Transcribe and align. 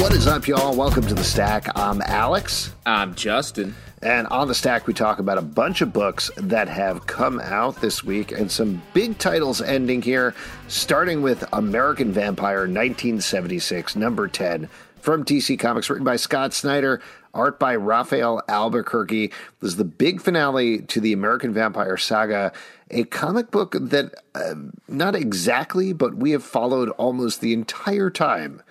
What 0.00 0.12
is 0.12 0.26
up, 0.28 0.46
y'all? 0.46 0.76
Welcome 0.76 1.06
to 1.08 1.14
the 1.14 1.24
Stack. 1.24 1.76
I'm 1.76 2.00
Alex. 2.02 2.72
I'm 2.86 3.14
Justin. 3.16 3.74
And 4.02 4.26
on 4.28 4.48
the 4.48 4.54
stack, 4.54 4.86
we 4.86 4.94
talk 4.94 5.20
about 5.20 5.38
a 5.38 5.42
bunch 5.42 5.80
of 5.80 5.92
books 5.92 6.30
that 6.36 6.68
have 6.68 7.06
come 7.06 7.40
out 7.40 7.80
this 7.80 8.02
week 8.04 8.32
and 8.32 8.50
some 8.50 8.82
big 8.94 9.18
titles 9.18 9.60
ending 9.60 10.02
here, 10.02 10.34
starting 10.66 11.22
with 11.22 11.44
American 11.52 12.12
Vampire 12.12 12.62
1976, 12.62 13.94
number 13.96 14.26
10 14.26 14.68
from 15.02 15.24
DC 15.24 15.58
Comics, 15.58 15.90
written 15.90 16.04
by 16.04 16.14
Scott 16.14 16.54
Snyder, 16.54 17.02
art 17.34 17.58
by 17.58 17.74
Rafael 17.74 18.40
Albuquerque. 18.48 19.32
This 19.60 19.72
is 19.72 19.76
the 19.76 19.84
big 19.84 20.20
finale 20.20 20.78
to 20.82 21.00
the 21.00 21.12
American 21.12 21.52
Vampire 21.52 21.96
saga, 21.96 22.52
a 22.90 23.04
comic 23.04 23.50
book 23.50 23.74
that 23.78 24.14
uh, 24.34 24.54
not 24.86 25.16
exactly, 25.16 25.92
but 25.92 26.14
we 26.14 26.30
have 26.30 26.44
followed 26.44 26.88
almost 26.90 27.40
the 27.40 27.52
entire 27.52 28.10
time 28.10 28.62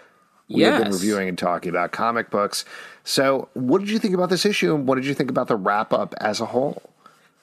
we 0.47 0.63
have 0.63 0.83
been 0.83 0.91
reviewing 0.91 1.29
and 1.29 1.37
talking 1.37 1.69
about 1.69 1.91
comic 1.91 2.29
books. 2.29 2.65
So, 3.03 3.49
what 3.53 3.79
did 3.79 3.89
you 3.89 3.99
think 3.99 4.13
about 4.13 4.29
this 4.29 4.45
issue, 4.45 4.73
and 4.73 4.87
what 4.87 4.95
did 4.95 5.05
you 5.05 5.13
think 5.13 5.29
about 5.29 5.47
the 5.47 5.55
wrap 5.55 5.93
up 5.93 6.13
as 6.19 6.39
a 6.39 6.45
whole? 6.45 6.81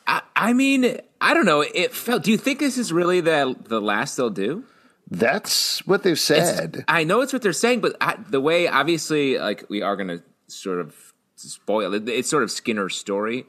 I, 0.07 0.23
I 0.37 0.53
mean, 0.53 0.99
I 1.21 1.35
don't 1.35 1.47
know. 1.47 1.63
It 1.63 1.95
felt. 1.95 2.23
Do 2.23 2.31
you 2.31 2.39
think 2.39 2.59
this 2.59 2.79
is 2.79 2.93
really 2.93 3.21
the 3.21 3.57
the 3.65 3.81
last 3.81 4.17
they'll 4.17 4.31
do? 4.31 4.65
That's 5.11 5.87
what 5.87 6.03
they've 6.03 6.13
It's- 6.13 6.57
said. 6.57 6.85
I 6.89 7.05
know 7.05 7.21
it's 7.23 7.33
what 7.33 7.43
they're 7.43 7.53
saying, 7.53 7.81
but 7.81 7.97
I, 8.01 8.17
the 8.29 8.41
way, 8.41 8.69
obviously, 8.69 9.39
like 9.39 9.65
we 9.71 9.83
are 9.83 9.97
going 9.97 10.09
to 10.09 10.23
sort 10.49 10.81
of 10.81 10.95
spoil 11.37 11.95
it. 11.95 12.09
It's 12.09 12.29
sort 12.29 12.43
of 12.43 12.51
Skinner's 12.51 12.95
story, 12.97 13.47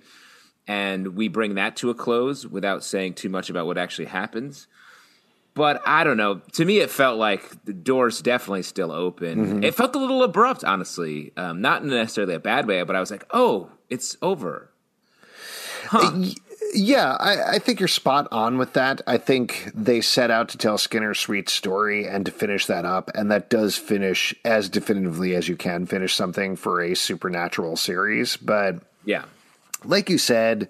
and 0.68 1.16
we 1.16 1.28
bring 1.28 1.56
that 1.56 1.76
to 1.78 1.90
a 1.90 1.94
close 1.96 2.46
without 2.46 2.84
saying 2.84 3.16
too 3.16 3.30
much 3.30 3.50
about 3.50 3.66
what 3.66 3.78
actually 3.78 4.06
happens. 4.06 4.68
But 5.56 5.82
I 5.86 6.04
don't 6.06 6.16
know. 6.16 6.36
To 6.54 6.64
me, 6.64 6.78
it 6.80 6.90
felt 6.90 7.18
like 7.18 7.66
the 7.66 7.74
door's 7.74 8.22
definitely 8.22 8.62
still 8.64 8.92
open. 8.94 9.46
Mm-hmm. 9.46 9.64
It 9.64 9.76
felt 9.76 9.94
a 9.96 10.00
little 10.00 10.24
abrupt, 10.24 10.64
honestly. 10.64 11.34
Um, 11.36 11.60
not 11.60 11.84
necessarily 11.84 12.36
a 12.36 12.40
bad 12.40 12.68
way, 12.68 12.82
but 12.84 12.96
I 12.96 13.00
was 13.02 13.12
like, 13.12 13.26
"Oh, 13.32 13.70
it's 13.90 14.16
over." 14.22 14.70
Yeah, 16.74 17.18
I, 17.20 17.56
I 17.56 17.60
think 17.60 17.80
you're 17.80 17.88
spot 17.88 18.28
on 18.32 18.58
with 18.58 18.74
that. 18.74 19.02
I 19.08 19.18
think 19.18 19.72
they 19.74 20.02
set 20.02 20.30
out 20.30 20.50
to 20.50 20.58
tell 20.58 20.78
Skinner's 20.78 21.20
sweet 21.20 21.50
story 21.50 22.08
and 22.08 22.26
to 22.26 22.32
finish 22.32 22.66
that 22.68 22.86
up, 22.86 23.10
and 23.16 23.32
that 23.32 23.50
does 23.50 23.76
finish 23.76 24.36
as 24.46 24.70
definitively 24.70 25.36
as 25.36 25.48
you 25.50 25.56
can 25.56 25.86
finish 25.88 26.14
something 26.14 26.56
for 26.56 26.82
a 26.82 26.96
supernatural 26.96 27.76
series. 27.76 28.38
But 28.38 28.76
Yeah. 29.04 29.24
like 29.84 30.10
you 30.10 30.18
said, 30.20 30.70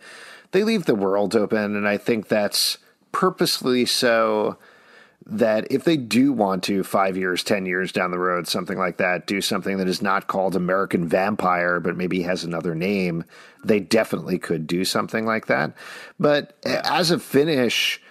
they 0.52 0.64
leave 0.64 0.86
the 0.86 0.96
world 0.96 1.36
open, 1.36 1.76
and 1.76 1.88
I 1.88 1.98
think 1.98 2.28
that's 2.30 2.78
purposely 3.12 3.86
so 3.86 4.58
that 5.32 5.72
if 5.72 5.84
they 5.84 5.98
do 5.98 6.34
want 6.34 6.64
to, 6.64 6.84
five 6.84 7.16
years, 7.16 7.44
10 7.44 7.66
years 7.66 7.92
down 7.92 8.12
the 8.12 8.20
road, 8.20 8.48
something 8.48 8.78
like 8.78 8.98
that, 8.98 9.28
do 9.28 9.42
something 9.42 9.78
that 9.78 9.88
is 9.88 10.02
not 10.02 10.28
called 10.28 10.56
American 10.56 11.08
Vampire, 11.08 11.80
but 11.80 11.96
maybe 11.96 12.24
has 12.24 12.44
another 12.44 12.74
name, 12.76 13.24
they 13.64 13.80
definitely 13.80 14.40
could 14.40 14.66
do 14.66 14.84
something 14.84 15.26
like 15.26 15.48
that. 15.48 15.74
But 16.20 16.58
as 16.66 17.12
a 17.12 17.20
finish, 17.20 18.02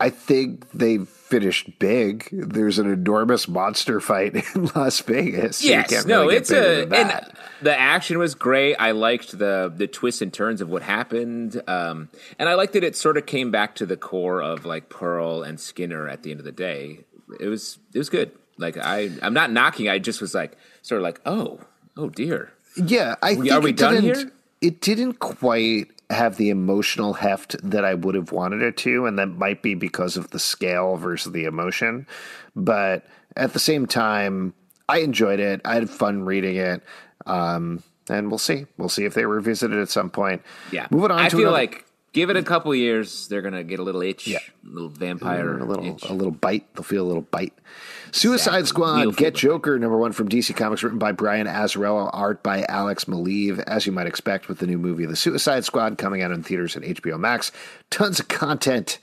I 0.00 0.10
think 0.10 0.70
they 0.72 0.98
finished 1.28 1.78
big. 1.78 2.28
There's 2.32 2.78
an 2.78 2.90
enormous 2.90 3.48
monster 3.48 4.00
fight 4.00 4.34
in 4.54 4.70
Las 4.74 5.00
Vegas. 5.00 5.62
Yes, 5.64 6.06
no, 6.06 6.28
it's 6.28 6.50
a 6.50 6.82
and 6.82 7.32
the 7.62 7.78
action 7.78 8.18
was 8.18 8.34
great. 8.34 8.76
I 8.76 8.92
liked 8.92 9.36
the 9.38 9.72
the 9.74 9.86
twists 9.86 10.22
and 10.22 10.32
turns 10.32 10.60
of 10.60 10.68
what 10.68 10.82
happened, 10.82 11.60
um, 11.68 12.08
and 12.38 12.48
I 12.48 12.54
liked 12.54 12.72
that 12.74 12.84
it 12.84 12.96
sort 12.96 13.16
of 13.16 13.26
came 13.26 13.50
back 13.50 13.74
to 13.76 13.86
the 13.86 13.96
core 13.96 14.40
of 14.42 14.64
like 14.64 14.88
Pearl 14.88 15.42
and 15.42 15.58
Skinner 15.60 16.08
at 16.08 16.22
the 16.22 16.30
end 16.30 16.40
of 16.40 16.44
the 16.44 16.52
day. 16.52 17.00
It 17.40 17.48
was 17.48 17.78
it 17.92 17.98
was 17.98 18.08
good. 18.08 18.30
Like 18.58 18.76
I 18.78 19.10
I'm 19.22 19.34
not 19.34 19.50
knocking. 19.50 19.88
I 19.88 19.98
just 19.98 20.20
was 20.20 20.34
like 20.34 20.56
sort 20.82 21.00
of 21.00 21.02
like 21.02 21.20
oh 21.26 21.60
oh 21.96 22.08
dear. 22.08 22.52
Yeah, 22.76 23.16
I 23.22 23.34
We- 23.34 23.48
think 23.48 23.52
are 23.52 23.60
we 23.60 23.70
it 23.70 23.76
done 23.76 23.94
didn't, 23.94 24.16
here? 24.18 24.32
It 24.60 24.80
didn't 24.80 25.14
quite 25.14 25.88
have 26.10 26.36
the 26.36 26.50
emotional 26.50 27.14
heft 27.14 27.56
that 27.68 27.84
I 27.84 27.94
would 27.94 28.14
have 28.14 28.30
wanted 28.32 28.62
it 28.62 28.76
to, 28.78 29.06
and 29.06 29.18
that 29.18 29.26
might 29.26 29.62
be 29.62 29.74
because 29.74 30.16
of 30.16 30.30
the 30.30 30.38
scale 30.38 30.96
versus 30.96 31.32
the 31.32 31.44
emotion. 31.44 32.06
But 32.54 33.04
at 33.36 33.52
the 33.52 33.58
same 33.58 33.86
time, 33.86 34.54
I 34.88 34.98
enjoyed 34.98 35.40
it. 35.40 35.60
I 35.64 35.74
had 35.74 35.90
fun 35.90 36.24
reading 36.24 36.56
it, 36.56 36.82
um, 37.26 37.82
and 38.08 38.28
we'll 38.30 38.38
see. 38.38 38.66
We'll 38.78 38.88
see 38.88 39.04
if 39.04 39.14
they 39.14 39.26
revisit 39.26 39.72
it 39.72 39.80
at 39.80 39.88
some 39.88 40.10
point. 40.10 40.42
Yeah, 40.70 40.86
moving 40.90 41.10
on 41.10 41.18
I 41.18 41.28
feel 41.28 41.40
another- 41.40 41.52
like 41.52 41.84
give 42.12 42.30
it 42.30 42.36
a 42.36 42.42
couple 42.42 42.74
years, 42.74 43.26
they're 43.28 43.42
gonna 43.42 43.64
get 43.64 43.78
a 43.78 43.82
little 43.82 44.00
itch, 44.02 44.26
Yeah. 44.28 44.38
a 44.64 44.68
little 44.72 44.88
vampire 44.88 45.58
a 45.58 45.64
little 45.64 45.84
itch. 45.84 46.04
a 46.08 46.14
little 46.14 46.30
bite. 46.32 46.72
They'll 46.74 46.82
feel 46.84 47.04
a 47.04 47.08
little 47.08 47.26
bite. 47.30 47.52
Suicide. 48.12 48.66
Squad, 48.66 49.00
We'll 49.00 49.12
Get. 49.12 49.34
Joker, 49.34 49.78
number 49.78 49.98
one 49.98 50.12
from 50.12 50.28
DC 50.28 50.54
Comics, 50.56 50.82
written 50.82 50.98
by 50.98 51.12
Brian 51.12 51.46
Azzarello, 51.46 52.10
art 52.12 52.42
by 52.42 52.64
Alex 52.68 53.04
Maleev, 53.04 53.62
as 53.66 53.86
you 53.86 53.92
might 53.92 54.06
expect 54.06 54.48
with 54.48 54.58
the 54.58 54.66
new 54.66 54.78
movie 54.78 55.06
The 55.06 55.16
Suicide 55.16 55.64
Squad 55.64 55.98
coming 55.98 56.22
out 56.22 56.30
in 56.30 56.42
theaters 56.42 56.76
and 56.76 56.84
HBO 56.84 57.18
Max. 57.18 57.52
Tons 57.90 58.20
of 58.20 58.28
content 58.28 58.98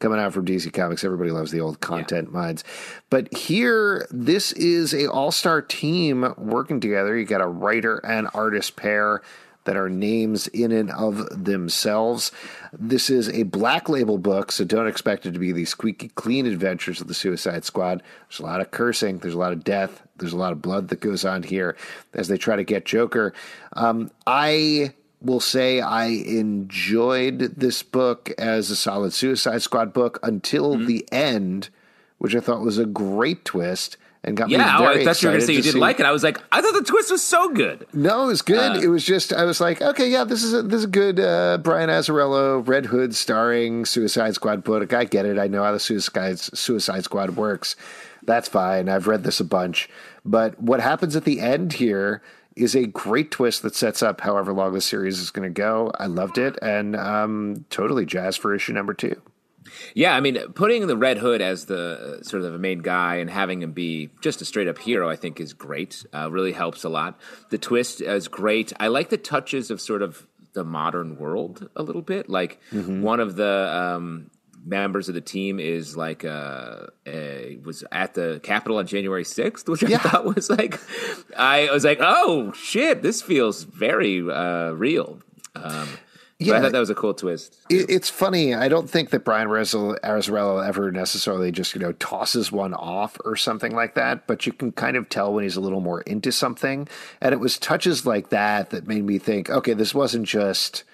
coming 0.00 0.18
out 0.18 0.32
from 0.32 0.44
DC 0.44 0.72
Comics. 0.72 1.04
Everybody 1.04 1.30
loves 1.30 1.50
the 1.50 1.60
old 1.60 1.80
content 1.80 2.32
minds. 2.32 2.64
But 3.10 3.36
here, 3.36 4.06
this 4.10 4.52
is 4.52 4.94
a 4.94 5.10
all-star 5.10 5.62
team 5.62 6.34
working 6.36 6.80
together. 6.80 7.16
You 7.16 7.24
got 7.24 7.40
a 7.40 7.46
writer 7.46 7.98
and 7.98 8.28
artist 8.34 8.76
pair 8.76 9.22
that 9.68 9.76
are 9.76 9.90
names 9.90 10.46
in 10.48 10.72
and 10.72 10.90
of 10.92 11.44
themselves. 11.44 12.32
This 12.72 13.10
is 13.10 13.28
a 13.28 13.42
black 13.42 13.90
label 13.90 14.16
book, 14.16 14.50
so 14.50 14.64
don't 14.64 14.86
expect 14.86 15.26
it 15.26 15.32
to 15.32 15.38
be 15.38 15.52
the 15.52 15.66
squeaky 15.66 16.08
clean 16.08 16.46
adventures 16.46 17.02
of 17.02 17.06
the 17.06 17.12
Suicide 17.12 17.66
Squad. 17.66 18.02
There's 18.28 18.40
a 18.40 18.44
lot 18.44 18.62
of 18.62 18.70
cursing, 18.70 19.18
there's 19.18 19.34
a 19.34 19.38
lot 19.38 19.52
of 19.52 19.62
death, 19.64 20.02
there's 20.16 20.32
a 20.32 20.38
lot 20.38 20.52
of 20.52 20.62
blood 20.62 20.88
that 20.88 21.00
goes 21.00 21.26
on 21.26 21.42
here 21.42 21.76
as 22.14 22.28
they 22.28 22.38
try 22.38 22.56
to 22.56 22.64
get 22.64 22.86
Joker. 22.86 23.34
Um, 23.74 24.10
I 24.26 24.94
will 25.20 25.40
say 25.40 25.82
I 25.82 26.06
enjoyed 26.06 27.40
this 27.40 27.82
book 27.82 28.30
as 28.38 28.70
a 28.70 28.76
solid 28.76 29.12
Suicide 29.12 29.60
Squad 29.60 29.92
book 29.92 30.18
until 30.22 30.76
Mm-hmm. 30.76 30.86
the 30.86 31.08
end, 31.12 31.68
which 32.16 32.34
I 32.34 32.40
thought 32.40 32.60
was 32.62 32.78
a 32.78 32.86
great 32.86 33.44
twist 33.44 33.98
and 34.24 34.36
got 34.36 34.50
yeah, 34.50 34.58
me 34.58 34.64
oh, 34.64 34.78
very 34.78 35.02
I 35.02 35.04
thought 35.04 35.22
you 35.22 35.28
were 35.28 35.32
gonna 35.32 35.36
excited 35.36 35.46
say 35.46 35.52
you 35.54 35.62
didn't 35.62 35.74
see- 35.74 35.78
like 35.78 36.00
it. 36.00 36.06
I 36.06 36.10
was 36.12 36.22
like, 36.22 36.38
I 36.50 36.60
thought 36.60 36.74
the 36.74 36.84
twist 36.84 37.10
was 37.10 37.22
so 37.22 37.50
good. 37.50 37.86
no, 37.92 38.24
it 38.24 38.26
was 38.26 38.42
good. 38.42 38.78
Uh, 38.78 38.80
it 38.80 38.88
was 38.88 39.04
just 39.04 39.32
I 39.32 39.44
was 39.44 39.60
like, 39.60 39.80
okay, 39.80 40.08
yeah, 40.08 40.24
this 40.24 40.42
is 40.42 40.54
a, 40.54 40.62
this 40.62 40.78
is 40.78 40.84
a 40.84 40.88
good 40.88 41.20
uh, 41.20 41.58
Brian 41.58 41.88
Azzarello, 41.88 42.66
Red 42.66 42.86
Hood 42.86 43.14
starring 43.14 43.84
Suicide 43.84 44.34
Squad 44.34 44.64
book. 44.64 44.92
I 44.92 45.04
get 45.04 45.24
it. 45.26 45.38
I 45.38 45.46
know 45.46 45.62
how 45.62 45.72
the 45.72 45.80
Suicide 45.80 46.38
Suicide 46.38 47.04
Squad 47.04 47.36
works. 47.36 47.76
That's 48.24 48.48
fine. 48.48 48.88
I've 48.88 49.06
read 49.06 49.24
this 49.24 49.40
a 49.40 49.44
bunch. 49.44 49.88
But 50.24 50.60
what 50.60 50.80
happens 50.80 51.16
at 51.16 51.24
the 51.24 51.40
end 51.40 51.74
here 51.74 52.20
is 52.56 52.74
a 52.74 52.86
great 52.86 53.30
twist 53.30 53.62
that 53.62 53.74
sets 53.74 54.02
up 54.02 54.20
however 54.20 54.52
long 54.52 54.72
the 54.72 54.80
series 54.80 55.20
is 55.20 55.30
going 55.30 55.48
to 55.48 55.54
go. 55.54 55.92
I 55.98 56.06
loved 56.06 56.36
it 56.36 56.58
and 56.60 56.96
um, 56.96 57.64
totally 57.70 58.04
jazz 58.04 58.36
for 58.36 58.54
issue 58.54 58.72
number 58.72 58.92
two. 58.92 59.22
Yeah, 59.94 60.14
I 60.14 60.20
mean, 60.20 60.38
putting 60.54 60.86
the 60.86 60.96
Red 60.96 61.18
Hood 61.18 61.40
as 61.40 61.66
the 61.66 62.18
uh, 62.20 62.22
sort 62.22 62.42
of 62.42 62.52
the 62.52 62.58
main 62.58 62.80
guy 62.80 63.16
and 63.16 63.28
having 63.30 63.62
him 63.62 63.72
be 63.72 64.10
just 64.20 64.40
a 64.42 64.44
straight 64.44 64.68
up 64.68 64.78
hero, 64.78 65.08
I 65.08 65.16
think, 65.16 65.40
is 65.40 65.52
great. 65.52 66.04
Uh, 66.14 66.30
really 66.30 66.52
helps 66.52 66.84
a 66.84 66.88
lot. 66.88 67.18
The 67.50 67.58
twist 67.58 68.00
is 68.00 68.28
great. 68.28 68.72
I 68.78 68.88
like 68.88 69.10
the 69.10 69.18
touches 69.18 69.70
of 69.70 69.80
sort 69.80 70.02
of 70.02 70.26
the 70.52 70.64
modern 70.64 71.18
world 71.18 71.68
a 71.76 71.82
little 71.82 72.02
bit. 72.02 72.28
Like 72.28 72.60
mm-hmm. 72.72 73.02
one 73.02 73.20
of 73.20 73.36
the 73.36 73.72
um, 73.72 74.30
members 74.64 75.08
of 75.08 75.14
the 75.14 75.20
team 75.20 75.58
is 75.60 75.96
like 75.96 76.24
uh, 76.24 76.86
was 77.64 77.84
at 77.92 78.14
the 78.14 78.40
Capitol 78.42 78.78
on 78.78 78.86
January 78.86 79.24
sixth, 79.24 79.68
which 79.68 79.84
I 79.84 79.96
thought 79.98 80.24
was 80.24 80.50
like 80.50 80.80
I 81.36 81.70
was 81.72 81.84
like, 81.84 81.98
oh 82.00 82.52
shit, 82.52 83.02
this 83.02 83.22
feels 83.22 83.62
very 83.64 84.20
uh, 84.20 84.70
real. 84.72 85.20
Um, 85.54 85.88
yeah, 86.40 86.54
I 86.54 86.60
thought 86.60 86.72
that 86.72 86.78
was 86.78 86.90
a 86.90 86.94
cool 86.94 87.14
twist. 87.14 87.56
It, 87.68 87.90
it's 87.90 88.08
funny. 88.08 88.54
I 88.54 88.68
don't 88.68 88.88
think 88.88 89.10
that 89.10 89.24
Brian 89.24 89.48
Azzarello 89.48 90.64
ever 90.64 90.92
necessarily 90.92 91.50
just 91.50 91.74
you 91.74 91.80
know 91.80 91.92
tosses 91.92 92.52
one 92.52 92.74
off 92.74 93.18
or 93.24 93.34
something 93.34 93.74
like 93.74 93.94
that, 93.94 94.18
mm-hmm. 94.18 94.24
but 94.28 94.46
you 94.46 94.52
can 94.52 94.70
kind 94.70 94.96
of 94.96 95.08
tell 95.08 95.32
when 95.34 95.42
he's 95.42 95.56
a 95.56 95.60
little 95.60 95.80
more 95.80 96.02
into 96.02 96.30
something. 96.30 96.88
And 97.20 97.32
it 97.32 97.40
was 97.40 97.58
touches 97.58 98.06
like 98.06 98.28
that 98.28 98.70
that 98.70 98.86
made 98.86 99.04
me 99.04 99.18
think, 99.18 99.50
okay, 99.50 99.74
this 99.74 99.94
wasn't 99.94 100.26
just 100.26 100.84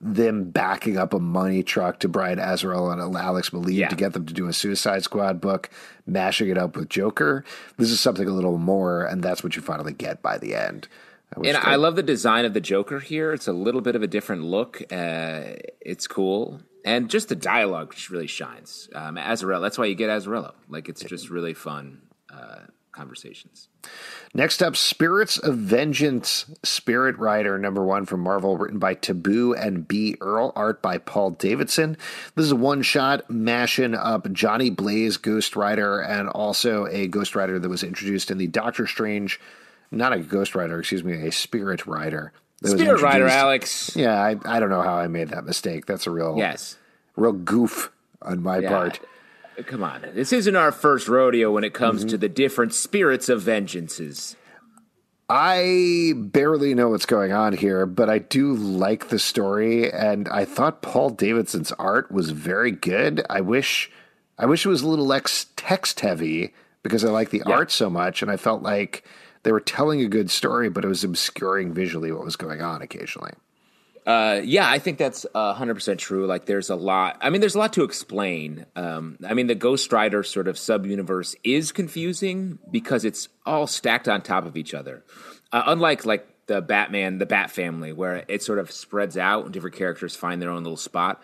them 0.00 0.50
backing 0.50 0.96
up 0.96 1.12
a 1.12 1.18
money 1.18 1.62
truck 1.62 2.00
to 2.00 2.08
Brian 2.08 2.38
Azzarello 2.38 2.92
and 2.92 3.16
Alex 3.16 3.50
Maleev 3.50 3.74
yeah. 3.74 3.88
to 3.88 3.96
get 3.96 4.12
them 4.12 4.26
to 4.26 4.34
do 4.34 4.46
a 4.46 4.52
Suicide 4.52 5.02
Squad 5.02 5.40
book, 5.40 5.70
mashing 6.06 6.48
it 6.48 6.58
up 6.58 6.76
with 6.76 6.88
Joker. 6.88 7.44
This 7.76 7.90
is 7.90 8.00
something 8.00 8.28
a 8.28 8.32
little 8.32 8.58
more, 8.58 9.04
and 9.04 9.22
that's 9.22 9.42
what 9.42 9.56
you 9.56 9.62
finally 9.62 9.92
get 9.92 10.22
by 10.22 10.38
the 10.38 10.54
end. 10.54 10.88
And 11.36 11.56
I 11.56 11.76
love 11.76 11.96
the 11.96 12.02
design 12.02 12.44
of 12.44 12.54
the 12.54 12.60
Joker 12.60 13.00
here. 13.00 13.32
It's 13.32 13.48
a 13.48 13.52
little 13.52 13.80
bit 13.80 13.94
of 13.94 14.02
a 14.02 14.06
different 14.06 14.44
look. 14.44 14.82
Uh, 14.90 15.54
it's 15.80 16.06
cool. 16.06 16.60
And 16.84 17.10
just 17.10 17.28
the 17.28 17.36
dialogue 17.36 17.94
really 18.10 18.26
shines. 18.26 18.88
Um, 18.94 19.16
Azzarello, 19.16 19.60
that's 19.60 19.76
why 19.76 19.86
you 19.86 19.94
get 19.94 20.08
Azzarello. 20.08 20.54
Like, 20.68 20.88
it's 20.88 21.02
just 21.04 21.28
really 21.28 21.52
fun 21.52 22.00
uh, 22.32 22.60
conversations. 22.92 23.68
Next 24.34 24.62
up, 24.62 24.74
Spirits 24.74 25.38
of 25.38 25.56
Vengeance, 25.56 26.46
Spirit 26.62 27.18
Rider 27.18 27.58
number 27.58 27.84
one 27.84 28.06
from 28.06 28.20
Marvel, 28.20 28.56
written 28.56 28.78
by 28.78 28.94
Taboo 28.94 29.54
and 29.54 29.86
B. 29.86 30.16
Earl, 30.20 30.52
art 30.56 30.80
by 30.80 30.98
Paul 30.98 31.32
Davidson. 31.32 31.96
This 32.34 32.46
is 32.46 32.52
a 32.52 32.56
one 32.56 32.82
shot 32.82 33.28
mashing 33.30 33.94
up 33.94 34.30
Johnny 34.32 34.70
Blaze 34.70 35.16
Ghost 35.16 35.56
Rider 35.56 36.00
and 36.00 36.28
also 36.28 36.86
a 36.86 37.06
Ghost 37.06 37.34
Rider 37.34 37.58
that 37.58 37.68
was 37.68 37.82
introduced 37.82 38.30
in 38.30 38.38
the 38.38 38.46
Doctor 38.46 38.86
Strange 38.86 39.40
not 39.90 40.12
a 40.12 40.18
Ghost 40.18 40.54
Rider, 40.54 40.78
excuse 40.78 41.04
me, 41.04 41.26
a 41.26 41.32
Spirit 41.32 41.86
Rider. 41.86 42.32
Spirit 42.64 43.00
Rider, 43.02 43.28
Alex. 43.28 43.94
Yeah, 43.94 44.20
I, 44.20 44.36
I 44.44 44.60
don't 44.60 44.70
know 44.70 44.82
how 44.82 44.96
I 44.96 45.06
made 45.06 45.28
that 45.28 45.44
mistake. 45.44 45.86
That's 45.86 46.06
a 46.06 46.10
real 46.10 46.34
yes, 46.36 46.76
real 47.16 47.32
goof 47.32 47.92
on 48.22 48.42
my 48.42 48.58
yeah. 48.58 48.68
part. 48.68 49.00
Come 49.66 49.82
on, 49.82 50.04
this 50.14 50.32
isn't 50.32 50.56
our 50.56 50.72
first 50.72 51.08
rodeo 51.08 51.52
when 51.52 51.64
it 51.64 51.74
comes 51.74 52.00
mm-hmm. 52.00 52.10
to 52.10 52.18
the 52.18 52.28
different 52.28 52.74
spirits 52.74 53.28
of 53.28 53.42
vengeances. 53.42 54.36
I 55.30 56.14
barely 56.16 56.74
know 56.74 56.88
what's 56.88 57.04
going 57.04 57.32
on 57.32 57.52
here, 57.52 57.84
but 57.84 58.08
I 58.08 58.18
do 58.18 58.54
like 58.54 59.08
the 59.08 59.18
story, 59.18 59.92
and 59.92 60.26
I 60.28 60.46
thought 60.46 60.80
Paul 60.80 61.10
Davidson's 61.10 61.70
art 61.72 62.10
was 62.10 62.30
very 62.30 62.70
good. 62.70 63.26
I 63.28 63.42
wish, 63.42 63.90
I 64.38 64.46
wish 64.46 64.64
it 64.64 64.70
was 64.70 64.82
a 64.82 64.88
little 64.88 65.06
less 65.06 65.46
text 65.54 66.00
heavy 66.00 66.54
because 66.82 67.04
I 67.04 67.10
like 67.10 67.28
the 67.30 67.42
yeah. 67.46 67.54
art 67.54 67.70
so 67.70 67.90
much, 67.90 68.22
and 68.22 68.30
I 68.30 68.38
felt 68.38 68.62
like 68.62 69.04
they 69.42 69.52
were 69.52 69.60
telling 69.60 70.00
a 70.00 70.08
good 70.08 70.30
story, 70.30 70.68
but 70.68 70.84
it 70.84 70.88
was 70.88 71.04
obscuring 71.04 71.72
visually 71.72 72.12
what 72.12 72.24
was 72.24 72.36
going 72.36 72.60
on 72.60 72.82
occasionally. 72.82 73.32
Uh, 74.06 74.40
yeah, 74.42 74.68
I 74.68 74.78
think 74.78 74.96
that's 74.96 75.26
hundred 75.34 75.74
percent 75.74 76.00
true. 76.00 76.26
Like, 76.26 76.46
there's 76.46 76.70
a 76.70 76.76
lot. 76.76 77.18
I 77.20 77.28
mean, 77.28 77.40
there's 77.40 77.54
a 77.54 77.58
lot 77.58 77.74
to 77.74 77.84
explain. 77.84 78.64
Um, 78.74 79.18
I 79.26 79.34
mean, 79.34 79.48
the 79.48 79.54
Ghost 79.54 79.92
Rider 79.92 80.22
sort 80.22 80.48
of 80.48 80.56
sub 80.56 80.86
universe 80.86 81.36
is 81.44 81.72
confusing 81.72 82.58
because 82.70 83.04
it's 83.04 83.28
all 83.44 83.66
stacked 83.66 84.08
on 84.08 84.22
top 84.22 84.46
of 84.46 84.56
each 84.56 84.72
other. 84.72 85.04
Uh, 85.52 85.64
unlike 85.66 86.06
like 86.06 86.26
the 86.46 86.62
Batman, 86.62 87.18
the 87.18 87.26
Bat 87.26 87.50
Family, 87.50 87.92
where 87.92 88.24
it 88.28 88.42
sort 88.42 88.58
of 88.58 88.70
spreads 88.70 89.18
out 89.18 89.44
and 89.44 89.52
different 89.52 89.76
characters 89.76 90.16
find 90.16 90.40
their 90.40 90.50
own 90.50 90.62
little 90.64 90.78
spot 90.78 91.22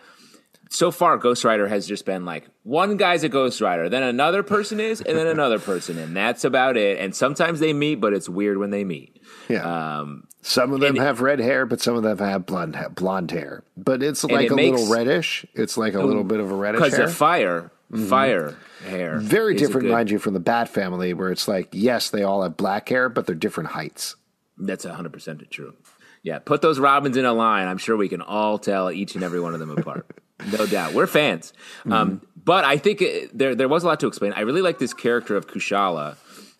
so 0.69 0.91
far 0.91 1.17
Ghost 1.17 1.43
Rider 1.43 1.67
has 1.67 1.87
just 1.87 2.05
been 2.05 2.25
like 2.25 2.47
one 2.63 2.97
guy's 2.97 3.23
a 3.23 3.29
Ghost 3.29 3.61
Rider, 3.61 3.89
then 3.89 4.03
another 4.03 4.43
person 4.43 4.79
is, 4.79 5.01
and 5.01 5.17
then 5.17 5.27
another 5.27 5.59
person, 5.59 5.97
and 5.97 6.15
that's 6.15 6.43
about 6.43 6.77
it. 6.77 6.99
And 6.99 7.15
sometimes 7.15 7.59
they 7.59 7.73
meet, 7.73 7.95
but 7.95 8.13
it's 8.13 8.27
weird 8.27 8.57
when 8.57 8.71
they 8.71 8.83
meet. 8.83 9.21
Yeah. 9.49 9.99
Um, 9.99 10.27
some 10.41 10.73
of 10.73 10.79
them 10.79 10.95
have 10.97 11.21
red 11.21 11.39
hair, 11.39 11.65
but 11.65 11.81
some 11.81 11.95
of 11.95 12.03
them 12.03 12.17
have 12.19 12.45
blonde 12.45 12.77
blonde 12.91 13.31
hair. 13.31 13.63
But 13.75 14.03
it's 14.03 14.23
like 14.23 14.45
it 14.45 14.51
a 14.51 14.55
makes, 14.55 14.79
little 14.79 14.93
reddish. 14.93 15.45
It's 15.53 15.77
like 15.77 15.93
a 15.93 16.03
little 16.03 16.23
bit 16.23 16.39
of 16.39 16.51
a 16.51 16.55
reddish 16.55 16.81
because 16.81 16.99
of 16.99 17.13
fire, 17.13 17.71
mm-hmm. 17.91 18.07
fire 18.07 18.55
hair. 18.85 19.17
Very 19.17 19.55
different, 19.55 19.89
mind 19.89 20.11
you, 20.11 20.19
from 20.19 20.33
the 20.33 20.39
Bat 20.39 20.69
family, 20.69 21.13
where 21.13 21.31
it's 21.31 21.47
like 21.47 21.69
yes, 21.71 22.09
they 22.09 22.23
all 22.23 22.43
have 22.43 22.57
black 22.57 22.89
hair, 22.89 23.09
but 23.09 23.25
they're 23.25 23.35
different 23.35 23.71
heights. 23.71 24.15
That's 24.57 24.85
hundred 24.85 25.13
percent 25.13 25.49
true. 25.49 25.73
Yeah, 26.21 26.39
put 26.39 26.61
those 26.61 26.79
Robins 26.79 27.17
in 27.17 27.25
a 27.25 27.33
line. 27.33 27.67
I'm 27.67 27.77
sure 27.77 27.95
we 27.95 28.09
can 28.09 28.21
all 28.21 28.57
tell 28.57 28.91
each 28.91 29.13
and 29.15 29.23
every 29.23 29.39
one 29.39 29.53
of 29.53 29.59
them 29.59 29.69
apart. 29.69 30.07
No 30.51 30.65
doubt, 30.65 30.93
we're 30.93 31.07
fans. 31.07 31.53
Mm-hmm. 31.79 31.93
Um, 31.93 32.21
but 32.43 32.65
I 32.65 32.77
think 32.77 33.01
it, 33.01 33.37
there 33.37 33.55
there 33.55 33.67
was 33.67 33.83
a 33.83 33.87
lot 33.87 33.99
to 34.01 34.07
explain. 34.07 34.33
I 34.33 34.41
really 34.41 34.61
like 34.61 34.79
this 34.79 34.93
character 34.93 35.35
of 35.35 35.47
Kushala, 35.47 36.17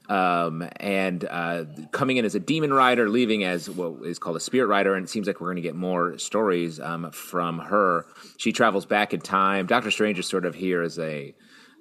um, 0.09 0.67
and 0.77 1.25
uh, 1.29 1.65
coming 1.91 2.17
in 2.17 2.25
as 2.25 2.35
a 2.35 2.39
demon 2.39 2.73
rider, 2.73 3.09
leaving 3.09 3.43
as 3.43 3.69
what 3.69 4.05
is 4.05 4.17
called 4.17 4.37
a 4.37 4.39
spirit 4.39 4.67
rider, 4.67 4.95
and 4.95 5.05
it 5.05 5.09
seems 5.09 5.27
like 5.27 5.41
we're 5.41 5.47
going 5.47 5.57
to 5.57 5.61
get 5.61 5.75
more 5.75 6.17
stories 6.17 6.79
um, 6.79 7.11
from 7.11 7.59
her. 7.59 8.05
She 8.37 8.51
travels 8.51 8.85
back 8.85 9.13
in 9.13 9.19
time. 9.19 9.65
Doctor 9.67 9.91
Strange 9.91 10.19
is 10.19 10.27
sort 10.27 10.45
of 10.45 10.55
here 10.55 10.81
as 10.81 10.97
a 10.97 11.35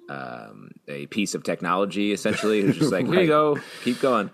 um, 0.09 0.71
a 0.87 1.07
piece 1.07 1.33
of 1.33 1.43
technology, 1.43 2.11
essentially, 2.11 2.61
who's 2.61 2.77
just 2.77 2.91
like, 2.91 3.05
right. 3.05 3.13
here 3.13 3.21
you 3.21 3.27
go, 3.27 3.57
keep 3.83 3.99
going. 3.99 4.29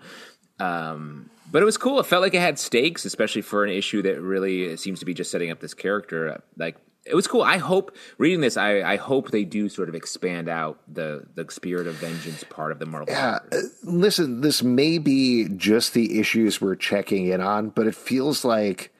Um, 0.58 1.30
but 1.50 1.62
it 1.62 1.64
was 1.66 1.76
cool. 1.76 2.00
It 2.00 2.06
felt 2.06 2.22
like 2.22 2.34
it 2.34 2.40
had 2.40 2.58
stakes, 2.58 3.04
especially 3.04 3.42
for 3.42 3.64
an 3.64 3.70
issue 3.70 4.02
that 4.02 4.20
really 4.20 4.76
seems 4.76 5.00
to 5.00 5.04
be 5.04 5.14
just 5.14 5.30
setting 5.30 5.50
up 5.50 5.60
this 5.60 5.74
character. 5.74 6.42
Like 6.56 6.76
it 7.04 7.14
was 7.14 7.26
cool. 7.26 7.42
I 7.42 7.58
hope 7.58 7.96
reading 8.18 8.40
this, 8.40 8.56
I, 8.56 8.82
I 8.82 8.96
hope 8.96 9.30
they 9.30 9.44
do 9.44 9.68
sort 9.68 9.88
of 9.88 9.94
expand 9.94 10.48
out 10.48 10.78
the 10.92 11.26
the 11.34 11.46
spirit 11.50 11.86
of 11.86 11.94
vengeance 11.96 12.44
part 12.44 12.72
of 12.72 12.78
the 12.78 12.86
Marvel. 12.86 13.12
Yeah, 13.12 13.38
uh, 13.50 13.58
listen, 13.82 14.40
this 14.40 14.62
may 14.62 14.98
be 14.98 15.48
just 15.48 15.94
the 15.94 16.20
issues 16.20 16.60
we're 16.60 16.76
checking 16.76 17.26
in 17.26 17.40
on, 17.40 17.70
but 17.70 17.86
it 17.86 17.94
feels 17.94 18.44
like 18.44 18.92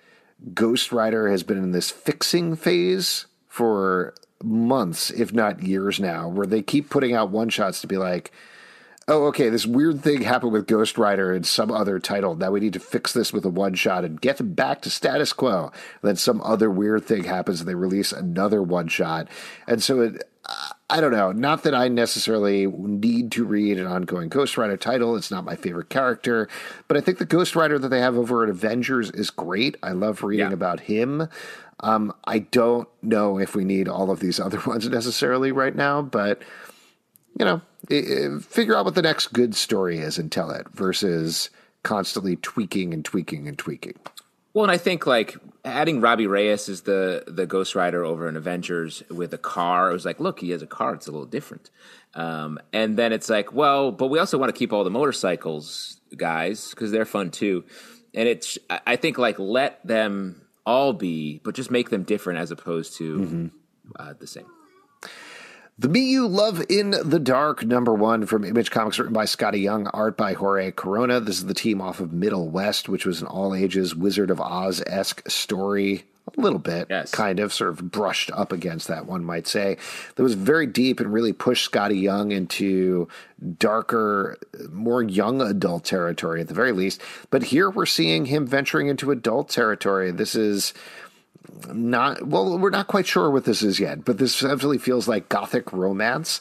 Ghost 0.53 0.91
Rider 0.91 1.31
has 1.31 1.43
been 1.43 1.59
in 1.59 1.73
this 1.73 1.91
fixing 1.91 2.57
phase 2.57 3.27
for 3.47 4.15
months, 4.43 5.11
if 5.11 5.33
not 5.33 5.63
years 5.63 6.01
now, 6.01 6.29
where 6.29 6.47
they 6.47 6.63
keep 6.63 6.91
putting 6.91 7.15
out 7.15 7.31
one 7.31 7.49
shots 7.49 7.81
to 7.83 7.87
be 7.87 7.97
like 7.97 8.33
oh, 9.09 9.27
okay, 9.27 9.49
this 9.49 9.67
weird 9.67 10.03
thing 10.03 10.23
happened 10.23 10.53
with 10.53 10.67
Ghost 10.67 10.97
Rider 10.97 11.33
and 11.33 11.47
some 11.47 11.71
other 11.71 11.99
title. 11.99 12.35
Now 12.35 12.51
we 12.53 12.61
need 12.61 12.73
to 12.75 12.81
fix 12.81 13.13
this 13.13 13.33
with 13.33 13.45
a 13.45 13.49
one 13.49 13.75
shot 13.75 14.05
and 14.05 14.21
get 14.21 14.37
them 14.37 14.55
back 14.55 14.83
to 14.83 14.91
status 14.91 15.33
quo. 15.33 15.67
And 15.67 16.09
then 16.09 16.17
some 16.17 16.41
other 16.43 16.71
weird 16.71 17.05
thing 17.05 17.25
happens 17.25 17.61
and 17.61 17.69
they 17.69 17.75
release 17.75 18.13
another 18.13 18.63
one 18.63 18.89
shot. 18.89 19.29
And 19.67 19.83
so 19.83 20.01
it, 20.01 20.23
I 20.91 21.01
don't 21.01 21.13
know. 21.13 21.33
Not 21.33 21.63
that 21.63 21.75
I 21.75 21.89
necessarily 21.89 22.67
need 22.67 23.33
to 23.33 23.45
read 23.45 23.79
an 23.79 23.87
ongoing 23.87 24.29
Ghost 24.29 24.57
Rider 24.59 24.77
title. 24.77 25.17
It's 25.17 25.31
not 25.31 25.45
my 25.45 25.57
favorite 25.57 25.89
character, 25.89 26.49
but 26.89 26.97
I 26.97 27.01
think 27.01 27.19
the 27.19 27.25
Ghost 27.25 27.57
Rider 27.57 27.79
that 27.79 27.89
they 27.89 28.01
have 28.01 28.17
over 28.17 28.45
at 28.45 28.51
Avengers 28.51 29.11
is 29.11 29.31
great. 29.31 29.77
I 29.83 29.93
love 29.93 30.23
reading 30.23 30.49
yeah. 30.49 30.55
about 30.55 30.81
him. 30.81 31.29
Um, 31.81 32.15
I 32.25 32.41
don't 32.41 32.89
know 33.03 33.39
if 33.39 33.57
we 33.57 33.65
need 33.65 33.89
all 33.89 34.11
of 34.11 34.21
these 34.21 34.39
other 34.39 34.61
ones 34.67 34.89
necessarily 34.89 35.51
right 35.51 35.75
now, 35.75 36.03
but 36.03 36.43
you 37.39 37.45
know, 37.45 37.63
figure 37.89 38.77
out 38.77 38.85
what 38.85 38.95
the 38.95 39.03
next 39.03 39.33
good 39.33 39.55
story 39.55 39.99
is 39.99 40.19
and 40.19 40.31
tell 40.31 40.51
it 40.51 40.67
versus 40.73 41.51
constantly 41.83 42.37
tweaking 42.37 42.95
and 42.95 43.05
tweaking 43.05 43.49
and 43.49 43.59
tweaking. 43.59 43.99
Well, 44.55 44.65
and 44.65 44.71
I 44.71 44.77
think 44.77 45.07
like 45.07 45.37
adding 45.65 46.01
Robbie 46.01 46.27
Reyes 46.27 46.69
as 46.69 46.83
the 46.83 47.25
the 47.27 47.47
Ghost 47.47 47.75
Rider 47.75 48.05
over 48.05 48.29
in 48.29 48.37
Avengers 48.37 49.03
with 49.11 49.33
a 49.33 49.39
car, 49.39 49.91
it 49.91 49.93
was 49.93 50.05
like, 50.05 50.21
look, 50.21 50.41
he 50.41 50.51
has 50.51 50.63
a 50.63 50.67
car; 50.67 50.95
it's 50.95 51.07
a 51.07 51.11
little 51.11 51.27
different. 51.27 51.71
Um, 52.15 52.59
and 52.73 52.97
then 52.99 53.13
it's 53.13 53.31
like, 53.31 53.53
well, 53.53 53.91
but 53.91 54.09
we 54.09 54.19
also 54.19 54.37
want 54.37 54.55
to 54.55 54.59
keep 54.59 54.73
all 54.73 54.85
the 54.85 54.91
motorcycles 54.91 56.01
guys 56.17 56.71
because 56.71 56.91
they're 56.91 57.07
fun 57.07 57.31
too. 57.31 57.65
And 58.15 58.29
it's, 58.29 58.59
I 58.69 58.97
think, 58.97 59.17
like 59.17 59.39
let 59.39 59.85
them 59.87 60.43
all 60.67 60.93
be, 60.93 61.41
but 61.43 61.55
just 61.55 61.71
make 61.71 61.89
them 61.89 62.03
different 62.03 62.39
as 62.39 62.51
opposed 62.51 62.99
to 62.99 63.19
mm-hmm. 63.19 63.47
uh, 63.97 64.13
the 64.19 64.27
same. 64.27 64.47
The 65.79 65.89
Me 65.89 66.01
You 66.01 66.29
Love 66.29 66.63
in 66.69 66.91
the 66.91 67.19
Dark, 67.19 67.65
number 67.65 67.95
one 67.95 68.27
from 68.27 68.45
Image 68.45 68.71
Comics, 68.71 68.99
written 68.99 69.15
by 69.15 69.25
Skottie 69.25 69.63
Young, 69.63 69.87
art 69.89 70.19
by 70.19 70.35
Jorge 70.35 70.71
Corona. 70.71 71.19
This 71.19 71.39
is 71.39 71.47
the 71.47 71.55
team 71.55 71.81
off 71.81 71.99
of 71.99 72.13
Middle 72.13 72.51
West, 72.51 72.91
which 72.91 73.07
was 73.07 73.23
an 73.23 73.27
all 73.27 73.55
ages 73.55 73.97
Wizard 73.97 74.31
of 74.31 74.39
Oz 74.39 74.83
esque 74.87 75.29
story. 75.31 76.05
A 76.37 76.41
little 76.41 76.59
bit, 76.59 76.87
yes. 76.89 77.11
kind 77.11 77.41
of, 77.41 77.53
sort 77.53 77.71
of 77.71 77.91
brushed 77.91 78.31
up 78.31 78.53
against 78.53 78.87
that, 78.89 79.07
one 79.07 79.25
might 79.25 79.49
say. 79.49 79.77
That 80.15 80.23
was 80.23 80.35
very 80.35 80.67
deep 80.67 81.01
and 81.01 81.13
really 81.13 81.33
pushed 81.33 81.73
Skottie 81.73 82.01
Young 82.01 82.33
into 82.33 83.09
darker, 83.59 84.39
more 84.71 85.03
young 85.03 85.41
adult 85.41 85.85
territory 85.85 86.43
at 86.43 86.49
the 86.49 86.55
very 86.55 86.73
least. 86.73 87.01
But 87.31 87.45
here 87.45 87.71
we're 87.71 87.87
seeing 87.87 88.27
him 88.27 88.47
venturing 88.47 88.87
into 88.87 89.11
adult 89.11 89.49
territory. 89.49 90.13
This 90.13 90.37
is 90.37 90.75
not 91.73 92.27
well 92.27 92.59
we're 92.59 92.71
not 92.71 92.87
quite 92.87 93.07
sure 93.07 93.31
what 93.31 93.45
this 93.45 93.63
is 93.63 93.81
yet 93.81 94.05
but 94.05 94.19
this 94.19 94.43
absolutely 94.45 94.79
feels 94.79 95.09
like 95.09 95.29
gothic 95.29 95.73
romance 95.73 96.41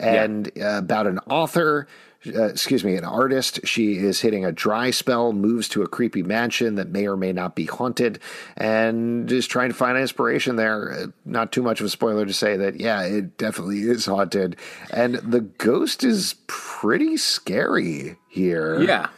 and 0.00 0.50
yeah. 0.54 0.76
uh, 0.76 0.78
about 0.78 1.06
an 1.06 1.18
author 1.28 1.86
uh, 2.26 2.46
excuse 2.46 2.82
me, 2.82 2.96
an 2.96 3.04
artist. 3.04 3.60
She 3.64 3.96
is 3.96 4.20
hitting 4.20 4.44
a 4.44 4.50
dry 4.50 4.90
spell, 4.90 5.32
moves 5.32 5.68
to 5.70 5.82
a 5.82 5.86
creepy 5.86 6.24
mansion 6.24 6.74
that 6.74 6.88
may 6.88 7.06
or 7.06 7.16
may 7.16 7.32
not 7.32 7.54
be 7.54 7.66
haunted, 7.66 8.18
and 8.56 9.30
is 9.30 9.46
trying 9.46 9.68
to 9.68 9.74
find 9.74 9.96
inspiration 9.96 10.56
there. 10.56 10.92
Uh, 10.92 11.06
not 11.24 11.52
too 11.52 11.62
much 11.62 11.78
of 11.78 11.86
a 11.86 11.88
spoiler 11.88 12.26
to 12.26 12.32
say 12.32 12.56
that, 12.56 12.80
yeah, 12.80 13.02
it 13.02 13.38
definitely 13.38 13.82
is 13.82 14.06
haunted. 14.06 14.56
And 14.90 15.14
the 15.16 15.42
ghost 15.42 16.02
is 16.02 16.34
pretty 16.48 17.16
scary 17.18 18.16
here. 18.28 18.80
Yeah. 18.80 19.10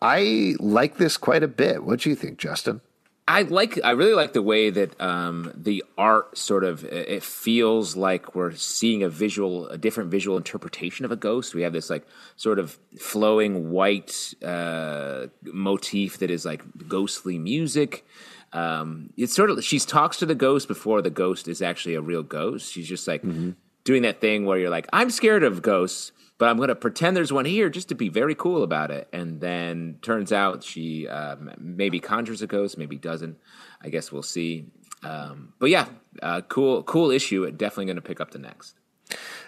I 0.00 0.54
like 0.60 0.96
this 0.96 1.16
quite 1.16 1.42
a 1.42 1.48
bit. 1.48 1.82
What 1.82 2.00
do 2.00 2.10
you 2.10 2.14
think, 2.14 2.38
Justin? 2.38 2.80
I 3.28 3.42
like. 3.42 3.78
I 3.84 3.90
really 3.90 4.14
like 4.14 4.32
the 4.32 4.40
way 4.40 4.70
that 4.70 4.98
um, 4.98 5.52
the 5.54 5.84
art 5.98 6.38
sort 6.38 6.64
of 6.64 6.82
it 6.82 7.22
feels 7.22 7.94
like 7.94 8.34
we're 8.34 8.52
seeing 8.52 9.02
a 9.02 9.10
visual, 9.10 9.68
a 9.68 9.76
different 9.76 10.10
visual 10.10 10.38
interpretation 10.38 11.04
of 11.04 11.12
a 11.12 11.16
ghost. 11.16 11.54
We 11.54 11.60
have 11.60 11.74
this 11.74 11.90
like 11.90 12.06
sort 12.36 12.58
of 12.58 12.78
flowing 12.98 13.70
white 13.70 14.32
uh, 14.42 15.26
motif 15.42 16.18
that 16.18 16.30
is 16.30 16.46
like 16.46 16.62
ghostly 16.88 17.38
music. 17.38 18.06
Um, 18.54 19.10
it's 19.18 19.34
sort 19.34 19.50
of 19.50 19.62
she 19.62 19.78
talks 19.78 20.16
to 20.16 20.26
the 20.26 20.34
ghost 20.34 20.66
before 20.66 21.02
the 21.02 21.10
ghost 21.10 21.48
is 21.48 21.60
actually 21.60 21.96
a 21.96 22.00
real 22.00 22.22
ghost. 22.22 22.72
She's 22.72 22.88
just 22.88 23.06
like 23.06 23.22
mm-hmm. 23.22 23.50
doing 23.84 24.02
that 24.02 24.22
thing 24.22 24.46
where 24.46 24.56
you're 24.58 24.70
like, 24.70 24.88
I'm 24.90 25.10
scared 25.10 25.42
of 25.42 25.60
ghosts 25.60 26.12
but 26.38 26.48
I'm 26.48 26.56
going 26.56 26.68
to 26.68 26.74
pretend 26.74 27.16
there's 27.16 27.32
one 27.32 27.44
here 27.44 27.68
just 27.68 27.88
to 27.88 27.94
be 27.94 28.08
very 28.08 28.34
cool 28.34 28.62
about 28.62 28.90
it. 28.90 29.08
And 29.12 29.40
then 29.40 29.98
turns 30.02 30.32
out 30.32 30.62
she 30.62 31.08
um, 31.08 31.50
maybe 31.58 32.00
conjures 32.00 32.42
a 32.42 32.46
ghost, 32.46 32.78
maybe 32.78 32.96
doesn't. 32.96 33.38
I 33.82 33.88
guess 33.88 34.10
we'll 34.10 34.22
see. 34.22 34.66
Um, 35.02 35.52
but 35.58 35.70
yeah, 35.70 35.86
uh, 36.22 36.40
cool, 36.42 36.82
cool 36.84 37.10
issue. 37.10 37.50
Definitely 37.50 37.86
going 37.86 37.96
to 37.96 38.02
pick 38.02 38.20
up 38.20 38.30
the 38.30 38.38
next. 38.38 38.74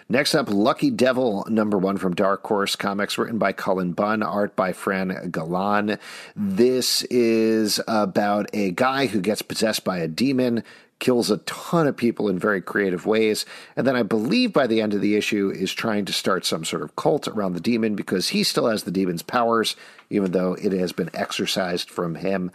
Next 0.09 0.35
up, 0.35 0.49
Lucky 0.49 0.89
Devil, 0.89 1.45
number 1.47 1.77
one 1.77 1.97
from 1.97 2.15
Dark 2.15 2.45
Horse 2.45 2.75
Comics, 2.75 3.17
written 3.17 3.37
by 3.37 3.53
Cullen 3.53 3.93
Bunn, 3.93 4.23
art 4.23 4.55
by 4.55 4.73
Fran 4.73 5.29
Galan. 5.31 5.99
This 6.35 7.03
is 7.03 7.79
about 7.87 8.49
a 8.53 8.71
guy 8.71 9.05
who 9.05 9.21
gets 9.21 9.41
possessed 9.41 9.83
by 9.83 9.99
a 9.99 10.07
demon, 10.07 10.63
kills 11.01 11.31
a 11.31 11.37
ton 11.39 11.87
of 11.87 11.97
people 11.97 12.29
in 12.29 12.39
very 12.39 12.61
creative 12.61 13.05
ways. 13.05 13.45
And 13.75 13.85
then 13.85 13.97
I 13.97 14.03
believe 14.03 14.53
by 14.53 14.67
the 14.67 14.79
end 14.79 14.93
of 14.93 15.01
the 15.01 15.17
issue 15.17 15.51
is 15.53 15.73
trying 15.73 16.05
to 16.05 16.13
start 16.13 16.45
some 16.45 16.63
sort 16.63 16.83
of 16.83 16.95
cult 16.95 17.27
around 17.27 17.53
the 17.53 17.59
demon 17.59 17.95
because 17.95 18.29
he 18.29 18.43
still 18.43 18.67
has 18.67 18.83
the 18.83 18.91
demon's 18.91 19.23
powers, 19.23 19.75
even 20.09 20.31
though 20.31 20.53
it 20.53 20.71
has 20.71 20.93
been 20.93 21.09
exorcised 21.13 21.89
from 21.89 22.15
him. 22.15 22.51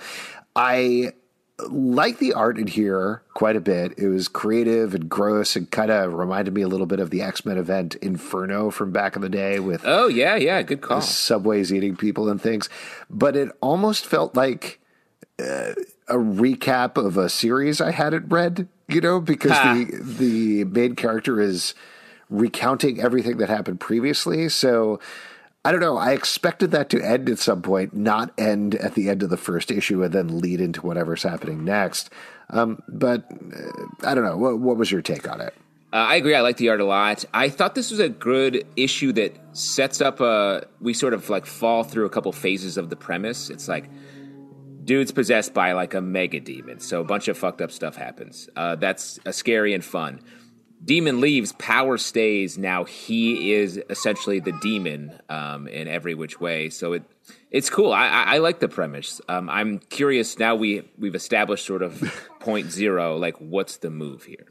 I 0.54 1.12
like 1.68 2.18
the 2.18 2.34
art 2.34 2.56
in 2.56 2.68
here 2.68 3.22
quite 3.34 3.56
a 3.56 3.60
bit. 3.60 3.98
It 3.98 4.08
was 4.08 4.28
creative 4.28 4.94
and 4.94 5.08
gross 5.08 5.56
and 5.56 5.68
kind 5.68 5.90
of 5.90 6.14
reminded 6.14 6.54
me 6.54 6.62
a 6.62 6.68
little 6.68 6.86
bit 6.86 7.00
of 7.00 7.10
the 7.10 7.22
X 7.22 7.44
Men 7.44 7.58
event 7.58 7.96
Inferno 7.96 8.70
from 8.70 8.92
back 8.92 9.16
in 9.16 9.22
the 9.22 9.28
day 9.28 9.58
with 9.58 9.82
Oh 9.84 10.06
yeah, 10.06 10.36
yeah, 10.36 10.62
good 10.62 10.82
call. 10.82 11.00
Subways 11.00 11.72
eating 11.72 11.96
people 11.96 12.28
and 12.28 12.40
things. 12.40 12.68
But 13.10 13.34
it 13.34 13.50
almost 13.60 14.06
felt 14.06 14.36
like 14.36 14.80
uh, 15.42 15.72
a 16.08 16.14
recap 16.14 16.96
of 16.96 17.16
a 17.16 17.28
series 17.28 17.80
I 17.80 17.90
hadn't 17.90 18.28
read, 18.28 18.68
you 18.88 19.00
know, 19.00 19.20
because 19.20 19.52
the 19.52 20.00
the 20.02 20.64
main 20.64 20.94
character 20.94 21.40
is 21.40 21.74
recounting 22.28 23.00
everything 23.00 23.38
that 23.38 23.48
happened 23.48 23.80
previously. 23.80 24.48
So 24.48 25.00
I 25.64 25.72
don't 25.72 25.80
know. 25.80 25.96
I 25.96 26.12
expected 26.12 26.70
that 26.70 26.90
to 26.90 27.00
end 27.00 27.28
at 27.28 27.40
some 27.40 27.60
point, 27.60 27.94
not 27.94 28.32
end 28.38 28.76
at 28.76 28.94
the 28.94 29.08
end 29.08 29.24
of 29.24 29.30
the 29.30 29.36
first 29.36 29.70
issue 29.72 30.02
and 30.04 30.12
then 30.12 30.40
lead 30.40 30.60
into 30.60 30.80
whatever's 30.82 31.24
happening 31.24 31.64
next. 31.64 32.10
Um, 32.50 32.80
but 32.86 33.24
uh, 33.32 34.06
I 34.08 34.14
don't 34.14 34.22
know. 34.22 34.36
What, 34.36 34.60
what 34.60 34.76
was 34.76 34.92
your 34.92 35.02
take 35.02 35.28
on 35.28 35.40
it? 35.40 35.54
Uh, 35.92 35.96
I 35.96 36.16
agree. 36.16 36.34
I 36.34 36.40
like 36.40 36.56
the 36.56 36.68
art 36.68 36.80
a 36.80 36.84
lot. 36.84 37.24
I 37.34 37.48
thought 37.48 37.74
this 37.74 37.90
was 37.90 38.00
a 38.00 38.08
good 38.08 38.64
issue 38.76 39.12
that 39.14 39.36
sets 39.56 40.00
up 40.00 40.20
a. 40.20 40.66
We 40.80 40.94
sort 40.94 41.14
of 41.14 41.30
like 41.30 41.46
fall 41.46 41.82
through 41.82 42.06
a 42.06 42.10
couple 42.10 42.30
phases 42.32 42.76
of 42.76 42.90
the 42.90 42.96
premise. 42.96 43.50
It's 43.50 43.66
like 43.66 43.88
dude's 44.86 45.12
possessed 45.12 45.52
by 45.52 45.72
like 45.72 45.92
a 45.94 46.00
mega 46.00 46.40
demon, 46.40 46.80
so 46.80 47.00
a 47.00 47.04
bunch 47.04 47.28
of 47.28 47.36
fucked 47.36 47.60
up 47.60 47.70
stuff 47.70 47.96
happens. 47.96 48.48
Uh, 48.56 48.76
that's 48.76 49.20
uh, 49.26 49.32
scary 49.32 49.74
and 49.74 49.84
fun. 49.84 50.20
Demon 50.84 51.20
leaves, 51.20 51.52
power 51.52 51.98
stays. 51.98 52.56
Now 52.56 52.84
he 52.84 53.52
is 53.52 53.80
essentially 53.90 54.40
the 54.40 54.52
demon 54.62 55.18
um, 55.28 55.66
in 55.68 55.88
every 55.88 56.14
which 56.14 56.40
way. 56.40 56.70
So 56.70 56.92
it 56.94 57.02
it's 57.50 57.70
cool. 57.70 57.92
I, 57.92 58.06
I, 58.06 58.22
I 58.34 58.38
like 58.38 58.60
the 58.60 58.68
premise. 58.68 59.20
Um, 59.28 59.48
I'm 59.50 59.78
curious 59.78 60.38
now. 60.38 60.54
We 60.54 60.88
we've 60.98 61.14
established 61.14 61.66
sort 61.66 61.82
of 61.82 62.02
point 62.40 62.70
zero. 62.70 63.16
Like, 63.16 63.36
what's 63.38 63.78
the 63.78 63.90
move 63.90 64.24
here? 64.24 64.46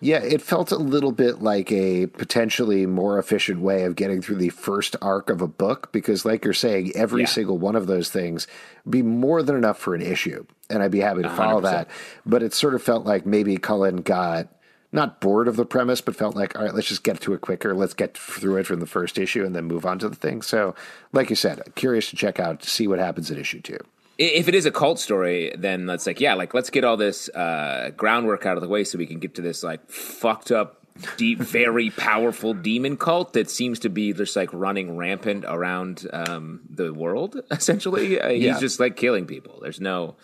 Yeah, 0.00 0.22
it 0.22 0.42
felt 0.42 0.70
a 0.70 0.76
little 0.76 1.12
bit 1.12 1.42
like 1.42 1.72
a 1.72 2.06
potentially 2.06 2.86
more 2.86 3.18
efficient 3.18 3.60
way 3.60 3.84
of 3.84 3.96
getting 3.96 4.22
through 4.22 4.36
the 4.36 4.50
first 4.50 4.96
arc 5.00 5.30
of 5.30 5.40
a 5.40 5.48
book 5.48 5.90
because, 5.92 6.24
like 6.24 6.44
you're 6.44 6.54
saying, 6.54 6.92
every 6.94 7.22
yeah. 7.22 7.28
single 7.28 7.58
one 7.58 7.76
of 7.76 7.86
those 7.86 8.10
things 8.10 8.46
be 8.88 9.02
more 9.02 9.42
than 9.42 9.56
enough 9.56 9.78
for 9.78 9.94
an 9.94 10.02
issue, 10.02 10.44
and 10.68 10.82
I'd 10.82 10.90
be 10.90 11.00
happy 11.00 11.22
to 11.22 11.30
follow 11.30 11.60
100%. 11.60 11.62
that. 11.62 11.88
But 12.26 12.42
it 12.42 12.54
sort 12.54 12.74
of 12.74 12.82
felt 12.82 13.04
like 13.06 13.26
maybe 13.26 13.56
Cullen 13.56 13.96
got 13.96 14.48
not 14.92 15.20
bored 15.20 15.48
of 15.48 15.56
the 15.56 15.66
premise, 15.66 16.00
but 16.00 16.14
felt 16.14 16.36
like, 16.36 16.56
all 16.56 16.64
right, 16.64 16.74
let's 16.74 16.86
just 16.86 17.02
get 17.02 17.20
to 17.22 17.34
it 17.34 17.40
quicker. 17.40 17.74
Let's 17.74 17.94
get 17.94 18.16
through 18.16 18.58
it 18.58 18.66
from 18.66 18.78
the 18.78 18.86
first 18.86 19.18
issue 19.18 19.44
and 19.44 19.54
then 19.54 19.64
move 19.64 19.84
on 19.84 19.98
to 19.98 20.08
the 20.08 20.14
thing. 20.14 20.40
So, 20.40 20.76
like 21.12 21.30
you 21.30 21.36
said, 21.36 21.60
curious 21.74 22.10
to 22.10 22.16
check 22.16 22.38
out 22.38 22.60
to 22.60 22.70
see 22.70 22.86
what 22.86 23.00
happens 23.00 23.30
in 23.30 23.38
issue 23.38 23.60
two 23.60 23.78
if 24.18 24.48
it 24.48 24.54
is 24.54 24.66
a 24.66 24.70
cult 24.70 24.98
story, 24.98 25.52
then 25.56 25.86
let's 25.86 26.06
like 26.06 26.20
yeah, 26.20 26.34
like 26.34 26.54
let's 26.54 26.70
get 26.70 26.84
all 26.84 26.96
this 26.96 27.28
uh, 27.30 27.90
groundwork 27.96 28.46
out 28.46 28.56
of 28.56 28.62
the 28.62 28.68
way 28.68 28.84
so 28.84 28.98
we 28.98 29.06
can 29.06 29.18
get 29.18 29.34
to 29.34 29.42
this 29.42 29.62
like 29.62 29.88
fucked 29.90 30.52
up, 30.52 30.86
deep, 31.16 31.38
very 31.40 31.90
powerful 31.90 32.54
demon 32.54 32.96
cult 32.96 33.32
that 33.32 33.50
seems 33.50 33.80
to 33.80 33.88
be 33.88 34.12
just 34.12 34.36
like 34.36 34.52
running 34.52 34.96
rampant 34.96 35.44
around 35.46 36.06
um, 36.12 36.60
the 36.68 36.92
world. 36.92 37.40
Essentially, 37.50 38.20
uh, 38.20 38.30
he's 38.30 38.42
yeah. 38.42 38.60
just 38.60 38.78
like 38.80 38.96
killing 38.96 39.26
people. 39.26 39.58
There's 39.60 39.80
no 39.80 40.16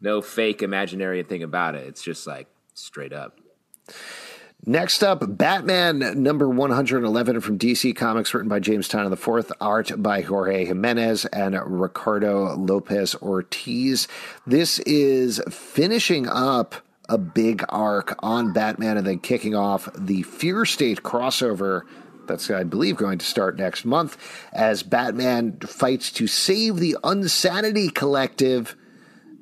no 0.00 0.22
fake 0.22 0.62
imaginary 0.62 1.22
thing 1.22 1.42
about 1.42 1.74
it. 1.74 1.86
It's 1.86 2.02
just 2.02 2.26
like 2.26 2.48
straight 2.74 3.12
up. 3.12 3.38
Next 4.66 5.02
up, 5.02 5.22
Batman 5.38 6.22
number 6.22 6.46
111 6.46 7.40
from 7.40 7.58
DC 7.58 7.96
Comics, 7.96 8.34
written 8.34 8.50
by 8.50 8.60
James 8.60 8.88
Tynion 8.88 9.12
IV, 9.12 9.52
art 9.58 10.02
by 10.02 10.20
Jorge 10.20 10.66
Jimenez 10.66 11.24
and 11.26 11.58
Ricardo 11.64 12.54
Lopez 12.56 13.14
Ortiz. 13.16 14.06
This 14.46 14.78
is 14.80 15.40
finishing 15.50 16.28
up 16.28 16.74
a 17.08 17.16
big 17.16 17.64
arc 17.70 18.14
on 18.18 18.52
Batman 18.52 18.98
and 18.98 19.06
then 19.06 19.18
kicking 19.20 19.54
off 19.54 19.88
the 19.96 20.22
Fear 20.22 20.66
State 20.66 21.02
crossover 21.02 21.82
that's, 22.26 22.48
I 22.50 22.62
believe, 22.62 22.96
going 22.96 23.18
to 23.18 23.26
start 23.26 23.58
next 23.58 23.84
month 23.84 24.16
as 24.52 24.84
Batman 24.84 25.58
fights 25.60 26.12
to 26.12 26.26
save 26.26 26.76
the 26.76 26.96
Unsanity 27.02 27.88
Collective 27.88 28.76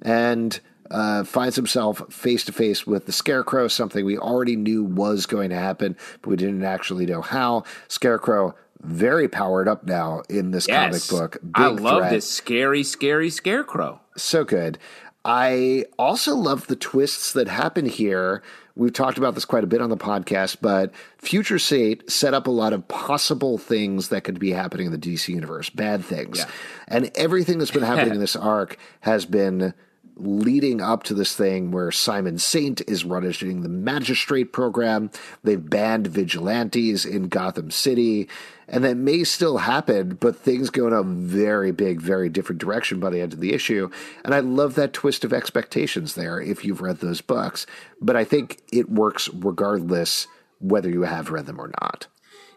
and 0.00 0.58
uh, 0.90 1.24
finds 1.24 1.56
himself 1.56 2.02
face 2.12 2.44
to 2.44 2.52
face 2.52 2.86
with 2.86 3.06
the 3.06 3.12
Scarecrow, 3.12 3.68
something 3.68 4.04
we 4.04 4.18
already 4.18 4.56
knew 4.56 4.84
was 4.84 5.26
going 5.26 5.50
to 5.50 5.56
happen, 5.56 5.96
but 6.22 6.30
we 6.30 6.36
didn't 6.36 6.64
actually 6.64 7.06
know 7.06 7.22
how. 7.22 7.64
Scarecrow 7.88 8.54
very 8.80 9.28
powered 9.28 9.68
up 9.68 9.84
now 9.84 10.22
in 10.28 10.50
this 10.52 10.68
yes. 10.68 11.08
comic 11.08 11.22
book. 11.22 11.42
Big 11.42 11.52
I 11.56 11.68
love 11.68 11.98
threat. 11.98 12.10
this 12.12 12.30
scary, 12.30 12.82
scary 12.82 13.30
Scarecrow. 13.30 14.00
So 14.16 14.44
good. 14.44 14.78
I 15.24 15.84
also 15.98 16.34
love 16.34 16.68
the 16.68 16.76
twists 16.76 17.32
that 17.32 17.48
happen 17.48 17.86
here. 17.86 18.42
We've 18.76 18.92
talked 18.92 19.18
about 19.18 19.34
this 19.34 19.44
quite 19.44 19.64
a 19.64 19.66
bit 19.66 19.82
on 19.82 19.90
the 19.90 19.96
podcast, 19.96 20.58
but 20.62 20.92
Future 21.18 21.58
State 21.58 22.08
set 22.08 22.32
up 22.32 22.46
a 22.46 22.50
lot 22.52 22.72
of 22.72 22.86
possible 22.86 23.58
things 23.58 24.08
that 24.08 24.22
could 24.22 24.38
be 24.38 24.52
happening 24.52 24.86
in 24.86 24.92
the 24.92 24.98
DC 24.98 25.28
universe, 25.28 25.68
bad 25.68 26.04
things. 26.04 26.38
Yeah. 26.38 26.50
And 26.86 27.10
everything 27.16 27.58
that's 27.58 27.72
been 27.72 27.82
happening 27.82 28.14
in 28.14 28.20
this 28.20 28.36
arc 28.36 28.78
has 29.00 29.26
been 29.26 29.74
leading 30.18 30.80
up 30.80 31.02
to 31.04 31.14
this 31.14 31.34
thing 31.34 31.70
where 31.70 31.90
Simon 31.90 32.38
Saint 32.38 32.80
is 32.88 33.04
running 33.04 33.62
the 33.62 33.68
magistrate 33.68 34.52
program. 34.52 35.10
They've 35.42 35.70
banned 35.70 36.06
vigilantes 36.06 37.04
in 37.04 37.28
Gotham 37.28 37.70
City. 37.70 38.28
And 38.68 38.84
that 38.84 38.96
may 38.96 39.24
still 39.24 39.58
happen, 39.58 40.16
but 40.20 40.36
things 40.36 40.68
go 40.68 40.86
in 40.86 40.92
a 40.92 41.02
very 41.02 41.72
big, 41.72 42.00
very 42.00 42.28
different 42.28 42.60
direction 42.60 43.00
by 43.00 43.10
the 43.10 43.20
end 43.20 43.32
of 43.32 43.40
the 43.40 43.54
issue. 43.54 43.90
And 44.24 44.34
I 44.34 44.40
love 44.40 44.74
that 44.74 44.92
twist 44.92 45.24
of 45.24 45.32
expectations 45.32 46.14
there 46.14 46.40
if 46.40 46.64
you've 46.64 46.82
read 46.82 46.98
those 46.98 47.22
books. 47.22 47.64
But 48.00 48.16
I 48.16 48.24
think 48.24 48.60
it 48.70 48.90
works 48.90 49.30
regardless 49.32 50.26
whether 50.60 50.90
you 50.90 51.02
have 51.02 51.30
read 51.30 51.46
them 51.46 51.60
or 51.60 51.70
not. 51.80 52.08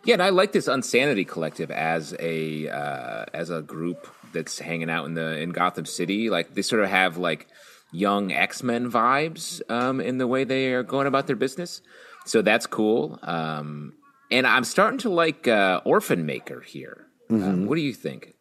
Yeah, 0.04 0.14
and 0.14 0.24
I 0.24 0.30
like 0.30 0.52
this 0.52 0.68
Unsanity 0.68 1.26
Collective 1.26 1.70
as 1.70 2.16
a 2.20 2.68
uh, 2.68 3.26
as 3.34 3.52
a 3.52 3.62
group 3.62 4.08
that's 4.34 4.60
hanging 4.60 4.90
out 4.90 5.06
in 5.06 5.14
the 5.14 5.40
in 5.40 5.52
Gotham 5.52 5.86
City. 5.86 6.30
Like 6.30 6.54
they 6.54 6.62
sort 6.62 6.84
of 6.84 6.90
have 6.90 7.18
like 7.18 7.48
young 7.92 8.32
X 8.32 8.64
Men 8.64 8.92
vibes 8.92 9.62
um, 9.70 10.00
in 10.00 10.18
the 10.18 10.28
way 10.28 10.44
they 10.44 10.74
are 10.74 10.84
going 10.84 11.08
about 11.08 11.28
their 11.28 11.36
business. 11.36 11.82
So 12.26 12.42
that's 12.42 12.68
cool. 12.68 13.20
Um, 13.24 13.94
and 14.30 14.48
I'm 14.48 14.64
starting 14.64 15.00
to 15.00 15.10
like 15.10 15.48
uh, 15.48 15.82
Orphan 15.84 16.26
Maker 16.26 16.62
here. 16.62 17.08
Um, 17.30 17.42
mm-hmm. 17.42 17.66
what 17.66 17.76
do 17.76 17.82
you 17.82 17.94
think? 17.94 18.34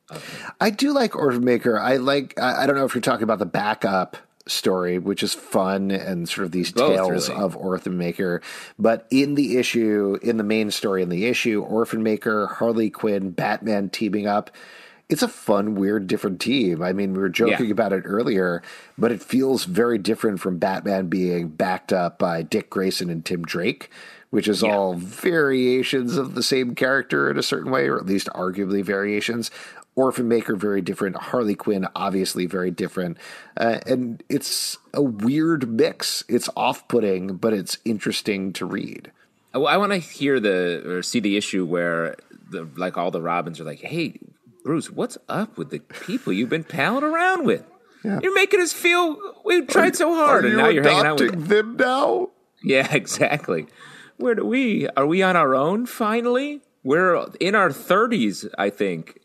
I 0.60 0.70
do 0.70 0.92
like 0.92 1.14
Orphan 1.14 1.44
Maker. 1.44 1.78
I 1.78 1.96
like. 1.96 2.38
I, 2.38 2.62
I 2.62 2.66
don't 2.66 2.76
know 2.76 2.84
if 2.84 2.94
you're 2.94 3.02
talking 3.02 3.22
about 3.22 3.38
the 3.38 3.46
backup 3.46 4.16
story, 4.46 4.98
which 4.98 5.22
is 5.22 5.34
fun 5.34 5.90
and 5.90 6.28
sort 6.28 6.44
of 6.46 6.52
these 6.52 6.72
Both, 6.72 6.96
tales 6.96 7.28
really. 7.28 7.40
of 7.40 7.56
Orphan 7.56 7.96
Maker. 7.96 8.42
But 8.78 9.06
in 9.10 9.34
the 9.34 9.58
issue, 9.58 10.18
in 10.22 10.36
the 10.36 10.44
main 10.44 10.70
story 10.70 11.02
in 11.02 11.08
the 11.08 11.26
issue, 11.26 11.62
Orphan 11.62 12.02
Maker, 12.02 12.46
Harley 12.46 12.90
Quinn, 12.90 13.30
Batman 13.30 13.90
teaming 13.90 14.26
up. 14.26 14.50
It's 15.10 15.22
a 15.22 15.28
fun, 15.28 15.74
weird, 15.74 16.06
different 16.06 16.40
team. 16.40 16.82
I 16.82 16.92
mean, 16.92 17.12
we 17.12 17.18
were 17.18 17.28
joking 17.28 17.66
Yeah. 17.66 17.72
about 17.72 17.92
it 17.92 18.04
earlier, 18.06 18.62
but 18.96 19.10
it 19.12 19.22
feels 19.22 19.64
very 19.64 19.98
different 19.98 20.40
from 20.40 20.58
Batman 20.58 21.08
being 21.08 21.48
backed 21.48 21.92
up 21.92 22.18
by 22.18 22.42
Dick 22.42 22.70
Grayson 22.70 23.10
and 23.10 23.24
Tim 23.24 23.42
Drake, 23.42 23.90
which 24.30 24.46
is 24.46 24.62
Yeah. 24.62 24.76
all 24.76 24.94
variations 24.94 26.16
of 26.16 26.34
the 26.34 26.42
same 26.42 26.74
character 26.74 27.28
in 27.30 27.36
a 27.36 27.42
certain 27.42 27.70
way, 27.72 27.88
or 27.88 27.96
at 27.96 28.06
least 28.06 28.28
arguably 28.34 28.84
variations. 28.84 29.50
Orphan 29.96 30.28
Maker, 30.28 30.54
very 30.54 30.80
different. 30.80 31.16
Harley 31.16 31.56
Quinn, 31.56 31.86
obviously 31.96 32.46
very 32.46 32.70
different. 32.70 33.16
Uh, 33.56 33.78
and 33.86 34.22
it's 34.28 34.78
a 34.94 35.02
weird 35.02 35.68
mix. 35.68 36.22
It's 36.28 36.48
off 36.56 36.86
putting, 36.86 37.34
but 37.36 37.52
it's 37.52 37.78
interesting 37.84 38.52
to 38.54 38.64
read. 38.64 39.10
Well, 39.52 39.66
I 39.66 39.76
want 39.76 39.90
to 39.90 39.98
hear 39.98 40.38
the 40.38 40.82
or 40.88 41.02
see 41.02 41.18
the 41.18 41.36
issue 41.36 41.64
where 41.66 42.14
the 42.50 42.68
like 42.76 42.96
all 42.96 43.10
the 43.10 43.20
Robins 43.20 43.58
are 43.60 43.64
like, 43.64 43.80
"Hey, 43.80 44.20
Bruce, 44.64 44.90
what's 44.90 45.18
up 45.28 45.56
with 45.56 45.70
the 45.70 45.80
people 45.80 46.32
you've 46.32 46.48
been 46.48 46.64
palling 46.64 47.04
around 47.04 47.46
with? 47.46 47.64
You're 48.02 48.34
making 48.34 48.60
us 48.60 48.72
feel 48.72 49.18
we 49.44 49.62
tried 49.66 49.94
so 49.94 50.14
hard, 50.14 50.44
and 50.46 50.56
now 50.56 50.68
you're 50.68 50.82
hanging 50.82 51.06
out 51.06 51.20
with." 51.20 51.48
them 51.48 51.76
now? 51.76 52.30
Yeah, 52.62 52.88
exactly. 52.94 53.66
Where 54.16 54.34
do 54.34 54.44
we? 54.44 54.88
Are 54.96 55.06
we 55.06 55.22
on 55.22 55.36
our 55.36 55.54
own 55.54 55.86
finally? 55.86 56.62
We're 56.82 57.26
in 57.40 57.54
our 57.54 57.70
thirties, 57.70 58.46
I 58.56 58.70
think. 58.70 59.18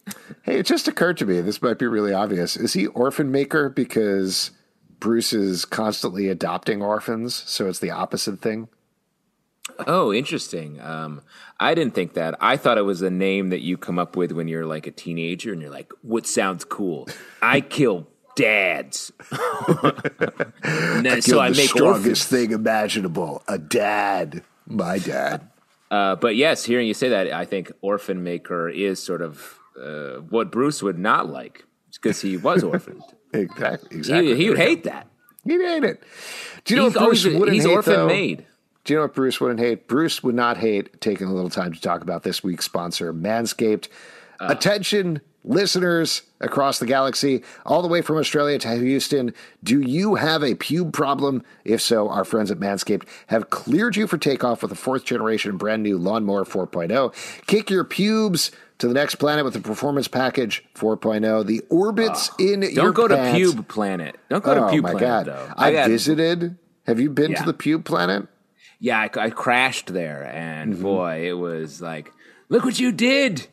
Hey, 0.44 0.60
it 0.60 0.65
just 0.65 0.88
occurred 0.89 1.18
to 1.18 1.25
me. 1.25 1.39
This 1.39 1.62
might 1.62 1.80
be 1.80 1.88
really 1.88 2.13
obvious. 2.13 2.58
Is 2.58 2.74
he 2.74 2.88
orphan 2.88 3.32
maker 3.32 3.70
because 3.70 4.51
Bruce 5.00 5.32
is 5.32 5.63
constantly 5.63 6.27
adopting 6.27 6.82
orphans? 6.82 7.34
So 7.34 7.68
it's 7.68 7.80
the 7.80 7.92
opposite 7.92 8.42
thing. 8.42 8.68
Oh, 9.88 10.13
interesting. 10.13 10.80
Um, 10.82 11.22
I 11.59 11.74
didn't 11.74 11.93
think 11.95 12.13
that. 12.15 12.35
I 12.41 12.57
thought 12.57 12.77
it 12.77 12.81
was 12.83 13.01
a 13.01 13.09
name 13.09 13.50
that 13.50 13.62
you 13.62 13.77
come 13.77 13.97
up 13.97 14.15
with 14.17 14.31
when 14.33 14.47
you're 14.47 14.65
like 14.65 14.88
a 14.88 14.91
teenager 14.91 15.53
and 15.53 15.62
you're 15.62 15.71
like, 15.71 15.91
"What 16.01 16.27
sounds 16.27 16.65
cool? 16.65 17.07
I 17.41 17.62
kill 17.62 18.07
dads." 18.35 19.12
Then- 20.63 21.21
so 21.21 21.39
I 21.39 21.50
the 21.51 21.57
make 21.57 21.69
strongest 21.69 21.81
orphans. 21.81 22.25
thing 22.25 22.51
imaginable. 22.51 23.43
A 23.47 23.57
dad. 23.57 24.43
My 24.67 24.97
dad. 25.00 25.50
Uh, 25.91 26.15
but 26.15 26.35
yes, 26.35 26.65
hearing 26.65 26.88
you 26.88 26.93
say 26.93 27.09
that, 27.09 27.31
I 27.31 27.45
think 27.45 27.71
Orphan 27.81 28.24
Maker 28.24 28.67
is 28.67 29.01
sort 29.01 29.21
of 29.21 29.59
uh, 29.79 30.15
what 30.29 30.51
Bruce 30.51 30.81
would 30.81 30.97
not 30.97 31.29
like 31.29 31.63
because 31.93 32.19
he 32.21 32.35
was 32.38 32.63
orphaned. 32.71 33.03
Exactly. 33.33 33.97
Exactly. 33.97 34.35
he, 34.35 34.43
he 34.43 34.50
would 34.50 34.57
hate 34.57 34.83
that. 34.85 35.07
He'd 35.43 35.62
hate 35.62 35.83
it. 35.83 36.03
Do 36.65 36.74
you 36.74 36.79
know 36.79 36.85
He's 36.88 36.95
what 36.95 37.05
Bruce 37.05 37.25
always 37.25 37.39
wouldn't 37.39 37.53
he's 37.55 37.65
hate, 37.65 37.71
orphan 37.75 37.93
though? 37.93 38.07
made. 38.07 38.45
Do 38.86 38.94
you 38.94 39.00
know 39.00 39.04
what 39.06 39.13
Bruce 39.15 39.42
wouldn't 39.42 39.60
hate? 39.60 39.88
Bruce 39.88 40.24
would 40.24 40.36
not 40.36 40.58
hate 40.58 41.01
taking 41.01 41.27
a 41.27 41.34
little 41.34 41.50
time 41.50 41.74
to 41.74 41.82
talk 41.82 42.01
about 42.01 42.24
this 42.24 42.44
week's 42.44 42.65
sponsor, 42.65 43.13
Manscaped. 43.13 43.88
Uh. 44.39 44.48
Attention, 44.50 45.22
listeners 45.44 46.22
across 46.42 46.77
the 46.80 46.86
galaxy, 46.86 47.42
all 47.65 47.82
the 47.82 47.88
way 47.88 48.01
from 48.01 48.18
Australia 48.18 48.60
to 48.60 48.75
Houston. 48.77 49.34
Do 49.63 49.80
you 49.82 50.15
have 50.15 50.44
a 50.44 50.54
pube 50.56 50.94
problem? 50.94 51.44
If 51.63 51.82
so, 51.82 52.10
our 52.10 52.24
friends 52.24 52.51
at 52.51 52.60
Manscaped 52.60 53.08
have 53.27 53.50
cleared 53.50 53.96
you 53.96 54.06
for 54.08 54.18
takeoff 54.18 54.62
with 54.62 54.72
a 54.72 54.75
fourth 54.75 55.04
generation 55.06 55.58
brand 55.58 55.82
new 55.84 55.98
Lawnmower 55.98 56.46
4.0. 56.46 57.13
Kick 57.48 57.70
your 57.72 57.84
pubes 57.86 58.51
to 58.77 58.88
the 58.88 58.94
next 58.94 59.15
planet 59.15 59.46
with 59.46 59.54
the 59.54 59.62
Performance 59.62 60.08
Package 60.08 60.63
4.0. 60.75 61.46
The 61.46 61.62
orbits 61.70 62.30
in 62.38 62.62
your 62.62 62.72
Ah, 62.72 62.75
Don't 62.75 62.94
go 62.94 63.08
to 63.08 63.15
pants- 63.15 63.54
Pube 63.54 63.68
Planet. 63.68 64.15
Don't 64.30 64.44
go 64.44 64.54
to 64.54 64.65
Oh 64.65 64.70
Pube 64.70 64.82
my 64.84 64.92
Planet 64.92 65.00
god! 65.01 65.25
though. 65.27 65.54
I 65.58 65.72
got- 65.72 65.88
visited. 65.89 66.58
Have 66.86 67.00
you 67.00 67.10
been 67.10 67.34
to 67.34 67.42
the 67.44 67.54
pube 67.54 67.84
planet? 67.84 68.27
Yeah, 68.79 69.00
I, 69.00 69.10
I 69.20 69.29
crashed 69.29 69.94
there, 69.94 70.24
and 70.34 70.74
Mm-hmm. 70.74 70.84
boy, 70.84 71.27
it 71.29 71.34
was 71.34 71.82
like, 71.82 72.12
look 72.50 72.63
what 72.65 72.79
you 72.79 72.91
did! 72.91 73.48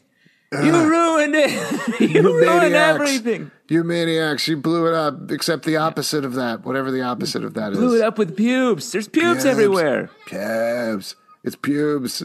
You 0.53 0.73
ruined 0.87 1.35
it! 1.35 2.01
you 2.11 2.23
ruined 2.23 2.47
maniacs. 2.47 3.01
everything! 3.01 3.51
You 3.69 3.85
maniacs! 3.85 4.47
You 4.49 4.59
blew 4.59 4.87
it 4.87 4.93
up. 4.95 5.31
Except 5.31 5.65
the 5.65 5.79
opposite 5.79 6.25
of 6.27 6.35
that, 6.35 6.65
whatever 6.67 6.91
the 6.91 7.01
opposite 7.03 7.43
of 7.45 7.55
that 7.55 7.73
is. 7.73 7.79
Blew 7.79 7.97
it 7.97 8.03
up 8.03 8.19
with 8.19 8.37
pubes. 8.37 8.93
There's 8.93 9.09
pubes 9.09 9.45
Pubes. 9.45 9.45
everywhere. 9.47 10.11
Pubes. 10.27 11.15
It's 11.43 11.57
pubes. 11.57 12.23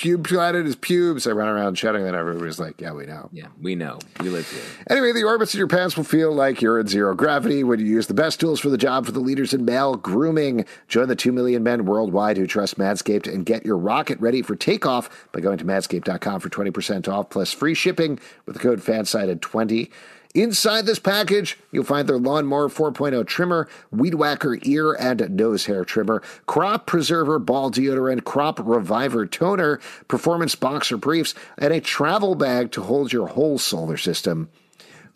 Pube 0.00 0.24
planet 0.26 0.66
is 0.66 0.76
pubes. 0.76 1.26
I 1.26 1.32
run 1.32 1.46
around 1.46 1.76
shouting 1.76 2.04
that 2.04 2.14
everybody's 2.14 2.58
like, 2.58 2.80
"Yeah, 2.80 2.92
we 2.92 3.04
know." 3.04 3.28
Yeah, 3.34 3.48
we 3.60 3.74
know. 3.74 3.98
We 4.18 4.30
live 4.30 4.50
here. 4.50 4.62
Anyway, 4.88 5.12
the 5.12 5.24
orbits 5.24 5.52
in 5.52 5.58
your 5.58 5.66
pants 5.66 5.94
will 5.94 6.04
feel 6.04 6.32
like 6.32 6.62
you're 6.62 6.80
in 6.80 6.86
zero 6.86 7.14
gravity 7.14 7.62
when 7.64 7.80
you 7.80 7.84
use 7.84 8.06
the 8.06 8.14
best 8.14 8.40
tools 8.40 8.60
for 8.60 8.70
the 8.70 8.78
job 8.78 9.04
for 9.04 9.12
the 9.12 9.20
leaders 9.20 9.52
in 9.52 9.66
male 9.66 9.96
grooming. 9.96 10.64
Join 10.88 11.08
the 11.08 11.16
2 11.16 11.32
million 11.32 11.62
men 11.62 11.84
worldwide 11.84 12.38
who 12.38 12.46
trust 12.46 12.78
Manscaped 12.78 13.30
and 13.30 13.44
get 13.44 13.66
your 13.66 13.76
rocket 13.76 14.18
ready 14.20 14.40
for 14.40 14.56
takeoff 14.56 15.28
by 15.32 15.40
going 15.40 15.58
to 15.58 15.66
manscaped.com 15.66 16.40
for 16.40 16.48
20% 16.48 17.06
off 17.06 17.28
plus 17.28 17.52
free 17.52 17.74
shipping 17.74 18.18
with 18.46 18.56
the 18.56 18.62
code 18.62 18.80
FANSIDED20. 18.80 19.90
Inside 20.32 20.86
this 20.86 21.00
package, 21.00 21.58
you'll 21.72 21.82
find 21.82 22.08
their 22.08 22.18
Lawnmower 22.18 22.68
4.0 22.68 23.26
trimmer, 23.26 23.68
Weed 23.90 24.14
Whacker 24.14 24.58
ear 24.62 24.92
and 24.92 25.28
nose 25.30 25.66
hair 25.66 25.84
trimmer, 25.84 26.22
Crop 26.46 26.86
Preserver 26.86 27.40
ball 27.40 27.70
deodorant, 27.72 28.22
Crop 28.22 28.60
Reviver 28.62 29.26
toner, 29.26 29.80
Performance 30.06 30.54
boxer 30.54 30.96
briefs, 30.96 31.34
and 31.58 31.72
a 31.72 31.80
travel 31.80 32.36
bag 32.36 32.70
to 32.72 32.82
hold 32.82 33.12
your 33.12 33.28
whole 33.28 33.58
solar 33.58 33.96
system. 33.96 34.48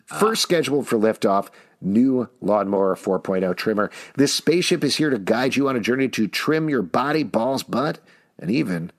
First 0.05 0.41
scheduled 0.41 0.85
for 0.85 0.97
liftoff, 0.97 1.47
new 1.79 2.29
Lawnmower 2.41 2.95
4.0 2.95 3.55
trimmer. 3.55 3.89
This 4.17 4.33
spaceship 4.33 4.83
is 4.83 4.97
here 4.97 5.09
to 5.09 5.17
guide 5.17 5.55
you 5.55 5.69
on 5.69 5.77
a 5.77 5.79
journey 5.81 6.09
to 6.09 6.27
trim 6.27 6.69
your 6.69 6.81
body, 6.81 7.23
balls, 7.23 7.63
butt, 7.63 7.99
and 8.37 8.51
even 8.51 8.91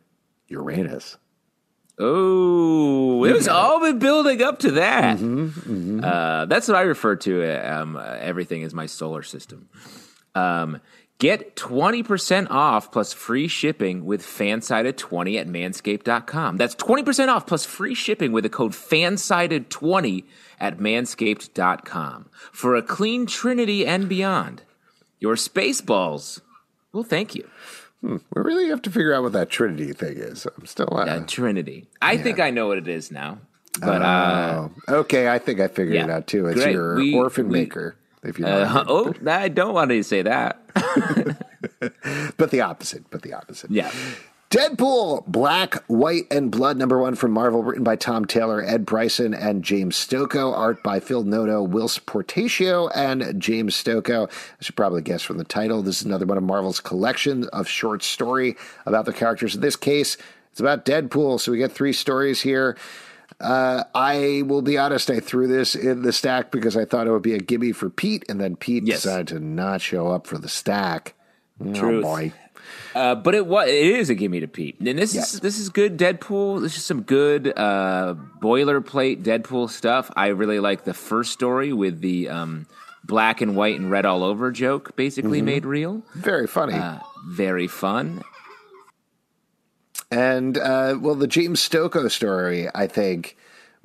Uranus. 0.48 1.18
Oh, 1.98 3.24
it 3.24 3.32
was 3.32 3.48
all 3.48 3.80
been 3.80 3.98
building 3.98 4.42
up 4.42 4.58
to 4.60 4.72
that. 4.72 5.18
Mm-hmm, 5.18 6.00
Uh, 6.04 6.44
that's 6.46 6.68
what 6.68 6.76
I 6.76 6.82
refer 6.82 7.16
to. 7.16 7.42
Um, 7.72 7.96
uh, 7.96 8.02
everything 8.20 8.62
is 8.62 8.74
my 8.74 8.86
solar 8.86 9.22
system. 9.22 9.68
Um, 10.34 10.80
get 11.18 11.56
20% 11.56 12.50
off 12.50 12.92
plus 12.92 13.14
free 13.14 13.48
shipping 13.48 14.04
with 14.04 14.22
fansided20 14.22 15.40
at 15.40 15.46
manscaped.com. 15.48 16.58
That's 16.58 16.74
20% 16.74 17.28
off 17.28 17.46
plus 17.46 17.64
free 17.64 17.94
shipping 17.94 18.32
with 18.32 18.44
the 18.44 18.50
code 18.50 18.72
fansided20 18.72 20.24
at 20.60 20.76
manscaped.com 20.78 22.28
for 22.52 22.76
a 22.76 22.82
clean 22.82 23.24
trinity 23.26 23.86
and 23.86 24.06
beyond. 24.08 24.62
Your 25.18 25.36
space 25.36 25.80
balls. 25.80 26.42
Well, 26.92 27.04
thank 27.04 27.34
you. 27.34 27.48
We 28.02 28.18
really 28.34 28.68
have 28.68 28.82
to 28.82 28.90
figure 28.90 29.12
out 29.14 29.22
what 29.22 29.32
that 29.32 29.50
Trinity 29.50 29.92
thing 29.92 30.16
is. 30.18 30.46
I'm 30.56 30.66
still 30.66 30.88
uh, 30.92 31.04
Uh, 31.06 31.20
trinity. 31.26 31.88
I 32.00 32.16
think 32.16 32.38
I 32.40 32.50
know 32.50 32.68
what 32.68 32.78
it 32.78 32.88
is 32.88 33.10
now. 33.10 33.38
But 33.80 34.02
uh, 34.02 34.68
oh, 34.88 34.94
okay. 35.00 35.28
I 35.28 35.38
think 35.38 35.60
I 35.60 35.68
figured 35.68 35.96
it 35.96 36.10
out 36.10 36.26
too. 36.26 36.46
It's 36.46 36.60
Great. 36.62 36.72
your 36.72 36.96
We- 36.96 37.14
orphan 37.14 37.48
we- 37.48 37.60
maker. 37.60 37.96
If 38.22 38.38
you 38.38 38.46
Uh, 38.46 38.84
oh, 38.88 39.14
I 39.26 39.48
don't 39.48 39.72
want 39.74 39.90
to 39.90 40.02
say 40.02 40.22
that. 40.22 40.60
but 42.36 42.50
the 42.50 42.60
opposite. 42.60 43.04
But 43.10 43.22
the 43.22 43.34
opposite. 43.34 43.70
Yeah. 43.70 43.90
Deadpool, 44.56 45.26
Black, 45.26 45.84
White, 45.86 46.24
and 46.30 46.50
Blood, 46.50 46.78
number 46.78 46.98
one 46.98 47.14
from 47.14 47.32
Marvel, 47.32 47.62
written 47.62 47.84
by 47.84 47.94
Tom 47.94 48.24
Taylor, 48.24 48.64
Ed 48.64 48.86
Brisson, 48.86 49.34
and 49.34 49.62
James 49.62 49.96
Stokoe. 49.96 50.50
Art 50.50 50.82
by 50.82 50.98
Phil 50.98 51.24
Noto, 51.24 51.62
Whilce 51.62 51.98
Portacio, 51.98 52.90
and 52.94 53.38
James 53.38 53.74
Stokoe. 53.76 54.30
I 54.30 54.62
should 54.64 54.74
probably 54.74 55.02
guess 55.02 55.20
from 55.20 55.36
the 55.36 55.44
title. 55.44 55.82
This 55.82 56.00
is 56.00 56.06
another 56.06 56.24
one 56.24 56.38
of 56.38 56.42
Marvel's 56.42 56.80
collection 56.80 57.44
of 57.48 57.68
short 57.68 58.02
story 58.02 58.56
about 58.86 59.04
the 59.04 59.12
characters. 59.12 59.54
In 59.54 59.60
this 59.60 59.76
case, 59.76 60.16
it's 60.52 60.60
about 60.60 60.86
Deadpool. 60.86 61.38
So 61.38 61.52
we 61.52 61.58
get 61.58 61.72
three 61.72 61.92
stories 61.92 62.40
here. 62.40 62.78
Uh, 63.38 63.84
I 63.94 64.42
will 64.46 64.62
be 64.62 64.78
honest, 64.78 65.10
I 65.10 65.20
threw 65.20 65.48
this 65.48 65.74
in 65.74 66.00
the 66.00 66.14
stack 66.14 66.50
because 66.50 66.78
I 66.78 66.86
thought 66.86 67.06
it 67.06 67.10
would 67.10 67.20
be 67.20 67.34
a 67.34 67.40
gimme 67.40 67.72
for 67.72 67.90
Pete, 67.90 68.24
and 68.26 68.40
then 68.40 68.56
Pete 68.56 68.86
Yes. 68.86 69.02
decided 69.02 69.28
to 69.28 69.38
not 69.38 69.82
show 69.82 70.08
up 70.08 70.26
for 70.26 70.38
the 70.38 70.48
stack. 70.48 71.12
Truth. 71.74 72.04
Oh 72.06 72.08
boy. 72.08 72.32
Uh, 72.96 73.14
but 73.14 73.34
it 73.34 73.46
was 73.46 73.68
it 73.68 73.74
is 73.74 74.08
a 74.08 74.14
gimme 74.14 74.40
to 74.40 74.48
Pete. 74.48 74.80
And 74.80 74.98
this 74.98 75.14
is 75.14 75.40
this 75.40 75.58
is 75.58 75.68
good 75.68 75.98
Deadpool. 75.98 76.62
This 76.62 76.78
is 76.78 76.84
some 76.84 77.02
good 77.02 77.52
uh, 77.54 78.14
boilerplate 78.40 79.22
Deadpool 79.22 79.68
stuff. 79.68 80.10
I 80.16 80.28
really 80.28 80.60
like 80.60 80.84
the 80.84 80.94
first 80.94 81.32
story 81.32 81.74
with 81.74 82.00
the 82.00 82.30
um, 82.30 82.66
black 83.04 83.42
and 83.42 83.54
white 83.54 83.78
and 83.78 83.90
red 83.90 84.06
all 84.06 84.24
over 84.24 84.50
joke, 84.50 84.96
basically 84.96 85.42
made 85.42 85.66
real. 85.66 86.02
Very 86.14 86.46
funny. 86.46 86.72
Uh, 86.72 87.00
very 87.28 87.68
fun. 87.68 88.22
And 90.10 90.56
uh, 90.56 90.96
well, 90.98 91.16
the 91.16 91.26
James 91.26 91.60
Stokoe 91.60 92.10
story, 92.10 92.66
I 92.74 92.86
think, 92.86 93.36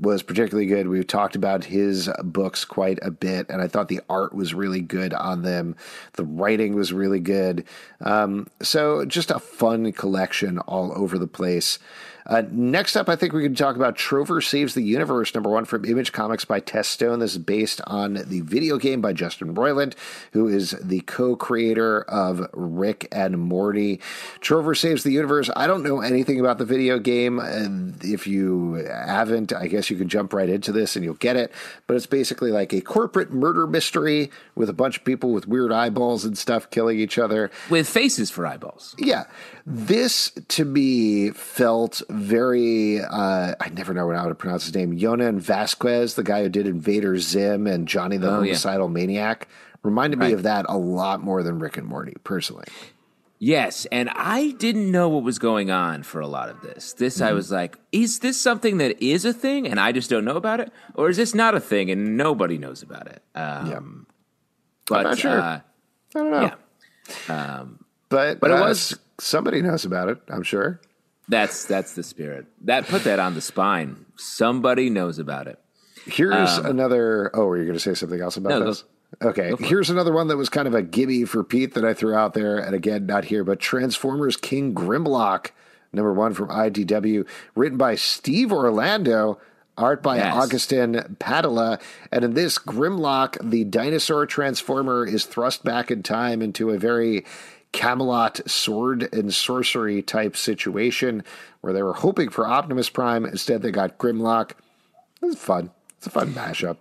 was 0.01 0.23
particularly 0.23 0.65
good. 0.65 0.87
We've 0.87 1.05
talked 1.05 1.35
about 1.35 1.65
his 1.65 2.09
books 2.23 2.65
quite 2.65 2.97
a 3.03 3.11
bit, 3.11 3.45
and 3.49 3.61
I 3.61 3.67
thought 3.67 3.87
the 3.87 4.01
art 4.09 4.33
was 4.33 4.53
really 4.53 4.81
good 4.81 5.13
on 5.13 5.43
them. 5.43 5.75
The 6.13 6.25
writing 6.25 6.73
was 6.75 6.91
really 6.91 7.19
good. 7.19 7.65
Um, 8.01 8.47
so 8.61 9.05
just 9.05 9.29
a 9.29 9.39
fun 9.39 9.91
collection 9.91 10.57
all 10.59 10.91
over 10.97 11.19
the 11.19 11.27
place. 11.27 11.77
Uh, 12.25 12.43
next 12.51 12.95
up, 12.95 13.09
I 13.09 13.15
think 13.15 13.33
we 13.33 13.43
can 13.43 13.55
talk 13.55 13.75
about 13.75 13.95
Trover 13.95 14.41
Saves 14.41 14.73
the 14.73 14.83
Universe, 14.83 15.33
number 15.33 15.49
one 15.49 15.65
from 15.65 15.85
Image 15.85 16.11
Comics 16.11 16.45
by 16.45 16.59
Tess 16.59 16.87
Stone. 16.87 17.19
This 17.19 17.33
is 17.33 17.37
based 17.39 17.81
on 17.87 18.13
the 18.25 18.41
video 18.41 18.77
game 18.77 19.01
by 19.01 19.13
Justin 19.13 19.55
Roiland, 19.55 19.93
who 20.33 20.47
is 20.47 20.71
the 20.81 21.01
co 21.01 21.35
creator 21.35 22.01
of 22.03 22.47
Rick 22.53 23.07
and 23.11 23.39
Morty. 23.39 23.99
Trover 24.39 24.75
Saves 24.75 25.03
the 25.03 25.11
Universe. 25.11 25.49
I 25.55 25.67
don't 25.67 25.83
know 25.83 26.01
anything 26.01 26.39
about 26.39 26.57
the 26.57 26.65
video 26.65 26.99
game. 26.99 27.39
And 27.39 28.03
if 28.03 28.27
you 28.27 28.73
haven't, 28.89 29.53
I 29.53 29.67
guess 29.67 29.89
you 29.89 29.97
can 29.97 30.09
jump 30.09 30.33
right 30.33 30.49
into 30.49 30.71
this 30.71 30.95
and 30.95 31.03
you'll 31.03 31.15
get 31.15 31.35
it. 31.35 31.51
But 31.87 31.95
it's 31.95 32.05
basically 32.05 32.51
like 32.51 32.73
a 32.73 32.81
corporate 32.81 33.31
murder 33.31 33.67
mystery 33.67 34.31
with 34.55 34.69
a 34.69 34.73
bunch 34.73 34.97
of 34.97 35.03
people 35.03 35.31
with 35.33 35.47
weird 35.47 35.71
eyeballs 35.71 36.25
and 36.25 36.37
stuff 36.37 36.69
killing 36.69 36.99
each 36.99 37.17
other. 37.17 37.51
With 37.69 37.87
faces 37.87 38.29
for 38.29 38.45
eyeballs. 38.45 38.95
Yeah. 38.97 39.25
This 39.65 40.31
to 40.49 40.65
me 40.65 41.31
felt 41.31 42.01
very, 42.11 42.99
uh, 43.01 43.55
I 43.59 43.69
never 43.69 43.93
know 43.93 44.09
how 44.11 44.27
to 44.27 44.35
pronounce 44.35 44.65
his 44.65 44.75
name, 44.75 44.97
Jhonen 44.97 45.39
Vasquez, 45.39 46.15
the 46.15 46.23
guy 46.23 46.43
who 46.43 46.49
did 46.49 46.67
Invader 46.67 47.17
Zim 47.17 47.67
and 47.67 47.87
Johnny 47.87 48.17
the 48.17 48.27
Oh, 48.27 48.31
yeah. 48.31 48.37
Homicidal 48.37 48.89
Maniac. 48.89 49.47
Reminded 49.83 50.19
me 50.19 50.31
of 50.33 50.43
that 50.43 50.65
a 50.69 50.77
lot 50.77 51.21
more 51.23 51.41
than 51.41 51.57
Rick 51.59 51.77
and 51.77 51.87
Morty, 51.87 52.13
personally. 52.23 52.65
Yes, 53.39 53.87
and 53.91 54.07
I 54.11 54.51
didn't 54.51 54.91
know 54.91 55.09
what 55.09 55.23
was 55.23 55.39
going 55.39 55.71
on 55.71 56.03
for 56.03 56.21
a 56.21 56.27
lot 56.27 56.49
of 56.49 56.61
this. 56.61 56.93
This 56.93 57.15
Mm-hmm. 57.15 57.23
I 57.23 57.31
was 57.33 57.51
like, 57.51 57.79
is 57.91 58.19
this 58.19 58.39
something 58.39 58.77
that 58.77 59.01
is 59.03 59.25
a 59.25 59.33
thing 59.33 59.67
and 59.67 59.79
I 59.79 59.91
just 59.91 60.11
don't 60.11 60.23
know 60.25 60.35
about 60.37 60.59
it, 60.59 60.71
or 60.93 61.09
is 61.09 61.17
this 61.17 61.33
not 61.33 61.55
a 61.55 61.59
thing 61.59 61.89
and 61.89 62.15
nobody 62.15 62.59
knows 62.59 62.83
about 62.83 63.07
it? 63.07 63.23
Um, 63.33 63.67
Yeah. 63.67 63.79
but 64.87 65.03
not 65.03 65.17
sure. 65.17 65.39
uh, 65.41 65.59
I 66.13 66.19
don't 66.19 66.29
know. 66.31 66.41
yeah, 67.27 67.63
But, 68.09 68.39
But 68.39 68.51
it 68.51 68.57
uh, 68.57 68.61
was- 68.67 68.99
somebody 69.19 69.63
knows 69.63 69.85
about 69.85 70.09
it, 70.09 70.19
I'm 70.29 70.43
sure. 70.43 70.79
That's 71.31 71.65
that's 71.65 71.93
the 71.95 72.03
spirit. 72.03 72.45
That 72.65 72.87
put 72.87 73.05
that 73.05 73.19
on 73.19 73.33
the 73.35 73.41
spine. 73.41 74.05
Somebody 74.17 74.89
knows 74.89 75.17
about 75.17 75.47
it. 75.47 75.59
Here's 76.05 76.57
another. 76.57 77.31
Oh, 77.33 77.45
were 77.45 77.57
you 77.57 77.63
going 77.63 77.73
to 77.75 77.79
say 77.79 77.93
something 77.93 78.19
else 78.21 78.37
about 78.37 78.51
Um, 78.53 78.59
No, 78.59 78.65
go- 78.65 78.71
this? 78.71 78.83
okay. 79.21 79.53
Here's 79.65 79.89
another 79.89 80.11
one 80.11 80.27
that 80.27 80.37
was 80.37 80.49
kind 80.49 80.67
of 80.67 80.73
a 80.73 80.81
gimme 80.81 81.25
for 81.25 81.43
Pete 81.43 81.73
that 81.75 81.85
I 81.85 81.93
threw 81.93 82.13
out 82.15 82.33
there. 82.33 82.57
And 82.57 82.75
again, 82.75 83.05
not 83.05 83.25
here, 83.25 83.43
but 83.43 83.59
Transformers 83.59 84.35
King 84.37 84.73
Grimlock, 84.75 85.51
number 85.93 86.13
one 86.13 86.33
from 86.33 86.49
IDW, 86.49 87.25
written 87.55 87.77
by 87.77 87.95
Steve 87.95 88.51
Orlando. 88.51 89.39
Art 89.77 90.03
by 90.03 90.17
Yes. 90.17 90.35
Agustin 90.45 91.15
Padilla. 91.17 91.79
And 92.11 92.25
in 92.25 92.33
this, 92.33 92.59
Grimlock, 92.59 93.37
the 93.49 93.63
dinosaur 93.63 94.25
transformer, 94.25 95.05
is 95.07 95.25
thrust 95.25 95.63
back 95.63 95.89
in 95.89 96.03
time 96.03 96.41
into 96.41 96.69
a 96.71 96.77
very 96.77 97.25
Camelot 97.71 98.49
sword 98.49 99.13
and 99.13 99.33
sorcery 99.33 100.01
type 100.01 100.35
situation 100.35 101.23
where 101.61 101.73
they 101.73 101.83
were 101.83 101.93
hoping 101.93 102.29
for 102.29 102.47
Optimus 102.47 102.89
Prime. 102.89 103.25
Instead, 103.25 103.61
they 103.61 103.71
got 103.71 103.97
Grimlock. 103.97 104.51
It's 105.21 105.41
fun. 105.41 105.71
It's 105.97 106.07
a 106.07 106.09
fun 106.09 106.33
mashup. 106.33 106.77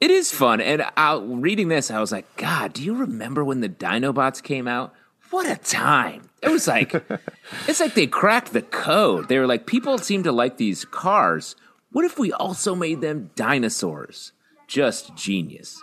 It 0.00 0.10
is 0.10 0.32
fun, 0.32 0.60
and 0.60 0.84
I, 0.96 1.16
reading 1.16 1.68
this, 1.68 1.88
I 1.88 2.00
was 2.00 2.10
like, 2.10 2.36
God, 2.36 2.72
do 2.72 2.82
you 2.82 2.92
remember 2.92 3.44
when 3.44 3.60
the 3.60 3.68
Dinobots 3.68 4.42
came 4.42 4.66
out? 4.66 4.92
What 5.30 5.48
a 5.48 5.56
time! 5.56 6.28
It 6.42 6.48
was 6.48 6.66
like, 6.66 6.92
it's 7.68 7.78
like 7.78 7.94
they 7.94 8.08
cracked 8.08 8.52
the 8.52 8.62
code. 8.62 9.28
They 9.28 9.38
were 9.38 9.46
like, 9.46 9.64
people 9.64 9.96
seem 9.98 10.24
to 10.24 10.32
like 10.32 10.56
these 10.56 10.84
cars. 10.84 11.54
What 11.92 12.04
if 12.04 12.18
we 12.18 12.32
also 12.32 12.74
made 12.74 13.00
them 13.00 13.30
dinosaurs? 13.36 14.32
Just 14.66 15.14
genius. 15.14 15.80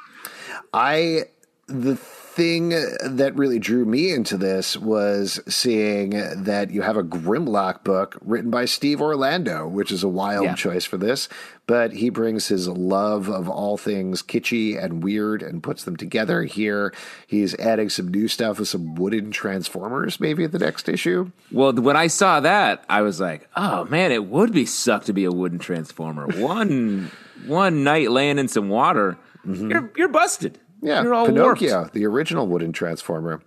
I 0.74 1.26
the 1.68 1.96
thing 2.40 2.70
that 2.70 3.34
really 3.36 3.60
drew 3.60 3.84
me 3.84 4.14
into 4.14 4.38
this 4.38 4.78
was 4.78 5.42
seeing 5.54 6.12
that 6.12 6.72
you 6.72 6.82
have 6.84 6.96
a 6.96 7.04
Grimlock 7.04 7.84
book 7.84 8.18
written 8.22 8.50
by 8.50 8.64
Steve 8.64 9.02
Orlando, 9.02 9.68
which 9.68 9.92
is 9.92 10.04
a 10.04 10.08
wild 10.08 10.46
Yeah. 10.46 10.56
choice 10.56 10.86
for 10.86 10.96
this. 10.96 11.28
But 11.68 11.92
he 11.92 12.10
brings 12.10 12.48
his 12.48 12.70
love 12.70 13.28
of 13.28 13.50
all 13.50 13.76
things 13.76 14.24
kitschy 14.24 14.82
and 14.82 15.04
weird 15.04 15.44
and 15.44 15.62
puts 15.62 15.84
them 15.84 15.98
together 15.98 16.44
here. 16.44 16.94
He's 17.28 17.56
adding 17.56 17.90
some 17.90 18.08
new 18.08 18.30
stuff 18.30 18.58
with 18.58 18.70
some 18.70 18.96
wooden 18.96 19.32
transformers, 19.32 20.22
maybe 20.22 20.46
in 20.46 20.52
the 20.52 20.60
next 20.60 20.88
issue. 20.88 21.32
Well, 21.52 21.74
when 21.74 21.98
I 21.98 22.08
saw 22.08 22.40
that, 22.40 22.86
I 22.90 23.02
was 23.02 23.20
like, 23.20 23.50
oh 23.58 23.84
man, 23.86 24.14
it 24.14 24.26
would 24.26 24.54
be 24.54 24.66
suck 24.66 25.04
to 25.06 25.14
be 25.14 25.26
a 25.26 25.32
wooden 25.32 25.60
transformer. 25.60 26.26
One 26.28 27.12
one 27.48 27.84
night 27.84 28.12
laying 28.12 28.40
in 28.40 28.48
some 28.48 28.70
water, 28.70 29.18
mm-hmm. 29.46 29.70
you're 29.72 29.92
you're 29.98 30.08
busted. 30.08 30.58
Yeah, 30.82 31.04
you're 31.04 31.14
all 31.14 31.26
Pinocchio, 31.26 31.76
warped. 31.80 31.94
the 31.94 32.06
original 32.06 32.48
wooden 32.48 32.72
transformer. 32.72 33.42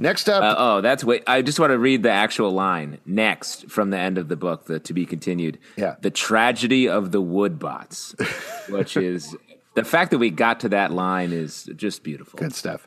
Next 0.00 0.28
up, 0.28 0.42
Uh, 0.44 0.54
oh, 0.56 0.80
that's 0.80 1.02
wait. 1.02 1.24
I 1.26 1.42
just 1.42 1.58
want 1.58 1.72
to 1.72 1.78
read 1.78 2.04
the 2.04 2.10
actual 2.10 2.52
line 2.52 2.98
next 3.04 3.68
from 3.68 3.90
the 3.90 3.98
end 3.98 4.16
of 4.16 4.28
the 4.28 4.36
book, 4.36 4.66
the 4.66 4.78
to 4.80 4.92
be 4.92 5.04
continued. 5.04 5.58
Yeah. 5.76 5.96
the 6.00 6.10
tragedy 6.10 6.88
of 6.88 7.10
the 7.10 7.20
Woodbots, 7.20 8.14
which 8.70 8.96
is 8.96 9.36
the 9.74 9.82
fact 9.84 10.12
that 10.12 10.18
we 10.18 10.30
got 10.30 10.60
to 10.60 10.68
that 10.70 10.92
line 10.92 11.32
is 11.32 11.68
just 11.74 12.04
beautiful. 12.04 12.38
Good 12.38 12.54
stuff. 12.54 12.86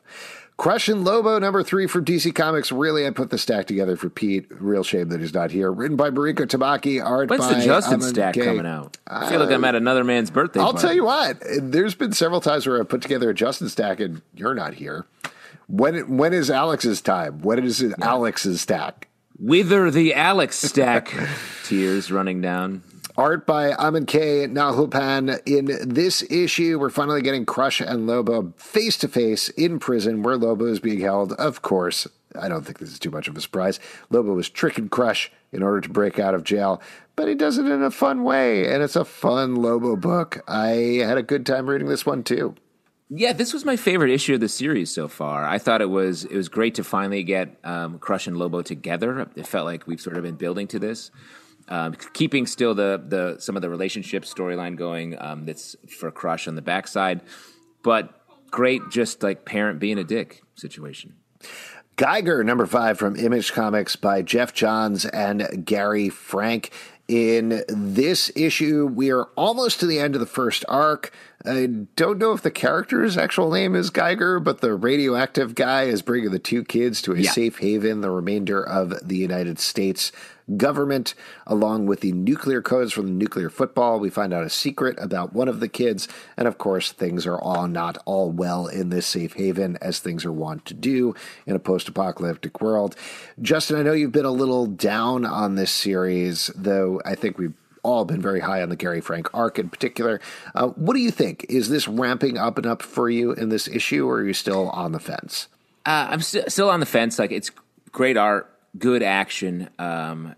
Crush 0.58 0.88
and 0.90 1.04
Lobo, 1.04 1.40
number 1.40 1.64
three 1.64 1.88
from 1.88 2.06
DC 2.06 2.36
Comics. 2.36 2.72
Really, 2.72 3.08
I 3.08 3.10
put 3.10 3.32
the 3.32 3.38
stack 3.38 3.66
together 3.66 3.96
for 3.96 4.10
Pete. 4.10 4.46
Real 4.52 4.84
shame 4.84 5.10
that 5.10 5.20
he's 5.20 5.34
not 5.34 5.50
here. 5.50 5.72
Written 5.72 5.98
by 5.98 6.12
Mariko 6.12 6.46
Tamaki, 6.46 7.04
art 7.04 7.30
When's 7.30 7.48
by 7.48 7.54
the 7.56 7.66
Justin 7.66 7.96
Aman 7.96 8.10
stack 8.10 8.36
coming 8.36 8.68
out? 8.68 8.98
I 9.08 9.28
feel 9.30 9.40
like 9.40 9.50
I'm 9.50 9.64
at 9.66 9.74
uh, 9.74 9.78
another 9.78 10.04
man's 10.04 10.30
birthday. 10.30 10.60
I'll 10.60 10.74
party. 10.74 10.88
tell 10.88 10.96
you 10.96 11.06
what. 11.06 11.42
There's 11.60 11.96
been 11.96 12.14
several 12.14 12.42
times 12.42 12.68
where 12.68 12.80
I 12.80 12.84
put 12.84 13.02
together 13.02 13.32
a 13.32 13.34
Justin 13.34 13.70
stack 13.70 14.00
and 14.00 14.22
you're 14.36 14.54
not 14.54 14.76
here. 14.76 15.06
When 15.68 16.18
when 16.18 16.34
is 16.34 16.52
Alex's 16.52 17.02
time? 17.02 17.42
When 17.42 17.64
is 17.64 17.82
it 17.82 17.94
Alex's 18.02 18.62
stack? 18.62 19.08
Wither 19.40 19.90
the 19.90 20.14
Alex 20.14 20.58
stack, 20.58 21.12
tears 21.64 22.12
running 22.12 22.42
down. 22.42 22.84
Art 23.18 23.46
by 23.46 23.72
Amancay 23.72 24.50
Nahuelpan. 24.50 25.42
In 25.46 25.94
this 25.94 26.24
issue, 26.30 26.80
we're 26.80 26.90
finally 26.90 27.22
getting 27.22 27.46
Crush 27.46 27.82
and 27.82 28.08
Lobo 28.08 28.54
face 28.58 28.98
to 28.98 29.08
face 29.08 29.50
in 29.50 29.80
prison 29.80 30.24
where 30.24 30.38
Lobo 30.38 30.66
is 30.66 30.80
being 30.80 31.02
held. 31.02 31.34
Of 31.34 31.62
course, 31.62 32.08
I 32.40 32.48
don't 32.48 32.64
think 32.66 32.80
this 32.80 32.92
is 32.92 33.00
too 33.00 33.12
much 33.12 33.28
of 33.28 33.36
a 33.36 33.42
surprise. 33.42 33.80
Lobo 34.10 34.34
was 34.34 34.50
tricking 34.50 34.90
Crush 34.90 35.32
in 35.52 35.62
order 35.62 35.82
to 35.82 35.90
break 35.90 36.20
out 36.20 36.34
of 36.34 36.44
jail, 36.44 36.82
but 37.16 37.28
he 37.28 37.36
does 37.36 37.58
it 37.58 37.66
in 37.66 37.84
a 37.84 37.92
fun 37.92 38.24
way, 38.24 38.72
and 38.74 38.82
it's 38.82 38.96
a 38.96 39.06
fun 39.06 39.56
Lobo 39.56 39.96
book. 39.96 40.42
I 40.48 41.02
had 41.04 41.18
a 41.18 41.24
good 41.24 41.46
time 41.46 41.70
reading 41.70 41.90
this 41.90 42.06
one 42.06 42.24
too. 42.24 42.56
Yeah, 43.10 43.34
this 43.34 43.52
was 43.52 43.66
my 43.66 43.76
favorite 43.76 44.12
issue 44.12 44.36
of 44.36 44.40
the 44.40 44.48
series 44.48 44.90
so 44.90 45.10
far. 45.10 45.46
I 45.46 45.58
thought 45.58 45.82
it 45.82 45.90
was 45.90 46.24
it 46.24 46.36
was 46.36 46.48
great 46.48 46.76
to 46.76 46.84
finally 46.86 47.24
get 47.24 47.58
um, 47.66 48.00
Crush 48.00 48.26
and 48.26 48.38
Lobo 48.38 48.62
together. 48.62 49.28
It 49.36 49.46
felt 49.46 49.66
like 49.66 49.86
we've 49.86 50.00
sort 50.00 50.16
of 50.16 50.24
been 50.24 50.36
building 50.36 50.68
to 50.68 50.80
this, 50.80 51.12
um, 51.72 51.96
keeping 52.14 52.46
still 52.46 52.76
the 52.76 53.02
the 53.04 53.38
some 53.40 53.56
of 53.56 53.62
the 53.64 53.70
relationship 53.70 54.24
storyline 54.24 54.76
going. 54.76 55.20
Um, 55.20 55.46
that's 55.46 55.76
for 56.00 56.12
Crush 56.12 56.48
on 56.48 56.56
the 56.56 56.62
backside, 56.62 57.22
but 57.82 58.14
great, 58.52 58.82
just 58.92 59.24
like 59.24 59.46
parent 59.46 59.80
being 59.80 59.98
a 59.98 60.04
dick 60.04 60.44
situation. 60.56 61.16
Geiger, 61.96 62.44
number 62.44 62.66
five 62.66 62.98
from 62.98 63.16
Image 63.16 63.54
Comics 63.54 63.96
by 63.96 64.22
Geoff 64.22 64.54
Johns 64.54 65.06
and 65.06 65.66
Gary 65.66 66.10
Frank. 66.10 66.72
In 67.08 67.64
this 67.68 68.32
issue, 68.38 68.86
we 68.88 69.12
are 69.12 69.26
almost 69.36 69.82
to 69.82 69.86
the 69.86 70.00
end 70.00 70.16
of 70.16 70.22
the 70.22 70.26
first 70.26 70.64
arc. 70.70 71.12
I 71.46 71.66
don't 71.98 72.18
know 72.20 72.32
if 72.32 72.42
the 72.42 72.52
character's 72.52 73.18
actual 73.18 73.52
name 73.52 73.76
is 73.76 73.90
Geiger, 73.90 74.40
but 74.40 74.62
the 74.62 74.74
radioactive 74.76 75.54
guy 75.54 75.84
is 75.84 76.02
bringing 76.02 76.32
the 76.32 76.40
two 76.40 76.64
kids 76.64 77.02
to 77.02 77.14
a 77.14 77.18
Yeah. 77.20 77.32
safe 77.32 77.58
haven, 77.58 78.00
the 78.00 78.10
remainder 78.12 78.64
of 78.64 78.94
the 79.06 79.18
United 79.18 79.60
States 79.60 80.14
government, 80.58 81.14
along 81.48 81.86
with 81.86 82.02
the 82.02 82.12
nuclear 82.12 82.62
codes 82.62 82.94
from 82.94 83.06
the 83.06 83.12
nuclear 83.12 83.50
football. 83.50 84.00
We 84.00 84.10
find 84.10 84.34
out 84.34 84.44
a 84.44 84.50
secret 84.50 84.98
about 85.00 85.34
one 85.34 85.48
of 85.48 85.60
the 85.60 85.68
kids, 85.68 86.08
and 86.38 86.48
of 86.48 86.58
course, 86.58 86.92
things 86.92 87.26
are 87.26 87.40
all 87.40 87.68
not 87.68 87.98
all 88.06 88.32
well 88.32 88.68
in 88.68 88.90
this 88.90 89.08
safe 89.08 89.34
haven, 89.34 89.78
as 89.82 90.00
things 90.00 90.26
are 90.26 90.32
wont 90.32 90.66
to 90.66 90.74
do 90.74 91.16
in 91.46 91.56
a 91.56 91.60
post 91.60 91.88
apocalyptic 91.88 92.62
world. 92.62 92.96
Justin, 93.42 93.78
I 93.78 93.84
know 93.84 93.94
you've 93.94 94.12
been 94.12 94.26
a 94.26 94.32
little 94.32 94.68
down 94.68 95.26
on 95.26 95.56
this 95.56 95.72
series, 95.72 96.52
though 96.56 97.02
I 97.06 97.16
think 97.16 97.38
we've 97.38 97.54
all 97.84 98.06
been 98.06 98.22
very 98.22 98.40
high 98.40 98.62
on 98.62 98.70
the 98.70 98.76
Gary 98.76 99.02
Frank 99.02 99.34
arc 99.34 99.58
in 99.60 99.70
particular. 99.70 100.22
Uh, 100.54 100.68
what 100.68 100.94
do 100.94 101.00
you 101.00 101.12
think? 101.12 101.46
Is 101.50 101.70
this 101.70 101.88
ramping 101.88 102.38
up 102.38 102.58
and 102.58 102.68
up 102.68 102.82
for 102.82 103.10
you 103.10 103.32
in 103.32 103.50
this 103.50 103.68
issue, 103.68 104.08
or 104.08 104.18
are 104.18 104.26
you 104.26 104.34
still 104.34 104.70
on 104.70 104.92
the 104.92 105.00
fence? 105.00 105.48
Uh, 105.86 106.08
I'm 106.10 106.22
st- 106.22 106.52
still 106.52 106.70
on 106.70 106.80
the 106.80 106.86
fence. 106.86 107.18
Like 107.18 107.32
it's 107.32 107.52
great 107.92 108.18
art, 108.18 108.51
good 108.78 109.04
action. 109.04 109.70
Um, 109.80 110.36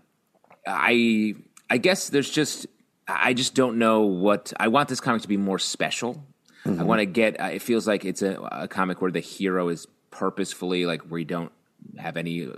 I 0.66 1.34
I 1.70 1.78
guess 1.78 2.08
there's 2.08 2.30
just 2.30 2.66
I 3.06 3.34
just 3.34 3.54
don't 3.54 3.78
know 3.78 4.02
what 4.02 4.52
I 4.58 4.68
want 4.68 4.88
this 4.88 5.00
comic 5.00 5.22
to 5.22 5.28
be 5.28 5.36
more 5.36 5.58
special. 5.58 6.24
I 6.66 6.82
want 6.82 7.00
to 7.00 7.06
get. 7.06 7.38
Uh, 7.38 7.50
it 7.52 7.60
feels 7.60 7.86
like 7.86 8.06
it's 8.06 8.22
a, 8.22 8.40
a 8.50 8.68
comic 8.68 9.02
where 9.02 9.10
the 9.10 9.20
hero 9.20 9.68
is 9.68 9.86
purposefully 10.10 10.86
like 10.86 11.02
where 11.02 11.18
you 11.18 11.26
don't 11.26 11.52
have 11.98 12.16
any 12.16 12.46
uh, 12.46 12.52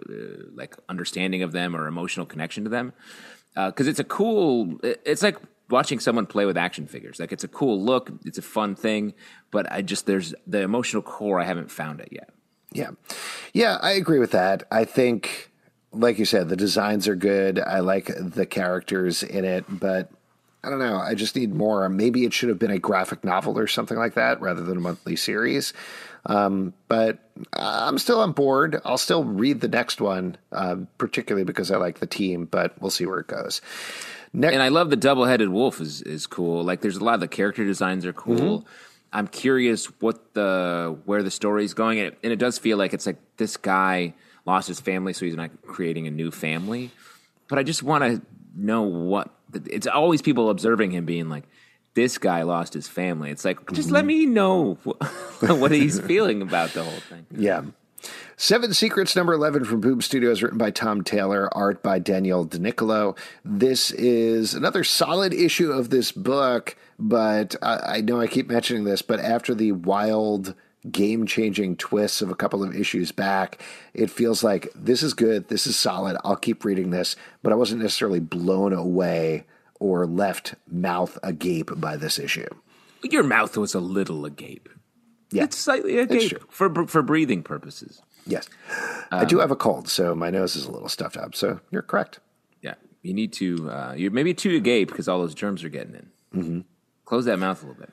like 0.54 0.76
understanding 0.88 1.42
of 1.42 1.50
them 1.50 1.74
or 1.74 1.88
emotional 1.88 2.24
connection 2.24 2.62
to 2.64 2.70
them 2.70 2.92
because 3.56 3.88
it's 3.88 3.98
a 3.98 4.04
cool. 4.04 4.78
It's 4.82 5.22
like 5.22 5.38
watching 5.70 5.98
someone 5.98 6.26
play 6.26 6.46
with 6.46 6.56
action 6.56 6.86
figures. 6.86 7.18
Like 7.18 7.32
it's 7.32 7.44
a 7.44 7.48
cool 7.48 7.82
look. 7.82 8.10
It's 8.24 8.38
a 8.38 8.42
fun 8.42 8.76
thing, 8.76 9.14
but 9.50 9.70
I 9.72 9.82
just 9.82 10.06
there's 10.06 10.34
the 10.46 10.60
emotional 10.60 11.02
core. 11.02 11.40
I 11.40 11.44
haven't 11.44 11.70
found 11.70 12.00
it 12.00 12.10
yet. 12.12 12.30
Yeah. 12.72 12.90
Yeah, 13.52 13.78
I 13.80 13.92
agree 13.92 14.18
with 14.18 14.32
that. 14.32 14.64
I 14.70 14.84
think 14.84 15.50
like 15.96 16.18
you 16.18 16.24
said, 16.24 16.48
the 16.48 16.56
designs 16.56 17.08
are 17.08 17.16
good. 17.16 17.58
I 17.58 17.80
like 17.80 18.10
the 18.16 18.46
characters 18.46 19.22
in 19.22 19.44
it, 19.44 19.64
but 19.68 20.10
I 20.62 20.70
don't 20.70 20.78
know. 20.78 20.96
I 20.96 21.14
just 21.14 21.36
need 21.36 21.54
more. 21.54 21.88
Maybe 21.88 22.24
it 22.24 22.32
should 22.32 22.48
have 22.48 22.58
been 22.58 22.70
a 22.70 22.78
graphic 22.78 23.24
novel 23.24 23.58
or 23.58 23.66
something 23.66 23.96
like 23.96 24.14
that 24.14 24.40
rather 24.40 24.62
than 24.62 24.76
a 24.76 24.80
monthly 24.80 25.16
series. 25.16 25.72
Um, 26.26 26.74
but 26.88 27.18
I'm 27.52 27.98
still 27.98 28.20
on 28.20 28.32
board. 28.32 28.80
I'll 28.84 28.98
still 28.98 29.22
read 29.22 29.60
the 29.60 29.68
next 29.68 30.00
one, 30.00 30.36
uh, 30.50 30.76
particularly 30.98 31.44
because 31.44 31.70
I 31.70 31.76
like 31.76 32.00
the 32.00 32.06
team, 32.06 32.46
but 32.46 32.80
we'll 32.80 32.90
see 32.90 33.06
where 33.06 33.20
it 33.20 33.28
goes. 33.28 33.60
And 34.32 34.44
I 34.44 34.68
love 34.68 34.90
the 34.90 34.96
double 34.96 35.24
headed 35.24 35.50
wolf 35.50 35.80
is, 35.80 36.02
is 36.02 36.26
cool. 36.26 36.64
Like 36.64 36.80
there's 36.80 36.96
a 36.96 37.04
lot 37.04 37.14
of 37.14 37.20
the 37.20 37.28
character 37.28 37.64
designs 37.64 38.04
are 38.04 38.12
cool. 38.12 38.60
Mm-hmm. 38.60 38.68
I'm 39.12 39.28
curious 39.28 39.86
what 40.00 40.34
the 40.34 40.98
where 41.04 41.22
the 41.22 41.30
story's 41.30 41.74
going, 41.74 42.00
and 42.00 42.08
it, 42.08 42.18
and 42.24 42.32
it 42.32 42.38
does 42.38 42.58
feel 42.58 42.76
like 42.76 42.92
it's 42.92 43.06
like 43.06 43.16
this 43.36 43.56
guy 43.56 44.14
lost 44.46 44.68
his 44.68 44.80
family, 44.80 45.12
so 45.12 45.26
he's 45.26 45.34
not 45.34 45.50
creating 45.66 46.06
a 46.06 46.10
new 46.10 46.30
family. 46.30 46.90
But 47.48 47.58
I 47.58 47.62
just 47.62 47.82
want 47.82 48.04
to 48.04 48.22
know 48.54 48.82
what 48.82 49.30
it's 49.52 49.86
always 49.86 50.22
people 50.22 50.50
observing 50.50 50.92
him 50.92 51.04
being 51.04 51.28
like, 51.28 51.44
this 51.94 52.18
guy 52.18 52.42
lost 52.42 52.74
his 52.74 52.88
family. 52.88 53.30
It's 53.30 53.44
like, 53.44 53.72
just 53.72 53.90
let 53.90 54.00
mm-hmm. 54.00 54.06
me 54.08 54.26
know 54.26 54.74
what 55.40 55.72
he's 55.72 55.98
feeling 56.00 56.42
about 56.42 56.70
the 56.70 56.84
whole 56.84 57.00
thing. 57.00 57.26
Yeah. 57.30 57.62
Seven 58.36 58.74
Secrets, 58.74 59.16
number 59.16 59.32
11 59.32 59.64
from 59.64 59.80
Boom 59.80 60.02
Studios, 60.02 60.42
written 60.42 60.58
by 60.58 60.70
Tom 60.70 61.02
Taylor, 61.02 61.48
art 61.56 61.82
by 61.82 61.98
Daniel 61.98 62.44
Di 62.44 62.58
Nicuolo. 62.58 63.16
This 63.44 63.90
is 63.92 64.52
another 64.52 64.84
solid 64.84 65.32
issue 65.32 65.72
of 65.72 65.88
this 65.88 66.12
book, 66.12 66.76
but 66.98 67.56
I, 67.62 67.96
I 67.96 68.00
know 68.02 68.20
I 68.20 68.26
keep 68.26 68.48
mentioning 68.48 68.84
this, 68.84 69.00
but 69.00 69.18
after 69.18 69.54
the 69.54 69.72
wild 69.72 70.54
game 70.90 71.26
changing 71.26 71.76
twists 71.76 72.22
of 72.22 72.30
a 72.30 72.34
couple 72.34 72.62
of 72.62 72.74
issues 72.74 73.12
back, 73.12 73.62
it 73.94 74.10
feels 74.10 74.42
like 74.44 74.68
this 74.74 75.02
is 75.02 75.14
good, 75.14 75.48
this 75.48 75.66
is 75.66 75.76
solid, 75.76 76.16
I'll 76.24 76.36
keep 76.36 76.64
reading 76.64 76.90
this, 76.90 77.16
but 77.42 77.52
I 77.52 77.56
wasn't 77.56 77.82
necessarily 77.82 78.20
blown 78.20 78.72
away 78.72 79.44
or 79.80 80.06
left 80.06 80.54
mouth 80.70 81.18
agape 81.22 81.70
by 81.80 81.96
this 81.96 82.18
issue. 82.18 82.48
Your 83.02 83.22
mouth 83.22 83.56
was 83.56 83.74
a 83.74 83.80
little 83.80 84.24
agape. 84.24 84.68
Yeah, 85.30 85.44
it's 85.44 85.58
slightly 85.58 85.98
agape 85.98 86.40
for 86.50 86.86
for 86.86 87.02
breathing 87.02 87.42
purposes. 87.42 88.00
Yes, 88.26 88.48
um, 89.10 89.20
I 89.20 89.24
do 89.24 89.38
have 89.38 89.50
a 89.50 89.56
cold, 89.56 89.88
so 89.88 90.14
my 90.14 90.30
nose 90.30 90.56
is 90.56 90.66
a 90.66 90.70
little 90.70 90.88
stuffed 90.88 91.16
up. 91.16 91.34
So 91.34 91.60
you're 91.70 91.82
correct. 91.82 92.20
Yeah, 92.62 92.74
you 93.02 93.12
need 93.12 93.32
to. 93.34 93.70
Uh, 93.70 93.94
you 93.96 94.10
maybe 94.10 94.34
too 94.34 94.56
agape 94.56 94.88
because 94.88 95.08
all 95.08 95.20
those 95.20 95.34
germs 95.34 95.64
are 95.64 95.68
getting 95.68 95.94
in. 95.94 96.10
Mm-hmm. 96.34 96.60
Close 97.04 97.24
that 97.24 97.38
mouth 97.38 97.62
a 97.62 97.66
little 97.66 97.80
bit. 97.80 97.92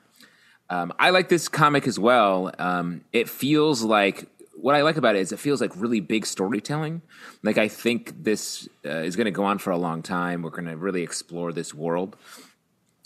Um, 0.70 0.94
I 0.98 1.12
like 1.12 1.30
this 1.30 1.48
comic 1.48 1.88
as 1.88 2.00
well. 2.00 2.52
Um, 2.58 3.02
it 3.12 3.30
feels 3.30 3.84
like 3.84 4.28
what 4.56 4.76
I 4.76 4.82
like 4.82 4.98
about 4.98 5.16
it 5.16 5.20
is 5.20 5.32
it 5.32 5.40
feels 5.40 5.60
like 5.60 5.72
really 5.76 6.00
big 6.00 6.26
storytelling. 6.26 7.02
Like 7.44 7.58
I 7.58 7.68
think 7.68 8.24
this 8.24 8.70
uh, 8.86 9.00
is 9.00 9.16
going 9.16 9.26
to 9.26 9.32
go 9.32 9.44
on 9.44 9.58
for 9.58 9.72
a 9.72 9.78
long 9.78 10.02
time. 10.02 10.42
We're 10.42 10.52
going 10.52 10.66
to 10.66 10.78
really 10.78 11.04
explore 11.04 11.52
this 11.52 11.74
world. 11.74 12.16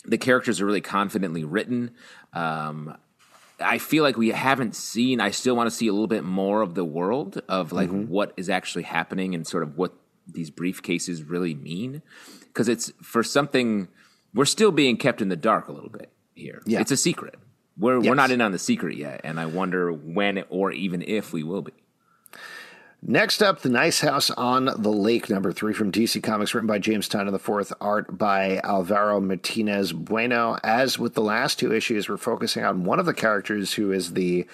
The 0.04 0.18
characters 0.18 0.60
are 0.60 0.66
really 0.66 0.80
confidently 0.80 1.44
written. 1.44 1.90
Um, 2.32 2.96
I 3.60 3.78
feel 3.78 4.04
like 4.04 4.16
we 4.16 4.28
haven't 4.28 4.76
seen. 4.76 5.20
I 5.20 5.32
still 5.32 5.56
want 5.56 5.68
to 5.68 5.74
see 5.74 5.88
a 5.88 5.92
little 5.92 6.06
bit 6.06 6.22
more 6.22 6.62
of 6.62 6.74
the 6.74 6.84
world 6.84 7.42
of 7.48 7.72
like 7.72 7.88
mm-hmm. 7.88 8.08
what 8.08 8.32
is 8.36 8.48
actually 8.48 8.84
happening 8.84 9.34
and 9.34 9.46
sort 9.46 9.64
of 9.64 9.76
what 9.76 9.94
these 10.26 10.50
briefcases 10.50 11.28
really 11.28 11.54
mean. 11.54 12.02
Because 12.40 12.68
it's 12.68 12.92
for 13.02 13.22
something 13.24 13.88
we're 14.32 14.44
still 14.44 14.70
being 14.70 14.96
kept 14.96 15.20
in 15.20 15.28
the 15.28 15.36
dark 15.36 15.68
a 15.68 15.72
little 15.72 15.90
bit 15.90 16.12
here. 16.34 16.62
Yeah. 16.66 16.80
It's 16.80 16.92
a 16.92 16.96
secret. 16.96 17.34
We're 17.78 18.00
yes. 18.00 18.08
we're 18.08 18.14
not 18.14 18.30
in 18.30 18.40
on 18.40 18.52
the 18.52 18.58
secret 18.58 18.96
yet, 18.96 19.20
and 19.24 19.38
I 19.38 19.46
wonder 19.46 19.92
when 19.92 20.44
or 20.50 20.72
even 20.72 21.02
if 21.02 21.32
we 21.32 21.42
will 21.42 21.62
be. 21.62 21.72
Next 23.00 23.42
up, 23.42 23.60
The 23.60 23.68
Nice 23.68 24.00
House 24.00 24.28
on 24.30 24.64
the 24.64 24.90
Lake, 24.90 25.30
number 25.30 25.52
three 25.52 25.72
from 25.72 25.92
DC 25.92 26.20
Comics, 26.20 26.52
written 26.52 26.66
by 26.66 26.80
James 26.80 27.08
the 27.08 27.38
fourth, 27.38 27.72
art 27.80 28.18
by 28.18 28.60
Alvaro 28.64 29.20
Martinez 29.20 29.92
Bueno. 29.92 30.58
As 30.64 30.98
with 30.98 31.14
the 31.14 31.22
last 31.22 31.60
two 31.60 31.72
issues, 31.72 32.08
we're 32.08 32.16
focusing 32.16 32.64
on 32.64 32.82
one 32.82 32.98
of 32.98 33.06
the 33.06 33.14
characters 33.14 33.74
who 33.74 33.92
is 33.92 34.14
the 34.14 34.48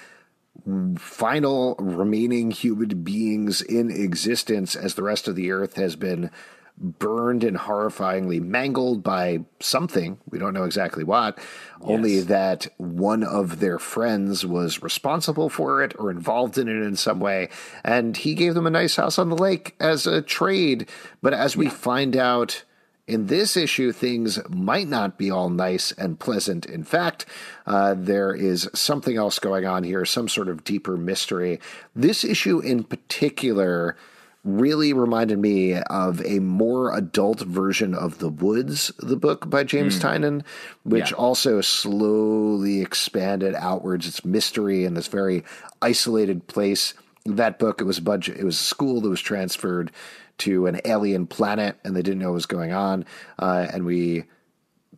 final 0.99 1.75
remaining 1.79 2.51
human 2.51 3.03
beings 3.03 3.63
in 3.63 3.91
existence 3.91 4.77
as 4.77 4.95
the 4.95 5.03
rest 5.03 5.27
of 5.27 5.37
the 5.37 5.51
earth 5.51 5.77
has 5.77 5.97
been 5.97 6.31
burned 6.77 7.45
and 7.45 7.57
horrifyingly 7.57 8.41
mangled 8.41 9.03
by 9.03 9.41
something. 9.61 10.19
We 10.29 10.39
don't 10.39 10.55
know 10.55 10.65
exactly 10.65 11.05
what, 11.05 11.39
yes. 11.39 11.47
only 11.83 12.21
that 12.21 12.67
one 12.79 13.23
of 13.23 13.61
their 13.61 13.79
friends 13.79 14.45
was 14.45 14.83
responsible 14.83 15.49
for 15.49 15.83
it 15.83 15.95
or 15.99 16.11
involved 16.11 16.59
in 16.59 16.69
it 16.69 16.85
in 16.85 16.97
some 16.97 17.21
way. 17.21 17.49
And 17.85 18.17
he 18.17 18.35
gave 18.35 18.55
them 18.55 18.67
a 18.67 18.71
nice 18.71 18.97
house 18.97 19.19
on 19.19 19.31
the 19.31 19.37
lake 19.37 19.75
as 19.79 20.07
a 20.07 20.21
trade. 20.21 20.89
But 21.23 21.33
as 21.33 21.57
we 21.57 21.67
yeah. 21.67 21.73
find 21.73 22.17
out, 22.17 22.65
in 23.07 23.27
this 23.27 23.55
issue, 23.57 23.93
things 23.93 24.39
might 24.49 24.89
not 24.89 25.19
be 25.19 25.31
all 25.31 25.51
nice 25.51 25.93
and 25.93 26.19
pleasant. 26.19 26.65
In 26.65 26.85
fact, 26.85 27.27
uh, 27.67 27.95
there 27.97 28.35
is 28.35 28.69
something 28.73 29.17
else 29.17 29.39
going 29.39 29.67
on 29.67 29.85
here, 29.85 30.07
some 30.07 30.27
sort 30.27 30.49
of 30.49 30.65
deeper 30.65 30.97
mystery. 30.97 31.61
This 31.95 32.25
issue 32.25 32.61
in 32.61 32.83
particular 32.83 33.97
really 34.45 34.93
reminded 34.93 35.39
me 35.39 35.75
of 35.75 36.25
a 36.25 36.39
more 36.39 36.95
adult 36.95 37.41
version 37.41 37.95
of 37.95 38.19
The 38.19 38.29
Woods, 38.29 38.93
the 38.99 39.17
book 39.17 39.49
by 39.49 39.65
James 39.65 39.99
mm. 39.99 40.03
Tynion, 40.03 40.43
which 40.83 41.11
yeah. 41.11 41.17
also 41.17 41.61
slowly 41.63 42.83
expanded 42.83 43.55
outwards. 43.55 44.07
Its 44.07 44.25
mystery 44.25 44.85
in 44.85 44.95
this 44.95 45.09
very 45.09 45.45
isolated 45.81 46.47
place. 46.47 46.95
That 47.27 47.59
book, 47.59 47.81
it 47.81 47.85
was 47.85 47.99
a 47.99 48.03
budget, 48.03 48.37
it 48.39 48.45
was 48.45 48.61
a 48.61 48.65
school 48.65 49.01
that 49.01 49.09
was 49.09 49.23
transferred 49.23 49.91
to 50.39 50.67
an 50.67 50.81
alien 50.85 51.27
planet, 51.27 51.79
and 51.85 51.97
they 51.97 52.03
didn't 52.03 52.19
know 52.19 52.29
what 52.29 52.35
was 52.35 52.47
going 52.47 52.73
on. 52.73 53.07
Uh, 53.39 53.67
and 53.73 53.87
we 53.87 54.25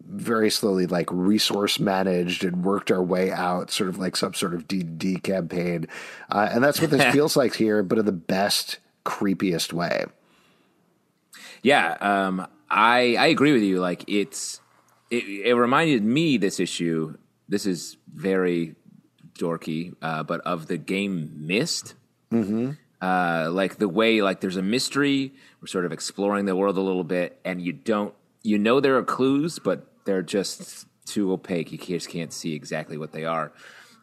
very 0.09 0.51
slowly 0.51 0.87
like 0.87 1.09
resource 1.11 1.79
managed 1.79 2.45
and 2.45 2.65
worked 2.65 2.91
our 2.91 3.03
way 3.03 3.31
out, 3.31 3.71
sort 3.71 3.89
of 3.89 3.99
like 3.99 4.17
some 4.17 4.35
sort 4.35 4.55
of 4.55 4.67
D 4.67 5.17
campaign. 5.19 5.87
Uh, 6.31 6.49
and 6.51 6.65
that's 6.65 6.81
what 6.81 6.91
this 6.91 7.05
feels 7.13 7.37
like 7.37 7.55
here, 7.55 7.85
but 7.85 7.99
in 7.99 8.07
the 8.07 8.13
best 8.13 8.79
creepiest 9.07 9.73
way. 9.73 10.05
Yeah, 11.63 11.97
um, 12.01 12.47
I 12.69 13.17
I 13.17 13.27
agree 13.27 13.53
with 13.53 13.63
you. 13.63 13.81
Like 13.81 14.05
it's 14.09 14.61
it, 15.11 15.25
it 15.25 15.55
reminded 15.55 16.03
me 16.05 16.37
this 16.37 16.61
issue. 16.61 17.17
This 17.49 17.67
is 17.67 17.97
very 18.13 18.75
dorky, 19.39 19.95
uh, 20.03 20.23
but 20.25 20.41
of 20.43 20.67
the 20.67 20.77
game 20.77 21.47
Myst. 21.47 21.95
Mm-hmm. 22.33 22.73
Uh, 23.01 23.51
like 23.51 23.77
the 23.77 23.89
way 23.89 24.23
like 24.23 24.41
there's 24.41 24.57
a 24.57 24.63
mystery. 24.63 25.33
We're 25.61 25.69
sort 25.69 25.85
of 25.85 25.93
exploring 25.93 26.47
the 26.47 26.57
world 26.57 26.77
a 26.77 26.81
little 26.81 27.05
bit, 27.05 27.39
and 27.45 27.63
you 27.63 27.73
don't 27.73 28.15
you 28.43 28.59
know 28.59 28.81
there 28.81 28.97
are 28.97 29.05
clues, 29.05 29.59
but 29.59 29.87
they're 30.05 30.23
just 30.23 30.87
too 31.07 31.33
opaque. 31.33 31.73
You 31.73 31.79
just 31.79 32.09
can't 32.09 32.33
see 32.33 32.55
exactly 32.55 32.99
what 32.99 33.13
they 33.13 33.25
are. 33.25 33.53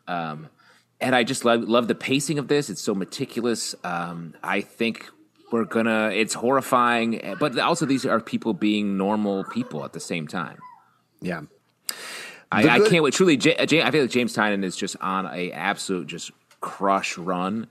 Um, 0.08 0.50
and 1.04 1.14
I 1.16 1.24
just 1.24 1.44
love, 1.44 1.64
love 1.64 1.88
the 1.88 1.96
pacing 1.96 2.40
of 2.40 2.48
this. 2.48 2.70
It's 2.70 2.82
so 2.82 2.96
meticulous. 2.96 3.76
Um, 3.84 4.34
I 4.42 4.62
think 4.62 5.10
we're 5.52 5.66
gonna. 5.66 6.10
It's 6.14 6.34
horrifying, 6.34 7.36
but 7.40 7.60
also 7.60 7.86
these 7.86 8.06
are 8.06 8.20
people 8.20 8.54
being 8.54 8.98
normal 8.98 9.44
people 9.44 9.84
at 9.86 9.94
the 9.94 10.00
same 10.00 10.28
time. 10.28 10.58
Yeah, 11.22 11.42
I, 12.52 12.68
I, 12.68 12.80
can't 12.90 13.04
wait. 13.04 13.14
Truly, 13.14 13.38
J, 13.38 13.66
J, 13.66 13.84
I 13.84 13.92
feel 13.92 14.04
like 14.04 14.12
James 14.12 14.36
Tynion 14.36 14.64
is 14.64 14.76
just 14.76 14.96
on 15.02 15.28
a 15.28 15.52
absolute 15.52 16.08
just 16.08 16.32
crush 16.62 17.18
run. 17.18 17.68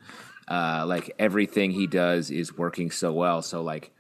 Uh, 0.47 0.85
like 0.87 1.15
everything 1.19 1.71
he 1.71 1.87
does 1.87 2.31
is 2.31 2.57
working 2.57 2.91
so 2.91 3.13
well. 3.13 3.41
So 3.41 3.63
like, 3.63 3.91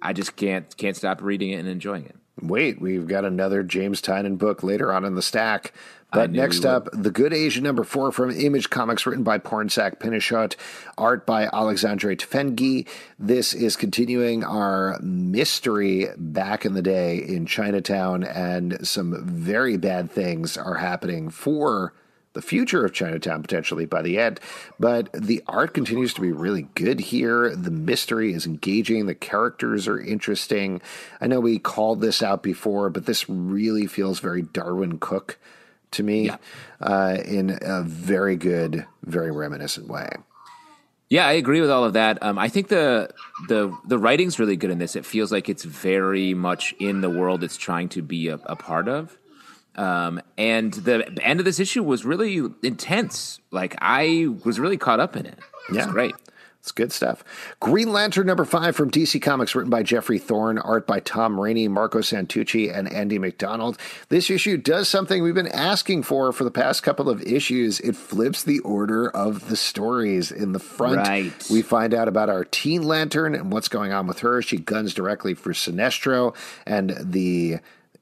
I 0.00 0.12
just 0.12 0.36
can't 0.36 0.74
can't 0.76 0.96
stop 0.96 1.20
reading 1.20 1.50
it 1.50 1.56
and 1.56 1.68
enjoying 1.68 2.06
it. 2.06 2.16
Wait, 2.40 2.80
we've 2.80 3.06
got 3.06 3.24
another 3.24 3.62
James 3.62 4.02
Tynion 4.02 4.36
book 4.36 4.62
later 4.62 4.92
on 4.92 5.04
in 5.04 5.14
the 5.14 5.22
stack. 5.22 5.72
But 6.12 6.30
next 6.30 6.64
up, 6.64 6.88
The 6.92 7.10
Good 7.10 7.34
Asian 7.34 7.64
number 7.64 7.84
four 7.84 8.12
from 8.12 8.30
Image 8.30 8.70
Comics, 8.70 9.06
written 9.06 9.24
by 9.24 9.38
Pornsak 9.38 9.98
Pichetshote, 9.98 10.54
art 10.96 11.26
by 11.26 11.48
Alexandre 11.52 12.14
Tefenkgi. 12.14 12.86
This 13.18 13.52
is 13.52 13.76
continuing 13.76 14.44
our 14.44 14.98
mystery 15.00 16.08
back 16.16 16.64
in 16.64 16.74
the 16.74 16.82
day 16.82 17.18
in 17.18 17.44
Chinatown, 17.44 18.22
and 18.22 18.86
some 18.86 19.26
very 19.26 19.76
bad 19.76 20.10
things 20.10 20.56
are 20.56 20.76
happening 20.76 21.28
for 21.28 21.92
the 22.36 22.42
future 22.42 22.84
of 22.84 22.92
Chinatown 22.92 23.42
potentially 23.42 23.86
by 23.86 24.02
the 24.02 24.18
end. 24.18 24.38
But 24.78 25.12
the 25.12 25.42
art 25.48 25.74
continues 25.74 26.14
to 26.14 26.20
be 26.20 26.30
really 26.30 26.68
good 26.74 27.00
here. 27.00 27.56
The 27.56 27.70
mystery 27.72 28.32
is 28.32 28.46
engaging. 28.46 29.06
The 29.06 29.14
characters 29.14 29.88
are 29.88 29.98
interesting. 29.98 30.80
I 31.20 31.26
know 31.26 31.40
we 31.40 31.58
called 31.58 32.00
this 32.00 32.22
out 32.22 32.42
before, 32.42 32.90
but 32.90 33.06
this 33.06 33.28
really 33.28 33.86
feels 33.86 34.20
very 34.20 34.42
Darwyn 34.42 35.00
Cooke 35.00 35.38
to 35.92 36.02
me 36.02 36.26
yeah. 36.26 36.36
uh, 36.80 37.16
in 37.24 37.58
a 37.62 37.82
very 37.82 38.36
good, 38.36 38.86
very 39.02 39.30
reminiscent 39.30 39.88
way. 39.88 40.10
Yeah, 41.08 41.26
I 41.26 41.32
agree 41.32 41.60
with 41.60 41.70
all 41.70 41.84
of 41.84 41.92
that. 41.92 42.20
Um, 42.22 42.36
I 42.36 42.48
think 42.48 42.68
the 42.68 43.10
the 43.48 43.76
the 43.86 43.96
writing's 43.96 44.40
really 44.40 44.56
good 44.56 44.70
in 44.70 44.78
this. 44.78 44.96
It 44.96 45.06
feels 45.06 45.30
like 45.30 45.48
it's 45.48 45.62
very 45.62 46.34
much 46.34 46.74
in 46.80 47.00
the 47.00 47.10
world 47.10 47.44
it's 47.44 47.56
trying 47.56 47.88
to 47.90 48.02
be 48.02 48.28
a, 48.28 48.34
a 48.44 48.56
part 48.56 48.88
of. 48.88 49.16
Um, 49.76 50.20
and 50.38 50.72
the 50.72 51.18
end 51.22 51.40
of 51.40 51.44
this 51.44 51.60
issue 51.60 51.82
was 51.82 52.04
really 52.04 52.42
intense. 52.62 53.40
Like 53.50 53.76
I 53.80 54.28
was 54.44 54.60
really 54.60 54.76
caught 54.76 55.00
up 55.00 55.16
in 55.16 55.26
it. 55.26 55.38
It 55.68 55.76
yeah. 55.76 55.86
great. 55.90 56.14
It's 56.60 56.72
good 56.72 56.90
stuff. 56.90 57.22
Green 57.60 57.92
Lantern 57.92 58.26
number 58.26 58.44
five 58.44 58.74
from 58.74 58.90
DC 58.90 59.22
Comics, 59.22 59.54
written 59.54 59.70
by 59.70 59.84
Geoffrey 59.84 60.18
Thorne, 60.18 60.58
art 60.58 60.84
by 60.84 60.98
Tom 60.98 61.38
Raney, 61.38 61.68
Marco 61.68 62.00
Santucci, 62.00 62.76
and 62.76 62.92
Andy 62.92 63.20
MacDonald. 63.20 63.78
This 64.08 64.30
issue 64.30 64.56
does 64.56 64.88
something 64.88 65.22
we've 65.22 65.32
been 65.32 65.46
asking 65.46 66.02
for 66.02 66.32
for 66.32 66.42
the 66.42 66.50
past 66.50 66.82
couple 66.82 67.08
of 67.08 67.22
issues. 67.22 67.78
It 67.78 67.94
flips 67.94 68.42
the 68.42 68.58
order 68.60 69.08
of 69.08 69.48
the 69.48 69.54
stories. 69.54 70.32
In 70.32 70.50
the 70.50 70.58
front, 70.58 70.96
Right. 70.96 71.32
we 71.48 71.62
find 71.62 71.94
out 71.94 72.08
about 72.08 72.28
our 72.28 72.44
Teen 72.44 72.82
Lantern 72.82 73.36
and 73.36 73.52
what's 73.52 73.68
going 73.68 73.92
on 73.92 74.08
with 74.08 74.18
her. 74.18 74.42
She 74.42 74.56
guns 74.56 74.92
directly 74.92 75.34
for 75.34 75.52
Sinestro 75.52 76.34
and 76.66 76.96
the 77.00 77.58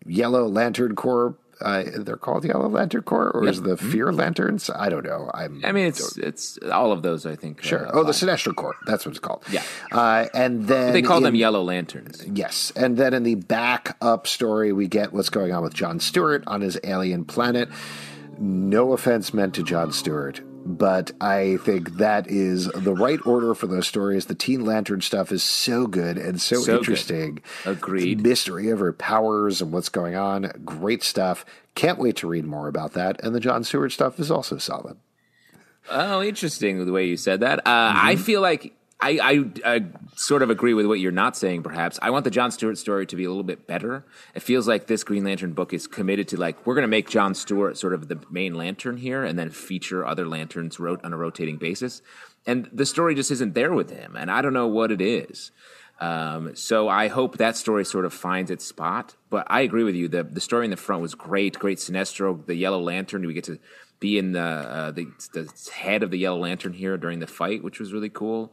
Yellow 0.06 0.48
Lantern 0.48 0.94
Corps. 0.96 1.34
Uh, 1.60 1.84
they're 1.98 2.16
called 2.16 2.44
Yellow 2.44 2.68
Lantern 2.68 3.02
Corps, 3.02 3.30
or 3.30 3.46
is 3.46 3.62
the 3.62 3.76
Fear 3.76 4.12
Lanterns? 4.12 4.70
I 4.70 4.88
don't 4.88 5.04
know. 5.04 5.30
I'm 5.34 5.60
I 5.64 5.72
mean, 5.72 5.86
it's 5.86 6.16
it's 6.18 6.58
all 6.70 6.92
of 6.92 7.02
those. 7.02 7.26
I 7.26 7.36
think. 7.36 7.62
Sure. 7.62 7.86
uh, 7.86 7.90
oh, 7.92 8.04
the. 8.04 8.12
Sinestro 8.12 8.54
Corps. 8.54 8.76
That's 8.86 9.04
what 9.04 9.10
it's 9.10 9.18
called. 9.18 9.44
Yeah. 9.50 9.62
Uh, 9.92 10.26
and 10.34 10.66
then 10.66 10.92
they 10.92 11.02
call 11.02 11.20
them 11.20 11.34
Yellow 11.34 11.62
Lanterns. 11.62 12.24
Yes. 12.26 12.72
And 12.74 12.96
then 12.96 13.12
in 13.14 13.22
the 13.22 13.34
backup 13.34 14.26
story, 14.26 14.72
we 14.72 14.88
get 14.88 15.12
what's 15.12 15.30
going 15.30 15.52
on 15.52 15.62
with 15.62 15.74
John 15.74 16.00
Stewart 16.00 16.42
on 16.46 16.60
his 16.60 16.78
alien 16.84 17.24
planet. 17.24 17.68
No 18.38 18.92
offense 18.92 19.32
meant 19.32 19.54
to 19.54 19.62
John 19.62 19.92
Stewart, 19.92 20.40
but 20.64 21.12
I 21.20 21.58
think 21.64 21.98
that 21.98 22.26
is 22.28 22.66
the 22.68 22.94
right 22.94 23.20
order 23.26 23.54
for 23.54 23.66
those 23.66 23.86
stories. 23.86 24.26
The 24.26 24.34
Teen 24.34 24.64
Lantern 24.64 25.00
stuff 25.02 25.30
is 25.30 25.42
so 25.42 25.86
good 25.86 26.16
and 26.18 26.40
so, 26.40 26.56
So 26.56 26.72
good. 26.72 26.78
interesting. 26.78 27.42
Agreed. 27.66 28.18
The 28.20 28.28
mystery 28.28 28.70
of 28.70 28.78
her 28.78 28.92
powers 28.92 29.60
and 29.60 29.72
what's 29.72 29.88
going 29.90 30.14
on. 30.16 30.50
Great 30.64 31.02
stuff. 31.02 31.44
Can't 31.74 31.98
wait 31.98 32.16
to 32.16 32.26
read 32.28 32.44
more 32.46 32.68
about 32.68 32.92
that. 32.94 33.22
And 33.22 33.34
the 33.34 33.40
John 33.40 33.62
Stewart 33.64 33.92
stuff 33.92 34.18
is 34.18 34.30
also 34.30 34.58
solid. 34.58 34.96
Oh, 35.90 36.22
interesting 36.22 36.84
the 36.86 36.92
way 36.92 37.06
you 37.06 37.16
said 37.16 37.40
that. 37.40 37.60
Uh, 37.66 37.92
Mm-hmm. 37.92 38.06
I 38.06 38.16
feel 38.16 38.40
like 38.40 38.74
I, 39.00 39.18
I, 39.64 39.74
I 39.76 39.84
sort 40.16 40.42
of 40.42 40.50
agree 40.50 40.72
with 40.72 40.86
what 40.86 41.00
you're 41.00 41.12
not 41.12 41.36
saying. 41.36 41.62
Perhaps 41.62 41.98
I 42.00 42.10
want 42.10 42.24
the 42.24 42.30
John 42.30 42.50
Stewart 42.50 42.78
story 42.78 43.06
to 43.06 43.16
be 43.16 43.24
a 43.24 43.28
little 43.28 43.42
bit 43.42 43.66
better. 43.66 44.06
It 44.34 44.42
feels 44.42 44.66
like 44.66 44.86
this 44.86 45.04
Green 45.04 45.24
Lantern 45.24 45.52
book 45.52 45.72
is 45.72 45.86
committed 45.86 46.28
to 46.28 46.36
like 46.38 46.66
we're 46.66 46.74
going 46.74 46.82
to 46.82 46.88
make 46.88 47.08
John 47.08 47.34
Stewart 47.34 47.76
sort 47.76 47.92
of 47.92 48.08
the 48.08 48.20
main 48.30 48.54
lantern 48.54 48.96
here, 48.96 49.24
and 49.24 49.38
then 49.38 49.50
feature 49.50 50.06
other 50.06 50.26
lanterns 50.26 50.80
ro- 50.80 50.98
on 51.04 51.12
a 51.12 51.16
rotating 51.16 51.58
basis. 51.58 52.02
And 52.46 52.68
the 52.72 52.86
story 52.86 53.14
just 53.14 53.30
isn't 53.30 53.54
there 53.54 53.72
with 53.72 53.90
him, 53.90 54.16
and 54.16 54.30
I 54.30 54.42
don't 54.42 54.52
know 54.52 54.68
what 54.68 54.90
it 54.90 55.00
is. 55.00 55.50
Um, 56.00 56.56
so 56.56 56.88
I 56.88 57.08
hope 57.08 57.38
that 57.38 57.56
story 57.56 57.84
sort 57.84 58.04
of 58.04 58.12
finds 58.12 58.50
its 58.50 58.64
spot. 58.64 59.14
But 59.30 59.46
I 59.48 59.60
agree 59.60 59.84
with 59.84 59.94
you. 59.94 60.08
The 60.08 60.24
the 60.24 60.40
story 60.40 60.64
in 60.64 60.70
the 60.70 60.76
front 60.76 61.02
was 61.02 61.14
great. 61.14 61.58
Great 61.58 61.78
Sinestro, 61.78 62.44
the 62.46 62.54
Yellow 62.54 62.80
Lantern. 62.80 63.26
We 63.26 63.34
get 63.34 63.44
to 63.44 63.58
be 64.00 64.18
in 64.18 64.32
the 64.32 64.40
uh, 64.40 64.90
the 64.92 65.06
the 65.32 65.50
head 65.72 66.02
of 66.02 66.10
the 66.10 66.18
Yellow 66.18 66.38
Lantern 66.38 66.72
here 66.72 66.96
during 66.96 67.20
the 67.20 67.26
fight, 67.26 67.62
which 67.62 67.78
was 67.78 67.92
really 67.92 68.08
cool. 68.08 68.52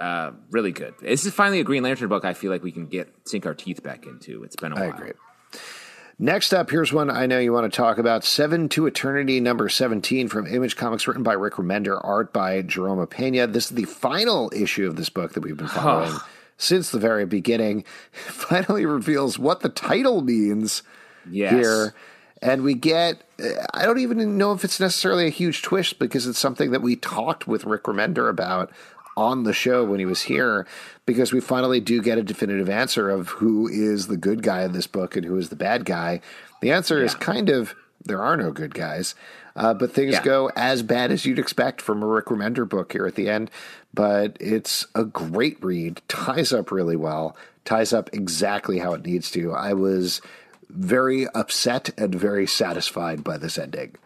Uh, 0.00 0.32
really 0.50 0.72
good. 0.72 0.94
This 1.00 1.24
is 1.26 1.34
finally 1.34 1.60
a 1.60 1.64
Green 1.64 1.82
Lantern 1.82 2.08
book. 2.08 2.24
I 2.24 2.32
feel 2.34 2.50
like 2.52 2.62
we 2.62 2.72
can 2.72 2.86
get 2.86 3.12
sink 3.24 3.46
our 3.46 3.54
teeth 3.54 3.82
back 3.82 4.06
into. 4.06 4.44
It's 4.44 4.56
been 4.56 4.72
a 4.72 4.76
while. 4.76 4.90
agree. 4.90 5.12
Next 6.20 6.52
up, 6.52 6.70
here's 6.70 6.92
one 6.92 7.10
I 7.10 7.26
know 7.26 7.38
you 7.38 7.52
want 7.52 7.72
to 7.72 7.76
talk 7.76 7.96
about 7.98 8.24
Seven 8.24 8.68
to 8.70 8.86
Eternity, 8.86 9.38
number 9.40 9.68
17 9.68 10.26
from 10.28 10.46
Image 10.48 10.76
Comics, 10.76 11.06
written 11.06 11.22
by 11.22 11.34
Rick 11.34 11.54
Remender, 11.54 12.00
art 12.02 12.32
by 12.32 12.60
Jerome 12.62 13.04
Opeña. 13.04 13.52
This 13.52 13.66
is 13.66 13.76
the 13.76 13.84
final 13.84 14.50
issue 14.54 14.88
of 14.88 14.96
this 14.96 15.08
book 15.10 15.34
that 15.34 15.40
we've 15.42 15.56
been 15.56 15.68
following 15.68 16.16
since 16.56 16.90
the 16.90 16.98
very 16.98 17.24
beginning. 17.24 17.84
Finally 18.12 18.84
reveals 18.84 19.38
what 19.38 19.60
the 19.60 19.68
title 19.68 20.20
means 20.22 20.82
Yes. 21.30 21.52
here. 21.52 21.94
And 22.42 22.62
we 22.62 22.74
get, 22.74 23.22
I 23.74 23.84
don't 23.84 23.98
even 23.98 24.38
know 24.38 24.52
if 24.52 24.64
it's 24.64 24.78
necessarily 24.80 25.26
a 25.26 25.30
huge 25.30 25.62
twist 25.62 25.98
because 26.00 26.26
it's 26.26 26.38
something 26.38 26.70
that 26.72 26.82
we 26.82 26.94
talked 26.96 27.46
with 27.48 27.64
Rick 27.64 27.84
Remender 27.84 28.28
about 28.28 28.70
on 29.18 29.42
the 29.42 29.52
show 29.52 29.84
when 29.84 29.98
he 29.98 30.06
was 30.06 30.22
here 30.22 30.64
because 31.04 31.32
we 31.32 31.40
finally 31.40 31.80
do 31.80 32.00
get 32.00 32.18
a 32.18 32.22
definitive 32.22 32.68
answer 32.70 33.10
of 33.10 33.28
who 33.30 33.66
is 33.66 34.06
the 34.06 34.16
good 34.16 34.42
guy 34.42 34.62
in 34.62 34.72
this 34.72 34.86
book 34.86 35.16
and 35.16 35.26
who 35.26 35.36
is 35.36 35.48
the 35.48 35.56
bad 35.56 35.84
guy. 35.84 36.20
The 36.62 36.70
answer 36.70 37.02
is 37.02 37.14
kind 37.14 37.48
of 37.48 37.74
there 38.04 38.22
are 38.22 38.36
no 38.36 38.52
good 38.52 38.74
guys, 38.74 39.16
uh, 39.56 39.74
but 39.74 39.92
things 39.92 40.14
Yeah. 40.14 40.22
go 40.22 40.50
as 40.54 40.82
bad 40.84 41.10
as 41.10 41.26
you'd 41.26 41.38
expect 41.40 41.82
from 41.82 42.00
a 42.02 42.06
Rick 42.06 42.26
Remender 42.26 42.66
book 42.68 42.92
here 42.92 43.06
at 43.06 43.16
the 43.16 43.28
end. 43.28 43.50
But 43.92 44.36
it's 44.38 44.86
a 44.94 45.04
great 45.04 45.62
read, 45.62 46.00
ties 46.06 46.52
up 46.52 46.70
really 46.70 46.96
well, 46.96 47.36
ties 47.64 47.92
up 47.92 48.08
exactly 48.12 48.78
how 48.78 48.92
it 48.92 49.04
needs 49.04 49.30
to. 49.32 49.52
I 49.52 49.72
was 49.72 50.22
very 50.70 51.26
upset 51.28 51.90
and 51.98 52.14
very 52.14 52.46
satisfied 52.46 53.24
by 53.24 53.36
this 53.36 53.58
ending. 53.58 53.96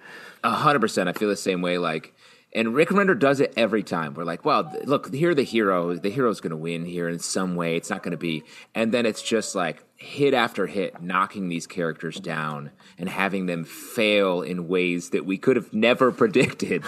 A 0.43 0.51
hundred 0.51 0.81
percent. 0.81 1.09
I 1.09 1.13
feel 1.13 1.29
the 1.29 1.37
same 1.37 1.61
way. 1.61 1.77
Like, 1.79 2.15
and 2.55 2.75
Rick 2.75 2.91
Remender 2.91 3.19
does 3.19 3.41
it 3.41 3.55
every 3.57 3.83
time. 3.83 4.15
We're 4.15 4.25
like, 4.25 4.45
well, 4.45 4.71
look, 4.85 5.13
here 5.13 5.35
the 5.35 5.43
hero. 5.43 5.95
The 5.95 6.11
hero's 6.11 6.41
going 6.41 6.51
to 6.51 6.57
win 6.57 6.85
here 6.85 7.09
in 7.09 7.19
some 7.19 7.55
way. 7.55 7.77
It's 7.77 7.89
not 7.89 8.03
going 8.03 8.13
to 8.13 8.19
be, 8.19 8.45
and 8.75 8.93
then 8.93 9.07
it's 9.07 9.23
just 9.23 9.55
like 9.55 9.85
hit 9.97 10.35
after 10.35 10.67
hit, 10.67 11.01
knocking 11.01 11.49
these 11.49 11.67
characters 11.67 12.19
down 12.19 12.71
and 12.99 13.09
having 13.09 13.47
them 13.47 13.65
fail 13.65 14.43
in 14.43 14.69
ways 14.69 15.11
that 15.11 15.25
we 15.25 15.39
could 15.39 15.57
have 15.57 15.73
never 15.73 16.13
predicted, 16.13 16.85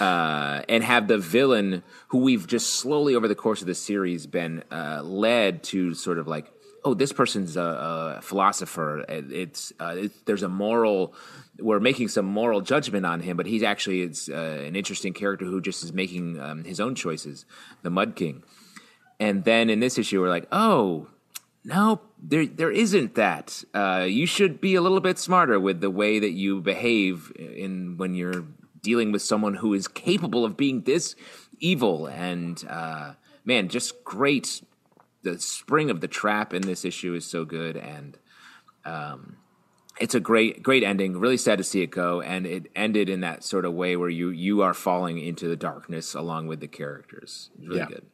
uh, 0.00 0.62
and 0.68 0.84
have 0.84 1.08
the 1.08 1.18
villain 1.18 1.82
who 2.08 2.18
we've 2.18 2.46
just 2.46 2.74
slowly 2.74 3.14
over 3.14 3.26
the 3.26 3.34
course 3.34 3.60
of 3.60 3.66
the 3.66 3.74
series 3.74 4.26
been 4.26 4.62
uh, 4.70 5.02
led 5.02 5.62
to 5.64 5.94
sort 5.94 6.18
of 6.18 6.28
like 6.28 6.50
oh, 6.84 6.94
this 6.94 7.12
person's 7.12 7.56
a, 7.56 8.16
a 8.18 8.22
philosopher. 8.22 9.04
It's 9.08 9.72
uh, 9.80 9.94
it, 9.98 10.26
there's 10.26 10.42
a 10.42 10.48
moral. 10.48 11.14
We're 11.60 11.80
making 11.80 12.08
some 12.08 12.26
moral 12.26 12.60
judgment 12.60 13.06
on 13.06 13.20
him, 13.20 13.36
but 13.36 13.46
he's 13.46 13.62
actually 13.62 14.02
it's 14.02 14.28
uh, 14.28 14.64
an 14.66 14.76
interesting 14.76 15.12
character 15.12 15.44
who 15.44 15.60
just 15.60 15.84
is 15.84 15.92
making 15.92 16.40
um, 16.40 16.64
his 16.64 16.80
own 16.80 16.94
choices. 16.94 17.46
The 17.82 17.90
Mud 17.90 18.16
King, 18.16 18.42
and 19.20 19.44
then 19.44 19.70
in 19.70 19.80
this 19.80 19.98
issue, 19.98 20.20
we're 20.20 20.28
like, 20.28 20.48
oh. 20.52 21.08
No, 21.66 22.02
there 22.22 22.44
there 22.44 22.70
isn't 22.70 23.14
that. 23.14 23.64
Uh, 23.72 24.04
you 24.06 24.26
should 24.26 24.60
be 24.60 24.74
a 24.74 24.82
little 24.82 25.00
bit 25.00 25.18
smarter 25.18 25.58
with 25.58 25.80
the 25.80 25.88
way 25.88 26.18
that 26.18 26.32
you 26.32 26.60
behave 26.60 27.32
in 27.38 27.96
when 27.96 28.14
you're 28.14 28.44
dealing 28.82 29.12
with 29.12 29.22
someone 29.22 29.54
who 29.54 29.72
is 29.72 29.88
capable 29.88 30.44
of 30.44 30.58
being 30.58 30.82
this 30.82 31.16
evil. 31.60 32.06
And 32.06 32.62
uh, 32.68 33.14
man, 33.46 33.70
just 33.70 34.04
great 34.04 34.62
the 35.24 35.40
spring 35.40 35.90
of 35.90 36.00
the 36.00 36.08
trap 36.08 36.54
in 36.54 36.62
this 36.62 36.84
issue 36.84 37.14
is 37.14 37.24
so 37.24 37.44
good 37.44 37.76
and 37.76 38.18
um, 38.84 39.38
it's 40.00 40.14
a 40.14 40.20
great 40.20 40.62
great 40.62 40.82
ending 40.82 41.18
really 41.18 41.36
sad 41.36 41.58
to 41.58 41.64
see 41.64 41.82
it 41.82 41.88
go 41.90 42.20
and 42.20 42.46
it 42.46 42.66
ended 42.74 43.08
in 43.08 43.20
that 43.20 43.44
sort 43.44 43.64
of 43.64 43.72
way 43.72 43.96
where 43.96 44.08
you 44.08 44.30
you 44.30 44.60
are 44.62 44.74
falling 44.74 45.18
into 45.18 45.46
the 45.48 45.56
darkness 45.56 46.14
along 46.14 46.46
with 46.46 46.60
the 46.60 46.68
characters 46.68 47.50
really 47.60 47.78
Yeah. 47.78 47.86
good 47.86 48.06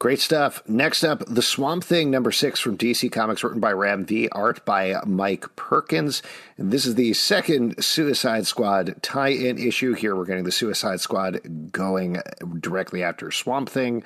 Great 0.00 0.20
stuff. 0.20 0.62
Next 0.68 1.02
up, 1.02 1.24
The 1.26 1.42
Swamp 1.42 1.82
Thing, 1.82 2.08
number 2.08 2.30
six 2.30 2.60
from 2.60 2.76
DC 2.76 3.10
Comics, 3.10 3.42
written 3.42 3.58
by 3.58 3.72
Ram 3.72 4.04
V, 4.06 4.28
art 4.30 4.64
by 4.64 4.94
Mike 5.04 5.56
Perkins. 5.56 6.22
And 6.56 6.70
this 6.70 6.86
is 6.86 6.94
the 6.94 7.14
second 7.14 7.82
Suicide 7.82 8.46
Squad 8.46 8.94
tie 9.02 9.30
in 9.30 9.58
issue. 9.58 9.94
Here 9.94 10.14
we're 10.14 10.24
getting 10.24 10.44
the 10.44 10.52
Suicide 10.52 11.00
Squad 11.00 11.72
going 11.72 12.18
directly 12.60 13.02
after 13.02 13.32
Swamp 13.32 13.68
Thing. 13.68 14.04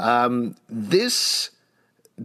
Um, 0.00 0.56
this, 0.68 1.50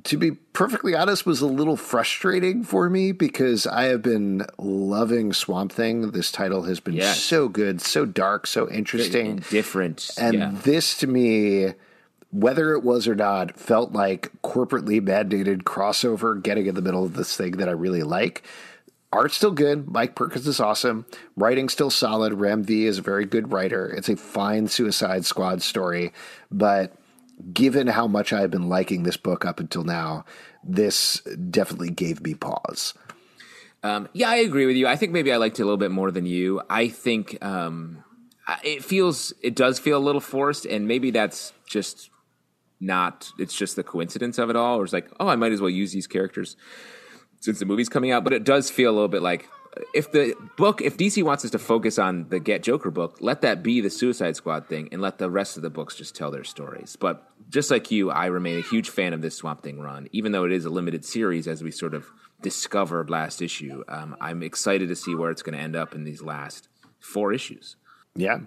to 0.04 0.18
be 0.18 0.32
perfectly 0.32 0.96
honest, 0.96 1.26
was 1.26 1.42
a 1.42 1.48
little 1.48 1.78
frustrating 1.78 2.64
for 2.64 2.90
me 2.90 3.12
because 3.12 3.68
I 3.68 3.84
have 3.86 4.02
been 4.02 4.46
loving 4.58 5.34
Swamp 5.34 5.72
Thing. 5.72 6.12
This 6.12 6.32
title 6.32 6.64
has 6.64 6.80
been 6.80 6.96
Yes. 6.96 7.20
so 7.22 7.48
good, 7.48 7.82
so 7.82 8.06
dark, 8.06 8.48
so 8.48 8.70
interesting. 8.70 9.28
And 9.28 9.50
different 9.50 10.10
And 10.18 10.34
yeah. 10.34 10.52
this 10.54 10.98
to 11.00 11.08
me, 11.08 11.74
whether 12.32 12.74
it 12.74 12.84
was 12.84 13.08
or 13.08 13.16
not, 13.16 13.60
felt 13.60 13.94
like 13.94 14.32
corporately 14.42 15.00
mandated 15.00 15.64
crossover 15.64 16.42
getting 16.42 16.66
in 16.66 16.76
the 16.76 16.82
middle 16.82 17.04
of 17.06 17.14
this 17.16 17.38
thing 17.38 17.52
that 17.58 17.70
I 17.70 17.74
really 17.74 18.04
like. 18.04 18.44
Art's 19.12 19.36
still 19.36 19.52
good. 19.52 19.88
Mike 19.92 20.16
Perkins 20.16 20.48
is 20.48 20.60
awesome. 20.60 21.06
Writing 21.38 21.70
still 21.70 21.92
solid. 21.92 22.34
Ram 22.34 22.64
V 22.64 22.88
is 22.88 22.98
a 22.98 23.02
very 23.04 23.26
good 23.26 23.52
writer. 23.52 23.88
It's 23.90 24.10
a 24.10 24.16
fine 24.16 24.68
Suicide 24.68 25.24
Squad 25.26 25.62
story. 25.62 26.12
But 26.50 26.94
given 27.52 27.88
how 27.88 28.08
much 28.08 28.32
I've 28.32 28.52
been 28.52 28.70
liking 28.70 29.04
this 29.04 29.18
book 29.18 29.46
up 29.46 29.60
until 29.60 29.84
now, 29.84 30.26
this 30.64 31.22
definitely 31.50 31.90
gave 31.90 32.22
me 32.22 32.34
pause. 32.36 32.94
Um, 33.84 34.08
yeah, 34.14 34.30
I 34.30 34.36
agree 34.38 34.66
with 34.66 34.78
you. 34.78 34.88
I 34.88 34.96
think 34.96 35.12
maybe 35.12 35.34
I 35.34 35.38
liked 35.38 35.60
it 35.60 35.64
a 35.64 35.66
little 35.66 35.78
bit 35.78 35.92
more 35.92 36.10
than 36.10 36.26
you. 36.26 36.62
I 36.70 36.88
think 36.88 37.44
um, 37.44 38.04
it 38.64 38.84
feels, 38.84 39.34
it 39.42 39.56
does 39.56 39.78
feel 39.78 39.98
a 39.98 40.00
little 40.00 40.22
forced, 40.22 40.66
and 40.66 40.88
maybe 40.88 41.12
that's 41.12 41.52
just 41.66 42.10
not. 42.80 43.30
It's 43.38 43.56
just 43.56 43.76
the 43.76 43.84
coincidence 43.84 44.38
of 44.38 44.50
it 44.50 44.56
all, 44.56 44.80
or 44.80 44.86
it's 44.86 44.94
like, 44.94 45.10
oh, 45.20 45.28
I 45.28 45.36
might 45.36 45.52
as 45.52 45.60
well 45.60 45.70
use 45.70 45.92
these 45.92 46.08
characters 46.08 46.56
since 47.42 47.60
the 47.60 47.66
movie's 47.66 47.90
coming 47.90 48.12
out. 48.12 48.24
But 48.24 48.32
it 48.32 48.46
does 48.46 48.70
feel 48.70 48.92
a 48.92 48.94
little 48.94 49.10
bit 49.10 49.22
like 49.22 49.50
if 49.94 50.12
the 50.12 50.36
book, 50.58 50.82
if 50.82 50.98
DC 50.98 51.24
wants 51.24 51.44
us 51.46 51.52
to 51.52 51.60
focus 51.60 51.98
on 51.98 52.30
the 52.30 52.40
Get 52.40 52.64
Joker 52.64 52.92
book, 52.92 53.18
let 53.20 53.42
that 53.42 53.64
be 53.64 53.82
the 53.82 53.90
Suicide 53.90 54.36
Squad 54.36 54.68
thing, 54.68 54.90
and 54.92 55.02
let 55.02 55.18
the 55.18 55.30
rest 55.30 55.58
of 55.58 55.64
the 55.64 55.70
books 55.70 55.96
just 55.96 56.16
tell 56.16 56.32
their 56.32 56.44
stories. 56.44 56.96
But 56.96 57.28
just 57.54 57.70
like 57.70 57.92
you, 57.92 58.10
I 58.10 58.26
remain 58.26 58.58
a 58.58 58.64
huge 58.64 58.90
fan 58.90 59.14
of 59.14 59.22
this 59.22 59.36
Swamp 59.36 59.62
Thing 59.62 59.80
run, 59.80 60.08
even 60.12 60.32
though 60.32 60.44
it 60.44 60.52
is 60.52 60.66
a 60.66 60.72
limited 60.72 61.06
series, 61.06 61.48
as 61.48 61.62
we 61.62 61.70
sort 61.70 61.94
of 61.94 62.08
discovered 62.42 63.12
last 63.12 63.44
issue. 63.44 63.84
Um, 63.88 64.18
I'm 64.20 64.42
excited 64.42 64.90
to 64.90 64.96
see 64.96 65.14
where 65.14 65.30
it's 65.30 65.44
going 65.44 65.56
to 65.56 65.62
end 65.62 65.76
up 65.76 65.94
in 65.94 66.04
these 66.04 66.24
last 66.24 66.68
four 67.00 67.32
issues. 67.32 67.76
Yeah. 68.16 68.40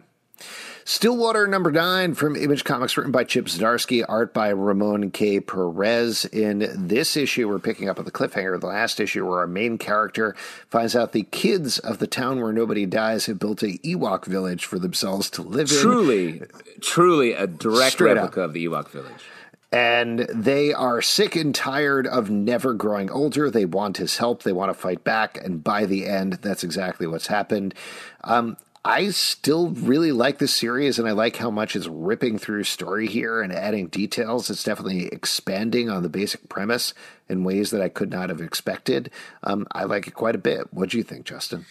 Stillwater 0.85 1.49
number 1.49 1.73
nine 1.73 2.15
from 2.15 2.37
Image 2.37 2.63
Comics, 2.63 2.97
written 2.97 3.11
by 3.11 3.25
Chip 3.25 3.47
Zdarsky, 3.47 4.05
art 4.09 4.33
by 4.33 4.51
Ramon 4.51 5.11
K. 5.11 5.41
Perez. 5.41 6.25
In 6.27 6.71
this 6.77 7.17
issue, 7.17 7.49
we're 7.49 7.59
picking 7.59 7.89
up 7.89 7.99
at 7.99 8.05
the 8.05 8.13
cliffhanger 8.13 8.55
of 8.55 8.61
the 8.61 8.69
last 8.69 9.01
issue, 9.01 9.27
where 9.27 9.41
our 9.41 9.49
main 9.49 9.79
character 9.79 10.37
finds 10.71 10.95
out 10.95 11.11
the 11.11 11.25
kids 11.25 11.81
of 11.81 11.99
the 11.99 12.07
town 12.07 12.41
where 12.41 12.53
nobody 12.53 12.87
dies 12.87 13.27
have 13.27 13.41
built 13.41 13.63
a 13.63 13.79
Ewok 13.85 14.27
village 14.27 14.65
for 14.65 14.79
themselves 14.79 15.29
to 15.31 15.43
live 15.43 15.73
in. 15.73 15.79
Truly, 15.79 16.43
truly 16.81 17.33
a 17.33 17.49
direct 17.49 17.93
Straight 17.95 18.15
replica 18.15 18.43
up. 18.43 18.49
of 18.49 18.53
the 18.53 18.65
Ewok 18.67 18.89
village. 18.91 19.25
And 19.73 20.21
they 20.33 20.73
are 20.73 21.03
sick 21.03 21.35
and 21.35 21.53
tired 21.53 22.07
of 22.07 22.31
never 22.31 22.73
growing 22.73 23.11
older. 23.11 23.51
They 23.51 23.65
want 23.65 23.97
his 23.97 24.19
help. 24.19 24.45
They 24.45 24.53
want 24.53 24.71
to 24.71 24.75
fight 24.75 25.03
back. 25.03 25.37
And 25.45 25.65
by 25.65 25.87
the 25.87 26.07
end, 26.07 26.35
that's 26.35 26.63
exactly 26.63 27.09
what's 27.09 27.27
happened. 27.27 27.75
Um, 28.23 28.57
I 28.87 29.11
still 29.11 29.71
really 29.71 30.13
like 30.13 30.39
this 30.39 30.55
series, 30.55 31.01
and 31.01 31.09
I 31.09 31.11
like 31.11 31.35
how 31.35 31.51
much 31.51 31.75
it's 31.75 31.89
ripping 31.89 32.39
through 32.39 32.63
story 32.63 33.09
here 33.09 33.43
and 33.43 33.53
adding 33.53 33.89
details. 33.89 34.49
It's 34.49 34.63
definitely 34.63 35.09
expanding 35.09 35.91
on 35.91 36.05
the 36.05 36.09
basic 36.09 36.49
premise 36.49 36.95
in 37.29 37.43
ways 37.43 37.73
that 37.73 37.83
I 37.83 37.89
could 37.89 38.11
not 38.11 38.29
have 38.29 38.41
expected. 38.41 39.11
Um, 39.43 39.67
I 39.73 39.83
like 39.87 40.07
it 40.07 40.15
quite 40.15 40.37
a 40.37 40.39
bit. 40.39 40.73
What 40.73 40.91
do 40.91 40.99
you 40.99 41.03
think, 41.03 41.27
Justin? 41.27 41.67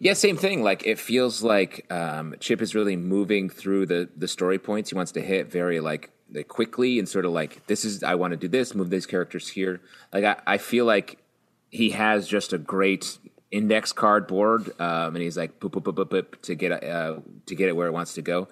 Yeah, 0.00 0.14
same 0.14 0.36
thing. 0.36 0.64
Like 0.64 0.84
it 0.84 0.98
feels 0.98 1.40
like 1.40 1.86
um, 1.88 2.34
Chip 2.40 2.60
is 2.60 2.74
really 2.74 2.96
moving 2.96 3.48
through 3.48 3.86
the 3.86 4.08
the 4.16 4.26
story 4.26 4.58
points 4.58 4.90
he 4.90 4.96
wants 4.96 5.12
to 5.12 5.20
hit 5.20 5.48
very 5.48 5.78
like, 5.78 6.10
quickly 6.48 6.98
and 6.98 7.08
sort 7.08 7.26
of 7.26 7.30
like 7.30 7.64
this 7.68 7.84
is 7.84 8.02
I 8.02 8.16
want 8.16 8.32
to 8.32 8.36
do 8.36 8.48
this, 8.48 8.74
move 8.74 8.90
these 8.90 9.06
characters 9.06 9.46
here. 9.46 9.80
Like 10.12 10.24
I, 10.24 10.54
I 10.54 10.58
feel 10.58 10.84
like 10.84 11.18
he 11.70 11.90
has 11.90 12.26
just 12.26 12.52
a 12.52 12.58
great 12.58 13.18
index 13.50 13.92
card 13.92 14.26
board, 14.26 14.68
um, 14.80 15.14
and 15.14 15.18
he's 15.18 15.36
like 15.36 15.60
boop 15.60 15.70
boop 15.70 15.82
boop 15.82 16.04
boop 16.04 16.08
boop 16.08 16.40
to 16.42 16.54
get 16.54 16.84
uh, 16.84 17.16
to 17.46 17.54
get 17.54 17.68
it 17.68 17.76
where 17.76 17.86
it 17.86 17.92
wants 17.92 18.14
to 18.14 18.22
go. 18.22 18.48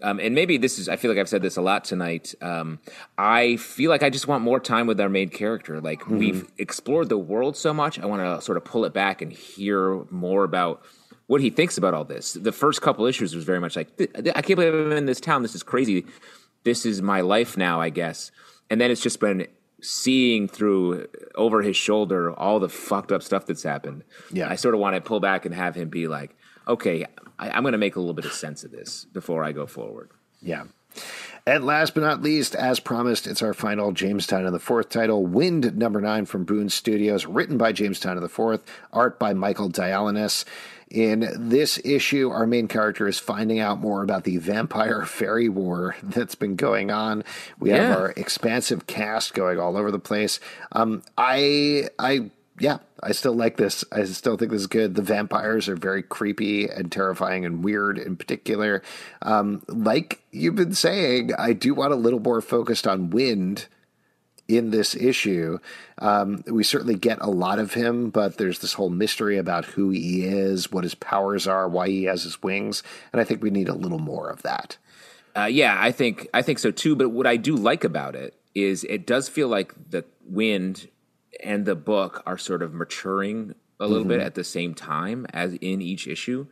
Um, 0.00 0.20
and 0.20 0.34
maybe 0.34 0.58
this 0.58 0.78
is, 0.78 0.88
I 0.88 0.94
feel 0.94 1.10
like 1.10 1.18
I've 1.18 1.28
said 1.28 1.42
this 1.42 1.56
a 1.56 1.60
lot 1.60 1.84
tonight. 1.84 2.32
Um, 2.40 2.78
I 3.16 3.56
feel 3.56 3.90
like 3.90 4.04
I 4.04 4.10
just 4.10 4.28
want 4.28 4.44
more 4.44 4.60
time 4.60 4.86
with 4.86 5.00
our 5.00 5.08
main 5.08 5.28
character. 5.28 5.80
Like 5.80 6.06
we've 6.06 6.48
explored 6.56 7.08
the 7.08 7.18
world 7.18 7.56
so 7.56 7.74
much. 7.74 7.98
I 7.98 8.06
want 8.06 8.22
to 8.22 8.40
sort 8.40 8.56
of 8.58 8.64
pull 8.64 8.84
it 8.84 8.92
back 8.92 9.22
and 9.22 9.32
hear 9.32 10.04
more 10.10 10.44
about 10.44 10.82
what 11.26 11.40
he 11.40 11.50
thinks 11.50 11.76
about 11.76 11.94
all 11.94 12.04
this. 12.04 12.34
The 12.34 12.52
first 12.52 12.80
couple 12.80 13.06
issues 13.06 13.34
was 13.34 13.42
very 13.44 13.58
much 13.58 13.74
like, 13.74 13.88
I 14.00 14.40
can't 14.40 14.56
believe 14.56 14.72
I'm 14.72 14.92
in 14.92 15.06
this 15.06 15.20
town. 15.20 15.42
This 15.42 15.56
is 15.56 15.64
crazy. 15.64 16.06
This 16.62 16.86
is 16.86 17.02
my 17.02 17.20
life 17.20 17.56
now, 17.56 17.80
I 17.80 17.90
guess. 17.90 18.30
And 18.70 18.80
then 18.80 18.92
it's 18.92 19.00
just 19.00 19.18
been 19.18 19.48
seeing 19.80 20.48
through 20.48 21.06
over 21.34 21.62
his 21.62 21.76
shoulder 21.76 22.32
all 22.32 22.58
the 22.58 22.68
fucked 22.68 23.12
up 23.12 23.22
stuff 23.22 23.46
that's 23.46 23.62
happened. 23.62 24.04
Yeah. 24.32 24.48
I 24.48 24.56
sort 24.56 24.74
of 24.74 24.80
want 24.80 24.96
to 24.96 25.00
pull 25.00 25.20
back 25.20 25.44
and 25.44 25.54
have 25.54 25.74
him 25.74 25.88
be 25.88 26.08
like, 26.08 26.36
okay, 26.66 27.06
I, 27.38 27.50
I'm 27.50 27.62
going 27.62 27.72
to 27.72 27.78
make 27.78 27.96
a 27.96 28.00
little 28.00 28.14
bit 28.14 28.24
of 28.24 28.32
sense 28.32 28.64
of 28.64 28.70
this 28.70 29.06
before 29.12 29.44
I 29.44 29.52
go 29.52 29.66
forward. 29.66 30.10
Yeah. 30.40 30.64
And 31.46 31.64
last 31.64 31.94
but 31.94 32.02
not 32.02 32.22
least, 32.22 32.54
as 32.54 32.80
promised, 32.80 33.26
it's 33.26 33.42
our 33.42 33.54
final 33.54 33.92
James 33.92 34.26
Tynion 34.26 34.48
in 34.48 34.52
the 34.52 34.58
Fourth 34.58 34.88
title, 34.90 35.24
Wynd 35.24 35.76
number 35.76 36.00
nine 36.00 36.26
from 36.26 36.44
BOOM! 36.44 36.68
Studios, 36.68 37.24
written 37.24 37.56
by 37.56 37.72
James 37.72 38.00
Tynion 38.00 38.16
in 38.16 38.22
the 38.22 38.28
Fourth, 38.28 38.64
art 38.92 39.18
by 39.18 39.32
Michael 39.32 39.70
Dialynas. 39.70 40.44
In 40.90 41.28
this 41.36 41.78
issue, 41.84 42.30
our 42.30 42.46
main 42.46 42.66
character 42.66 43.06
is 43.06 43.18
finding 43.18 43.58
out 43.60 43.78
more 43.78 44.02
about 44.02 44.24
the 44.24 44.38
vampire 44.38 45.04
fairy 45.04 45.48
war 45.48 45.96
that's 46.02 46.34
been 46.34 46.56
going 46.56 46.90
on. 46.90 47.24
We 47.58 47.70
Yeah. 47.70 47.88
have 47.88 47.98
our 47.98 48.10
expansive 48.16 48.86
cast 48.86 49.34
going 49.34 49.58
all 49.58 49.76
over 49.76 49.90
the 49.90 49.98
place. 49.98 50.40
Um, 50.72 51.02
I, 51.18 51.88
I, 51.98 52.30
yeah, 52.58 52.78
I 53.02 53.12
still 53.12 53.34
like 53.34 53.58
this. 53.58 53.84
I 53.92 54.04
still 54.04 54.36
think 54.38 54.50
this 54.50 54.62
is 54.62 54.66
good. 54.66 54.94
The 54.94 55.02
vampires 55.02 55.68
are 55.68 55.76
very 55.76 56.02
creepy 56.02 56.68
and 56.68 56.90
terrifying 56.90 57.44
and 57.44 57.62
weird 57.62 57.98
in 57.98 58.16
particular. 58.16 58.82
Um, 59.22 59.62
like 59.68 60.22
you've 60.32 60.56
been 60.56 60.72
saying, 60.74 61.32
I 61.38 61.52
do 61.52 61.74
want 61.74 61.92
a 61.92 61.96
little 61.96 62.18
more 62.20 62.40
focused 62.40 62.86
on 62.86 63.10
Wynd 63.10 63.66
in 64.48 64.70
this 64.70 64.94
issue. 64.94 65.58
Um, 65.98 66.42
we 66.46 66.64
certainly 66.64 66.96
get 66.96 67.18
a 67.20 67.30
lot 67.30 67.58
of 67.58 67.74
him, 67.74 68.10
but 68.10 68.38
there's 68.38 68.60
this 68.60 68.72
whole 68.72 68.88
mystery 68.88 69.36
about 69.36 69.66
who 69.66 69.90
he 69.90 70.24
is, 70.24 70.72
what 70.72 70.84
his 70.84 70.94
powers 70.94 71.46
are, 71.46 71.68
why 71.68 71.88
he 71.88 72.04
has 72.04 72.22
his 72.22 72.42
wings, 72.42 72.82
and 73.12 73.20
I 73.20 73.24
think 73.24 73.42
we 73.42 73.50
need 73.50 73.68
a 73.68 73.74
little 73.74 73.98
more 73.98 74.30
of 74.30 74.42
that. 74.42 74.78
Uh, 75.36 75.44
yeah, 75.44 75.76
I 75.78 75.92
think 75.92 76.28
I 76.32 76.42
think 76.42 76.58
so 76.58 76.70
too. 76.70 76.96
But 76.96 77.10
what 77.10 77.26
I 77.26 77.36
do 77.36 77.54
like 77.54 77.84
about 77.84 78.16
it 78.16 78.34
is 78.54 78.84
it 78.84 79.06
does 79.06 79.28
feel 79.28 79.48
like 79.48 79.72
the 79.90 80.04
Wynd 80.26 80.88
and 81.44 81.64
the 81.64 81.76
book 81.76 82.22
are 82.26 82.38
sort 82.38 82.62
of 82.62 82.74
maturing 82.74 83.54
a 83.78 83.86
little 83.86 84.04
bit 84.04 84.20
at 84.20 84.34
the 84.34 84.42
same 84.42 84.74
time 84.74 85.26
as 85.32 85.54
in 85.54 85.80
each 85.80 86.08
issue. 86.08 86.46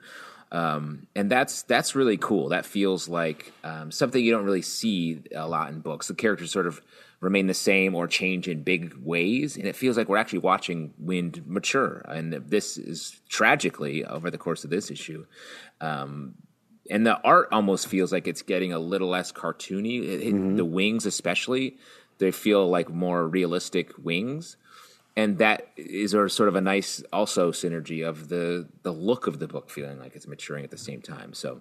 Um, 0.53 1.09
and 1.17 1.29
that's 1.29 1.63
that's 1.63 1.97
really 1.97 2.17
cool. 2.17 2.51
That 2.51 2.65
feels 2.65 3.09
like 3.09 3.53
um, 3.65 3.91
something 3.91 4.23
you 4.23 4.31
don't 4.31 4.45
really 4.45 4.63
see 4.63 5.23
a 5.35 5.49
lot 5.49 5.71
in 5.71 5.81
books. 5.81 6.07
The 6.07 6.15
characters 6.15 6.53
sort 6.53 6.69
of 6.69 6.81
remain 7.21 7.47
the 7.47 7.55
same 7.55 7.95
or 7.95 8.07
change 8.07 8.47
in 8.49 8.63
big 8.63 8.95
ways, 9.03 9.57
and 9.57 9.67
it 9.67 9.75
feels 9.77 9.97
like 9.97 10.09
we're 10.09 10.17
actually 10.19 10.41
watching 10.41 10.93
Wynd 10.99 11.43
mature. 11.47 12.05
And 12.09 12.33
this 12.33 12.77
is 12.77 13.21
tragically 13.29 14.05
over 14.05 14.31
the 14.31 14.39
course 14.39 14.65
of 14.65 14.71
this 14.71 14.91
issue. 14.91 15.25
Um, 15.81 16.35
and 16.91 17.07
the 17.07 17.19
art 17.23 17.49
almost 17.53 17.89
feels 17.89 18.13
like 18.13 18.29
it's 18.29 18.43
getting 18.43 18.73
a 18.73 18.79
little 18.79 19.09
less 19.09 19.33
cartoony. 19.33 20.03
It, 20.03 20.21
it- 20.29 20.57
The 20.57 20.65
wings, 20.65 21.07
especially, 21.07 21.79
they 22.19 22.31
feel 22.31 22.69
like 22.69 22.89
more 22.91 23.27
realistic 23.27 23.93
wings, 24.03 24.57
and 25.17 25.39
that 25.39 25.69
is 25.77 26.13
a 26.15 26.29
sort 26.29 26.49
of 26.49 26.55
a 26.57 26.61
nice 26.61 27.03
also 27.13 27.51
synergy 27.51 28.07
of 28.07 28.29
the 28.29 28.69
the 28.83 28.93
look 28.93 29.27
of 29.27 29.39
the 29.39 29.49
book 29.49 29.69
feeling 29.71 29.99
like 29.99 30.15
it's 30.15 30.27
maturing 30.27 30.65
at 30.65 30.71
the 30.71 30.79
same 30.79 31.01
time. 31.03 31.33
So, 31.35 31.61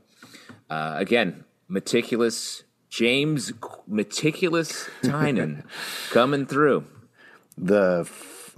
uh, 0.70 0.96
again, 0.98 1.44
meticulous 1.68 2.64
James 2.96 3.52
meticulous 3.88 4.90
Tynion 5.04 5.66
coming 6.12 6.46
through. 6.46 6.86
the 7.58 8.10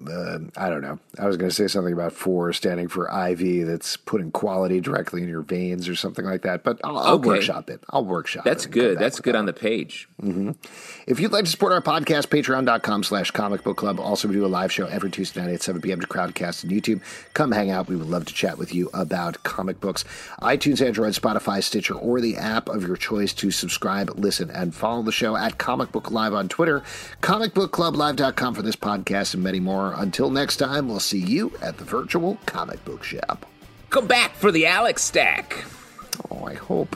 uh, 0.08 0.40
I 0.58 0.70
don't 0.70 0.82
know. 0.82 1.00
I 1.18 1.26
was 1.26 1.38
going 1.38 1.50
to 1.50 1.56
say 1.56 1.68
something 1.68 1.94
about 1.94 2.14
four 2.14 2.52
standing 2.54 2.88
for 2.88 3.08
IV 3.08 3.66
that's 3.68 3.98
putting 3.98 4.32
quality 4.32 4.80
directly 4.82 5.24
in 5.24 5.30
your 5.30 5.42
veins 5.42 5.88
or 5.90 5.96
something 5.96 6.26
like 6.26 6.44
that, 6.44 6.64
but 6.64 6.80
I'll, 6.84 6.98
I'll 6.98 7.14
Okay. 7.16 7.28
workshop 7.30 7.70
it. 7.70 7.84
I'll 7.90 8.06
workshop 8.06 8.46
it. 8.46 8.50
That's 8.50 8.66
and 8.66 8.74
good. 8.74 9.00
That's 9.00 9.20
good 9.20 9.36
on 9.36 9.46
the 9.46 9.54
page. 9.54 10.08
If 11.08 11.20
you'd 11.20 11.32
like 11.32 11.46
to 11.46 11.52
support 11.52 11.72
our 11.74 11.82
podcast, 11.82 12.28
patreon.com 12.28 13.04
slash 13.04 13.32
comic 13.32 13.64
book 13.64 13.78
club. 13.78 14.00
Also, 14.00 14.28
we 14.28 14.34
do 14.36 14.46
a 14.46 14.48
live 14.48 14.72
show 14.72 14.86
every 14.88 15.10
Tuesday 15.10 15.42
night 15.42 15.54
at 15.54 15.62
7 15.64 15.82
p.m. 15.82 16.02
to 16.02 16.08
Crowdcast 16.08 16.64
and 16.64 16.72
YouTube. 16.72 17.02
Come 17.34 17.52
hang 17.52 17.72
out. 17.72 17.88
We 17.88 17.96
would 17.96 18.08
love 18.10 18.26
to 18.26 18.34
chat 18.34 18.58
with 18.58 18.74
you 18.76 18.90
about 18.94 19.42
comic 19.44 19.80
books. 19.80 20.04
iTunes, 20.42 20.86
Android, 20.86 21.14
Spotify, 21.14 21.64
Stitcher, 21.64 21.96
or 21.96 22.20
the 22.22 22.36
app 22.38 22.68
of 22.70 22.86
your 22.86 22.98
choice 22.98 23.34
to 23.34 23.52
subscribe, 23.52 24.12
listen, 24.18 24.50
and 24.52 24.76
follow 24.76 25.02
the 25.02 25.12
show 25.12 25.36
at 25.36 25.58
Comic 25.58 25.92
Book 25.92 26.12
Live 26.12 26.34
on 26.34 26.50
Twitter, 26.50 26.84
comicbookclublive.com 27.22 28.54
for 28.54 28.62
this 28.62 28.76
podcast, 28.76 29.34
and 29.34 29.44
many 29.44 29.60
more. 29.60 29.87
Until 29.94 30.30
next 30.30 30.58
time, 30.58 30.88
we'll 30.88 31.00
see 31.00 31.20
you 31.20 31.52
at 31.62 31.78
the 31.78 31.84
virtual 31.84 32.38
comic 32.46 32.84
book 32.86 33.04
shop. 33.04 33.46
Come 33.90 34.08
back 34.08 34.36
for 34.36 34.52
the 34.52 34.66
Alex 34.66 35.04
stack. 35.04 35.64
Oh, 36.30 36.46
I 36.46 36.56
hope. 36.56 36.96